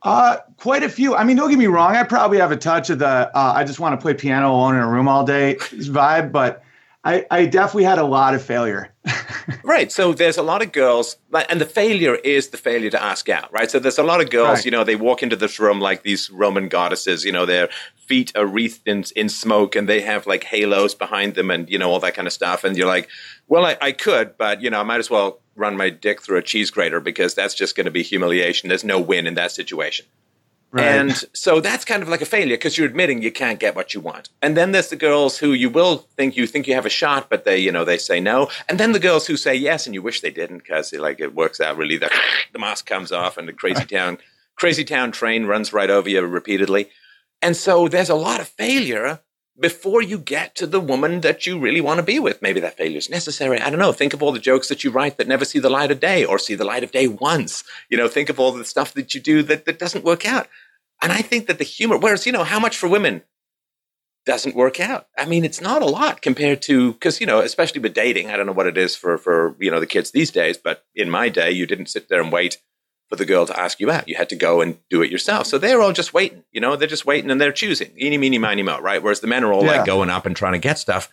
[0.03, 1.15] Uh, quite a few.
[1.15, 1.95] I mean, don't get me wrong.
[1.95, 4.75] I probably have a touch of the uh, I just want to play piano alone
[4.75, 6.63] in a room all day vibe, but
[7.03, 8.93] I, I definitely had a lot of failure.
[9.63, 9.91] right.
[9.91, 11.17] So there's a lot of girls,
[11.49, 13.71] and the failure is the failure to ask out, right?
[13.71, 14.65] So there's a lot of girls, right.
[14.65, 18.31] you know, they walk into this room like these Roman goddesses, you know, their feet
[18.35, 21.89] are wreathed in, in smoke and they have like halos behind them and, you know,
[21.89, 22.63] all that kind of stuff.
[22.63, 23.09] And you're like,
[23.47, 26.37] well, I, I could, but, you know, I might as well run my dick through
[26.37, 28.69] a cheese grater because that's just going to be humiliation.
[28.69, 30.05] There's no win in that situation.
[30.73, 30.85] Right.
[30.85, 33.93] And so that's kind of like a failure because you're admitting you can't get what
[33.93, 34.29] you want.
[34.41, 37.29] And then there's the girls who you will think you think you have a shot,
[37.29, 38.49] but they, you know, they say no.
[38.69, 41.35] And then the girls who say yes and you wish they didn't because like it
[41.35, 41.97] works out really.
[41.97, 42.09] The,
[42.53, 44.17] the mask comes off and the crazy town,
[44.55, 46.89] crazy town train runs right over you repeatedly.
[47.41, 49.19] And so there's a lot of failure
[49.59, 52.41] before you get to the woman that you really want to be with.
[52.41, 53.59] Maybe that failure is necessary.
[53.59, 53.91] I don't know.
[53.91, 56.23] Think of all the jokes that you write that never see the light of day
[56.25, 57.63] or see the light of day once.
[57.89, 60.47] You know, think of all the stuff that you do that, that doesn't work out.
[61.01, 63.23] And I think that the humor, whereas, you know, how much for women
[64.25, 65.07] doesn't work out.
[65.17, 68.37] I mean, it's not a lot compared to, because, you know, especially with dating, I
[68.37, 71.09] don't know what it is for, for, you know, the kids these days, but in
[71.09, 72.59] my day, you didn't sit there and wait
[73.11, 74.07] for the girl to ask you out.
[74.07, 75.45] You had to go and do it yourself.
[75.45, 77.91] So they're all just waiting, you know, they're just waiting and they're choosing.
[78.01, 79.03] Eeny, meeny, miny, mo, right?
[79.03, 79.77] Whereas the men are all yeah.
[79.77, 81.09] like going up and trying to get stuff.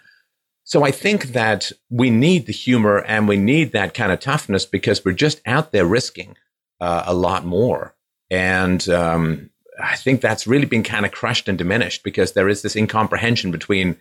[0.62, 4.64] So I think that we need the humor and we need that kind of toughness
[4.64, 6.36] because we're just out there risking
[6.80, 7.96] uh, a lot more.
[8.30, 9.50] And um,
[9.82, 13.50] I think that's really been kind of crushed and diminished because there is this incomprehension
[13.50, 13.96] between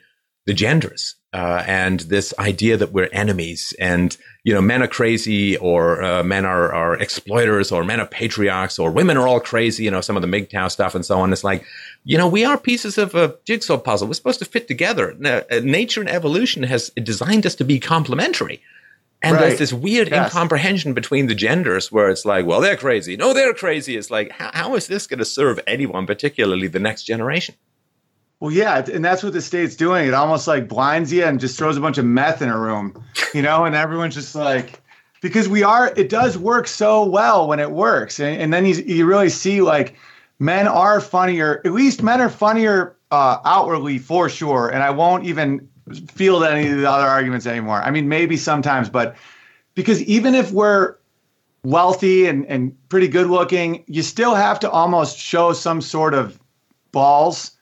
[0.48, 3.74] the genders uh, and this idea that we're enemies.
[3.80, 8.08] And you know men are crazy or uh, men are, are exploiters or men are
[8.08, 11.20] patriarchs or women are all crazy you know some of the MGTOW stuff and so
[11.20, 11.32] on.
[11.34, 11.66] It's like
[12.06, 14.08] you know we are pieces of a jigsaw puzzle.
[14.08, 15.16] We're supposed to fit together.
[15.24, 18.62] Uh, nature and evolution has designed us to be complementary.
[19.24, 19.48] And right.
[19.48, 20.26] there's this weird yes.
[20.26, 23.18] incomprehension between the genders where it's like well they're crazy.
[23.18, 23.98] No they're crazy.
[23.98, 27.56] It's like how, how is this going to serve anyone particularly the next generation
[28.40, 30.08] well, yeah, and that's what the state's doing.
[30.08, 33.04] It almost like blinds you and just throws a bunch of meth in a room,
[33.34, 34.82] you know, and everyone's just like,
[35.22, 38.20] because we are it does work so well when it works.
[38.20, 39.96] And, and then you, you really see like
[40.40, 44.70] men are funnier at least men are funnier uh, outwardly for sure.
[44.70, 45.68] And i won't even
[46.14, 47.82] field any of the other arguments anymore.
[47.82, 49.16] I mean maybe sometimes but
[49.76, 50.96] because even if we're
[51.64, 56.40] wealthy and, and pretty good looking you still have to almost show some sort of
[56.92, 57.57] balls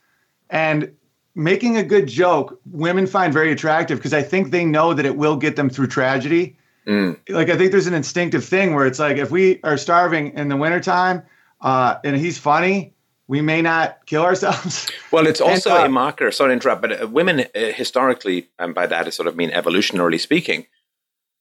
[0.50, 0.94] and
[1.34, 5.16] making a good joke women find very attractive because i think they know that it
[5.16, 6.56] will get them through tragedy
[6.86, 7.18] Mm.
[7.28, 10.48] Like I think there's an instinctive thing where it's like if we are starving in
[10.48, 11.22] the wintertime
[11.60, 12.94] uh, and he's funny,
[13.26, 14.90] we may not kill ourselves.
[15.12, 16.30] Well, it's also and, uh, a marker.
[16.30, 19.50] Sorry to interrupt, but uh, women uh, historically, and by that I sort of mean
[19.50, 20.66] evolutionarily speaking,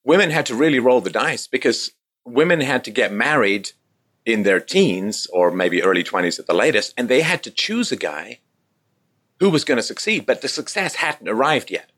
[0.03, 1.91] women had to really roll the dice because
[2.25, 3.71] women had to get married
[4.23, 7.91] in their teens or maybe early 20s at the latest, and they had to choose
[7.91, 8.39] a guy
[9.39, 11.91] who was going to succeed, but the success hadn't arrived yet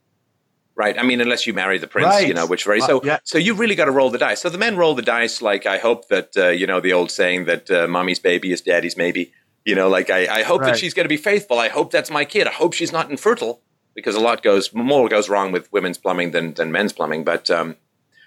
[0.78, 0.98] right?
[0.98, 2.28] I mean, unless you marry the prince, right.
[2.28, 3.02] you know, which very uh, so.
[3.04, 3.18] Yeah.
[3.24, 4.40] So you've really got to roll the dice.
[4.42, 5.42] So the men roll the dice.
[5.42, 8.62] Like I hope that uh, you know the old saying that uh, mommy's baby is
[8.62, 9.34] daddy's maybe.
[9.66, 10.68] You know, like I, I hope right.
[10.68, 11.60] that she's going to be faithful.
[11.60, 12.48] I hope that's my kid.
[12.48, 13.60] I hope she's not infertile
[13.96, 17.26] because a lot goes more goes wrong with women's plumbing than than men's plumbing.
[17.26, 17.76] But um,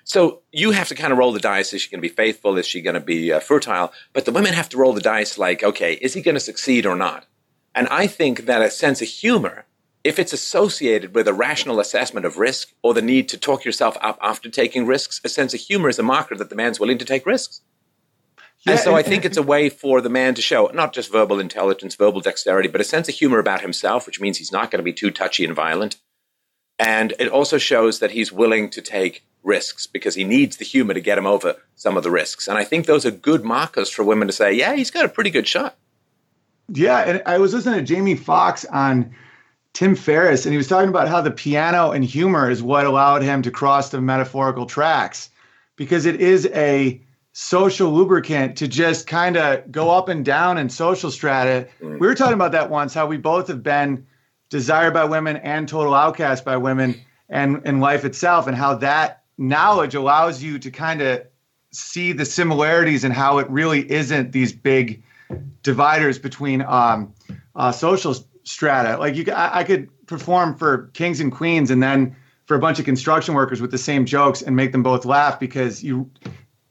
[0.05, 1.73] so you have to kind of roll the dice.
[1.73, 2.59] Is she going to be faithful?
[2.59, 3.93] Is she going to be uh, fertile?
[4.13, 5.39] But the women have to roll the dice.
[5.39, 7.27] Like, okay, is he going to succeed or not?
[7.75, 9.67] And I think that a sense of humor
[10.03, 13.99] if it's associated with a rational assessment of risk or the need to talk yourself
[14.01, 16.99] up after taking risks, a sense of humor is a marker that the man's willing
[16.99, 17.61] to take risks.
[18.65, 21.13] Yeah, and so I think it's a way for the man to show not just
[21.13, 24.71] verbal intelligence, verbal dexterity, but a sense of humor about himself, which means he's not
[24.71, 25.97] going to be too touchy and violent.
[26.79, 30.95] And it also shows that he's willing to take risks because he needs the humor
[30.95, 32.49] to get him over some of the risks.
[32.49, 35.11] And I think those are good markers for women to say, yeah, he's got a
[35.11, 35.77] pretty good shot.
[36.73, 37.01] Yeah.
[37.01, 39.15] And I was listening to Jamie Foxx on
[39.73, 43.23] Tim Ferriss, and he was talking about how the piano and humor is what allowed
[43.23, 45.31] him to cross the metaphorical tracks
[45.77, 47.01] because it is a
[47.33, 51.69] social lubricant to just kind of go up and down in social strata.
[51.81, 52.01] Mm.
[52.01, 54.07] We were talking about that once, how we both have been
[54.49, 59.23] desired by women and total outcast by women and in life itself, and how that
[59.39, 61.25] knowledge allows you to kind of
[61.73, 65.01] see the similarities and how it really isn't these big
[65.63, 67.13] dividers between um,
[67.55, 68.97] uh, social strata.
[68.99, 72.17] Like you, I, I could perform for kings and queens, and then
[72.47, 75.39] for a bunch of construction workers with the same jokes and make them both laugh
[75.39, 76.11] because you,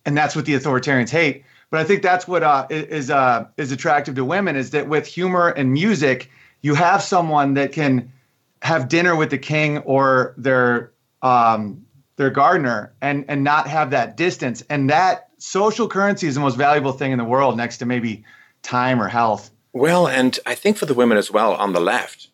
[0.05, 1.45] and that's what the authoritarians hate.
[1.71, 5.05] But I think that's what uh, is uh, is attractive to women is that with
[5.05, 6.31] humor and music,
[6.61, 8.11] you have someone that can
[8.61, 10.91] have dinner with the king or their
[11.21, 14.63] um, their gardener and and not have that distance.
[14.69, 18.25] And that social currency is the most valuable thing in the world, next to maybe
[18.63, 19.51] time or health.
[19.73, 22.29] Well, and I think for the women as well on the left,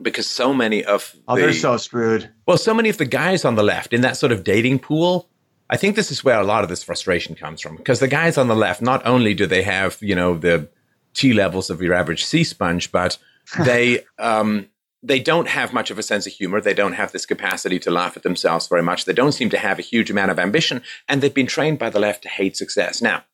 [0.00, 2.30] because so many of oh, they're so screwed.
[2.46, 5.28] Well, so many of the guys on the left in that sort of dating pool.
[5.68, 8.38] I think this is where a lot of this frustration comes from because the guys
[8.38, 10.68] on the left not only do they have you know the
[11.14, 13.18] T levels of your average sea sponge, but
[13.64, 14.68] they um,
[15.02, 16.60] they don't have much of a sense of humor.
[16.60, 19.04] They don't have this capacity to laugh at themselves very much.
[19.04, 21.90] They don't seem to have a huge amount of ambition, and they've been trained by
[21.90, 23.02] the left to hate success.
[23.02, 23.24] Now,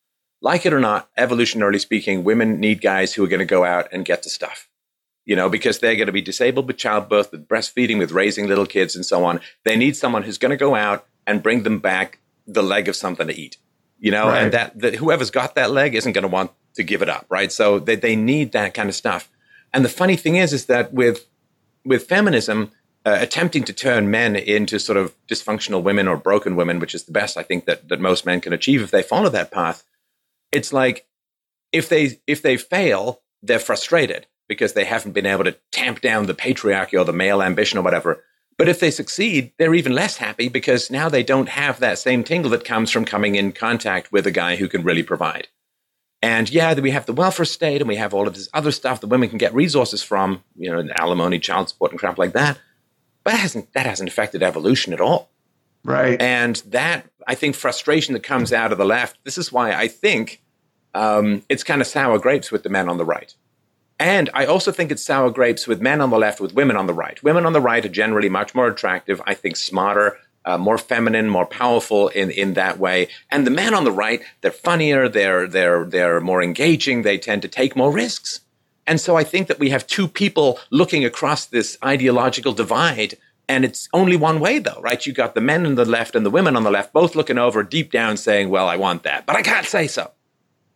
[0.43, 3.89] like it or not, evolutionarily speaking, women need guys who are going to go out
[3.93, 4.69] and get the stuff.
[5.25, 8.67] You know, because they're going to be disabled with childbirth, with breastfeeding, with raising little
[8.67, 9.41] kids, and so on.
[9.65, 12.97] They need someone who's going to go out and bring them back the leg of
[12.97, 13.57] something to eat.
[14.01, 14.43] You know, right.
[14.43, 17.25] and that, that whoever's got that leg isn't going to want to give it up,
[17.29, 17.53] right?
[17.53, 19.31] So they, they need that kind of stuff.
[19.73, 21.27] And the funny thing is, is that with
[21.85, 22.73] with feminism,
[23.07, 27.05] uh, attempting to turn men into sort of dysfunctional women or broken women, which is
[27.05, 29.85] the best I think that that most men can achieve if they follow that path
[30.53, 31.07] it's like
[31.73, 36.27] if they if they fail, they're frustrated because they haven't been able to tamp down
[36.27, 38.23] the patriarchy or the male ambition or whatever.
[38.59, 42.23] But if they succeed, they're even less happy because now they don't have that same
[42.23, 45.49] tingle that comes from coming in contact with a guy who can really provide.
[46.21, 49.01] And yeah, we have the welfare state and we have all of this other stuff
[49.01, 52.59] that women can get resources from, you know, alimony, child support, and crap like that.
[53.25, 55.31] But that hasn't, that hasn't affected evolution at all.
[55.85, 56.21] Right.
[56.21, 59.89] And that, I think, frustration that comes out of the left, this is why I
[59.89, 60.42] think
[60.95, 63.35] um, it's kind of sour grapes with the men on the right.
[63.99, 66.87] And I also think it's sour grapes with men on the left, with women on
[66.87, 67.23] the right.
[67.23, 71.29] Women on the right are generally much more attractive, I think smarter, uh, more feminine,
[71.29, 73.09] more powerful in, in that way.
[73.31, 77.43] And the men on the right, they're funnier, they're, they're, they're more engaging, they tend
[77.43, 78.41] to take more risks.
[78.87, 83.17] And so I think that we have two people looking across this ideological divide
[83.49, 85.05] and it's only one way, though, right?
[85.05, 87.39] You got the men on the left and the women on the left both looking
[87.39, 90.11] over deep down saying, well, I want that, but I can't say so.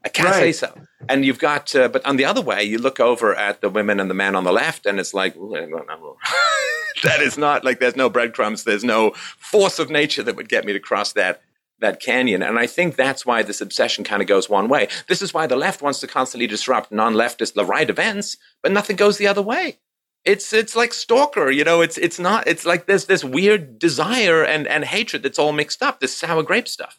[0.06, 0.38] I can't right.
[0.38, 0.72] say so.
[1.08, 3.98] And you've got, uh, but on the other way, you look over at the women
[3.98, 5.34] and the men on the left, and it's like,
[7.02, 10.64] that is not like there's no breadcrumbs, there's no force of nature that would get
[10.64, 11.42] me to cross that.
[11.80, 12.40] that canyon.
[12.40, 14.86] And I think that's why this obsession kind of goes one way.
[15.08, 18.94] This is why the left wants to constantly disrupt non-leftist the right events, but nothing
[18.94, 19.78] goes the other way.
[20.24, 21.82] It's it's like stalker, you know.
[21.82, 22.46] It's it's not.
[22.46, 25.98] It's like there's this weird desire and and hatred that's all mixed up.
[25.98, 26.98] This sour grape stuff.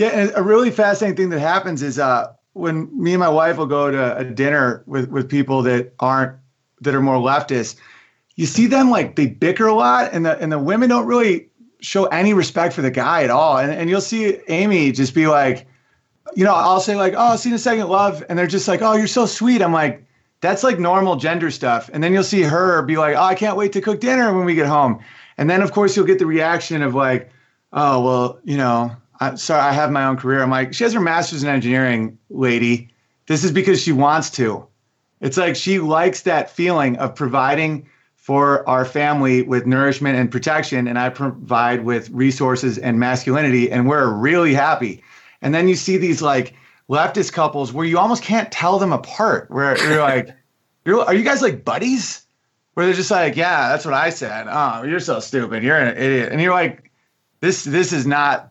[0.00, 3.66] Yeah, a really fascinating thing that happens is uh, when me and my wife will
[3.66, 6.38] go to a dinner with with people that aren't
[6.80, 7.76] that are more leftist.
[8.34, 11.50] You see them like they bicker a lot, and the and the women don't really
[11.82, 13.58] show any respect for the guy at all.
[13.58, 15.66] And, and you'll see Amy just be like,
[16.34, 18.24] you know, I'll say like, oh, see in a second, love.
[18.30, 19.60] And they're just like, oh, you're so sweet.
[19.60, 20.02] I'm like,
[20.40, 21.90] that's like normal gender stuff.
[21.92, 24.46] And then you'll see her be like, oh, I can't wait to cook dinner when
[24.46, 25.04] we get home.
[25.36, 27.30] And then of course you'll get the reaction of like,
[27.74, 30.42] oh, well, you know, I'm sorry, I have my own career.
[30.42, 32.88] I'm like, she has her master's in engineering, lady.
[33.26, 34.66] This is because she wants to.
[35.20, 37.86] It's like she likes that feeling of providing
[38.16, 43.88] for our family with nourishment and protection, and I provide with resources and masculinity, and
[43.88, 45.02] we're really happy.
[45.42, 46.54] And then you see these like
[46.88, 49.50] leftist couples where you almost can't tell them apart.
[49.50, 50.30] Where you're like,
[50.84, 52.24] you're, are you guys like buddies?
[52.74, 54.46] Where they're just like, yeah, that's what I said.
[54.48, 55.62] Oh, you're so stupid.
[55.62, 56.32] You're an idiot.
[56.32, 56.90] And you're like,
[57.40, 58.50] this this is not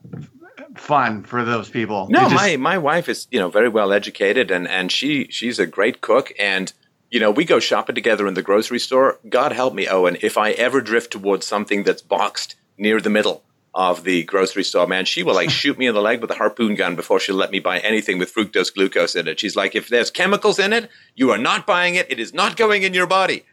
[0.79, 2.07] fun for those people.
[2.09, 5.59] No, just, my my wife is you know very well educated and and she she's
[5.59, 6.73] a great cook and
[7.09, 9.19] you know, we go shopping together in the grocery store.
[9.27, 13.43] God help me, Owen, if I ever drift towards something that's boxed near the middle
[13.73, 16.35] of the grocery store, man, she will like shoot me in the leg with a
[16.35, 19.39] harpoon gun before she'll let me buy anything with fructose glucose in it.
[19.39, 22.11] She's like, if there's chemicals in it, you are not buying it.
[22.11, 23.43] It is not going in your body.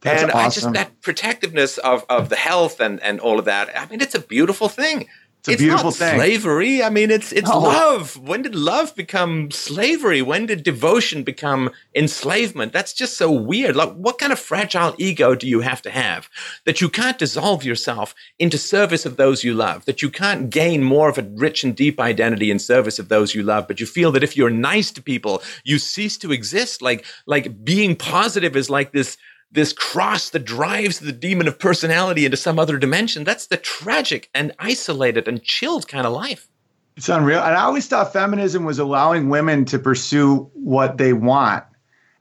[0.00, 0.44] That's and awesome.
[0.44, 3.78] I just that protectiveness of, of the health and, and all of that.
[3.78, 5.08] I mean, it's a beautiful thing.
[5.42, 6.14] It's a it's beautiful not thing.
[6.20, 6.84] Slavery.
[6.84, 8.16] I mean, it's it's love.
[8.16, 10.22] When did love become slavery?
[10.22, 12.72] When did devotion become enslavement?
[12.72, 13.74] That's just so weird.
[13.74, 16.30] Like, what kind of fragile ego do you have to have
[16.64, 19.84] that you can't dissolve yourself into service of those you love?
[19.86, 23.34] That you can't gain more of a rich and deep identity in service of those
[23.34, 26.82] you love, but you feel that if you're nice to people, you cease to exist.
[26.82, 29.16] Like like being positive is like this
[29.52, 33.22] this cross that drives the demon of personality into some other dimension.
[33.22, 36.48] That's the tragic and isolated and chilled kind of life.
[36.96, 37.42] It's unreal.
[37.42, 41.64] And I always thought feminism was allowing women to pursue what they want.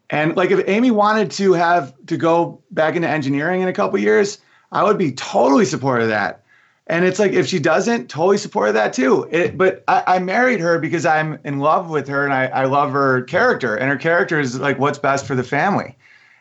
[0.09, 3.97] And like if Amy wanted to have to go back into engineering in a couple
[3.97, 4.39] years,
[4.71, 6.43] I would be totally supportive of that.
[6.87, 9.27] And it's like if she doesn't, totally support that too.
[9.31, 12.65] It, but I, I, married her because I'm in love with her and I, I
[12.65, 13.77] love her character.
[13.77, 15.95] And her character is like what's best for the family.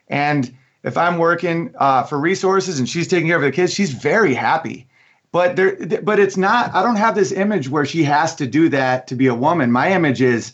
[0.08, 3.92] And if I'm working uh, for resources and she's taking care of the kids, she's
[3.92, 4.86] very happy.
[5.32, 6.74] But there, but it's not.
[6.74, 9.70] I don't have this image where she has to do that to be a woman.
[9.70, 10.52] My image is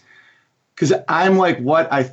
[0.74, 2.12] because I'm like what I,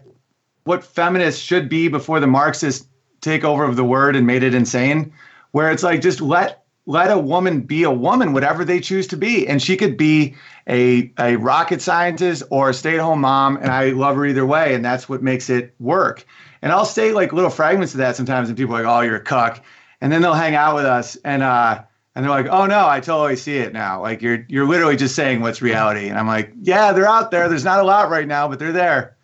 [0.64, 2.88] what feminists should be before the Marxist
[3.19, 5.11] takeover of the word and made it insane.
[5.52, 9.18] Where it's like just let let a woman be a woman, whatever they choose to
[9.18, 10.35] be, and she could be
[10.68, 14.45] a a rocket scientist or a stay at home mom, and I love her either
[14.45, 16.26] way, and that's what makes it work.
[16.61, 19.18] And I'll say like little fragments of that sometimes, and people are like, "Oh, you're
[19.18, 19.64] a cuck,"
[20.02, 21.84] and then they'll hang out with us, and uh,
[22.15, 24.02] and they're like, "Oh no, I totally see it now.
[24.02, 27.49] Like you're you're literally just saying what's reality." And I'm like, "Yeah, they're out there.
[27.49, 29.18] There's not a lot right now, but they're there."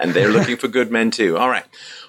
[0.00, 1.36] And they're looking for good men too.
[1.36, 1.64] All right.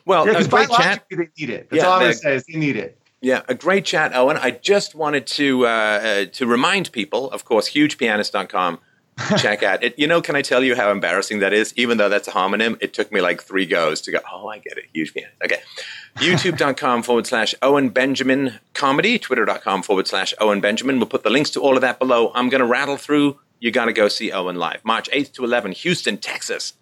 [0.06, 1.04] Well, yeah, a great chat.
[1.10, 1.70] They need it.
[1.70, 2.99] That's yeah, all I'm gonna say is they need it.
[3.22, 4.38] Yeah, a great chat, Owen.
[4.38, 8.80] I just wanted to uh, uh, to remind people, of course, hugepianist.com
[9.38, 9.84] check out.
[9.84, 11.74] It, you know, can I tell you how embarrassing that is?
[11.76, 14.60] Even though that's a homonym, it took me like three goes to go, oh, I
[14.60, 14.86] get it.
[14.94, 15.26] Huge fan.
[15.44, 15.58] Okay.
[16.18, 20.98] YouTube.com forward slash Owen Benjamin comedy, Twitter.com forward slash Owen Benjamin.
[20.98, 22.32] We'll put the links to all of that below.
[22.34, 23.40] I'm going to rattle through.
[23.60, 24.84] You got to go see Owen live.
[24.84, 26.74] March 8th to 11th, Houston, Texas.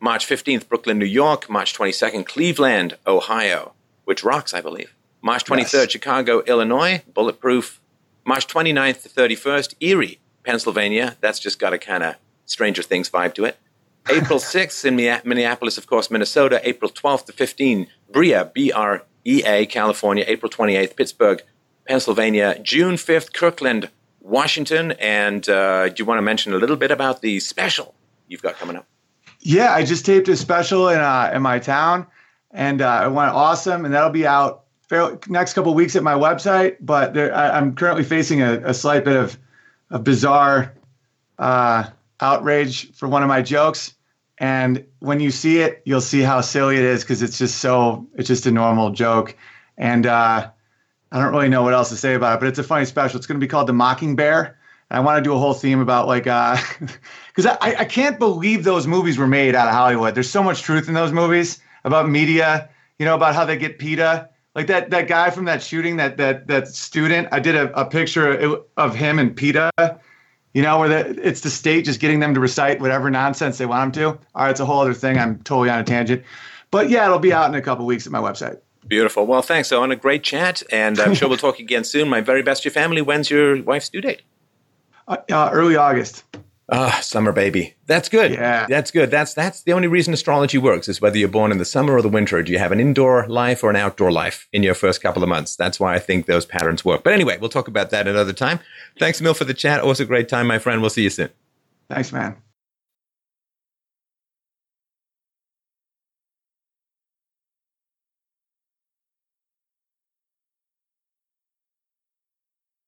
[0.00, 1.48] March 15th, Brooklyn, New York.
[1.48, 3.72] March 22nd, Cleveland, Ohio,
[4.04, 4.94] which rocks, I believe.
[5.22, 5.90] March 23rd, yes.
[5.90, 7.80] Chicago, Illinois, Bulletproof.
[8.24, 11.16] March 29th to 31st, Erie, Pennsylvania.
[11.20, 13.56] That's just got a kind of Stranger Things vibe to it.
[14.10, 16.60] April 6th in Minneapolis, of course, Minnesota.
[16.62, 20.24] April 12th to 15th, Brea, B R E A, California.
[20.26, 21.42] April 28th, Pittsburgh,
[21.86, 22.58] Pennsylvania.
[22.62, 23.90] June 5th, Kirkland,
[24.20, 24.92] Washington.
[24.92, 27.94] And uh, do you want to mention a little bit about the special
[28.28, 28.86] you've got coming up?
[29.40, 32.06] Yeah, I just taped a special in uh, in my town,
[32.50, 33.84] and uh, it went awesome.
[33.84, 36.76] And that'll be out next couple weeks at my website.
[36.80, 39.38] But there, I, am currently facing a, a slight bit of
[39.90, 40.74] a bizarre
[41.38, 41.84] uh,
[42.20, 43.94] outrage for one of my jokes.
[44.38, 48.06] And when you see it, you'll see how silly it is because it's just so,
[48.14, 49.36] it's just a normal joke.
[49.76, 50.50] And uh,
[51.10, 53.16] I don't really know what else to say about it, but it's a funny special.
[53.16, 54.58] It's going to be called The Mocking Bear.
[54.90, 58.64] I want to do a whole theme about like, because uh, I, I can't believe
[58.64, 60.14] those movies were made out of Hollywood.
[60.14, 63.78] There's so much truth in those movies about media, you know, about how they get
[63.78, 64.28] Peeta
[64.58, 67.84] like that that guy from that shooting that that that student i did a, a
[67.84, 69.70] picture of him and Peeta
[70.54, 73.66] you know, where the, it's the state just getting them to recite whatever nonsense they
[73.66, 74.18] want them to.
[74.34, 75.18] All right, it's a whole other thing.
[75.18, 76.24] I'm totally on a tangent.
[76.70, 78.58] But yeah, it'll be out in a couple weeks at my website.
[78.86, 79.26] Beautiful.
[79.26, 79.92] Well, thanks, Owen.
[79.92, 82.08] A great chat, and I'm sure we'll talk again soon.
[82.08, 83.02] My very best to your family.
[83.02, 84.22] When's your wife's due date?
[85.06, 86.24] Uh, uh, early August.
[86.70, 87.74] Ah, summer baby.
[87.86, 88.32] That's good.
[88.32, 88.66] Yeah.
[88.68, 89.10] That's good.
[89.10, 92.02] That's that's the only reason astrology works is whether you're born in the summer or
[92.02, 92.42] the winter.
[92.42, 95.30] Do you have an indoor life or an outdoor life in your first couple of
[95.30, 95.56] months?
[95.56, 97.04] That's why I think those patterns work.
[97.04, 98.60] But anyway, we'll talk about that another time.
[98.98, 99.80] Thanks, Mill, for the chat.
[99.80, 100.82] Always a great time, my friend.
[100.82, 101.30] We'll see you soon.
[101.88, 102.36] Thanks, man.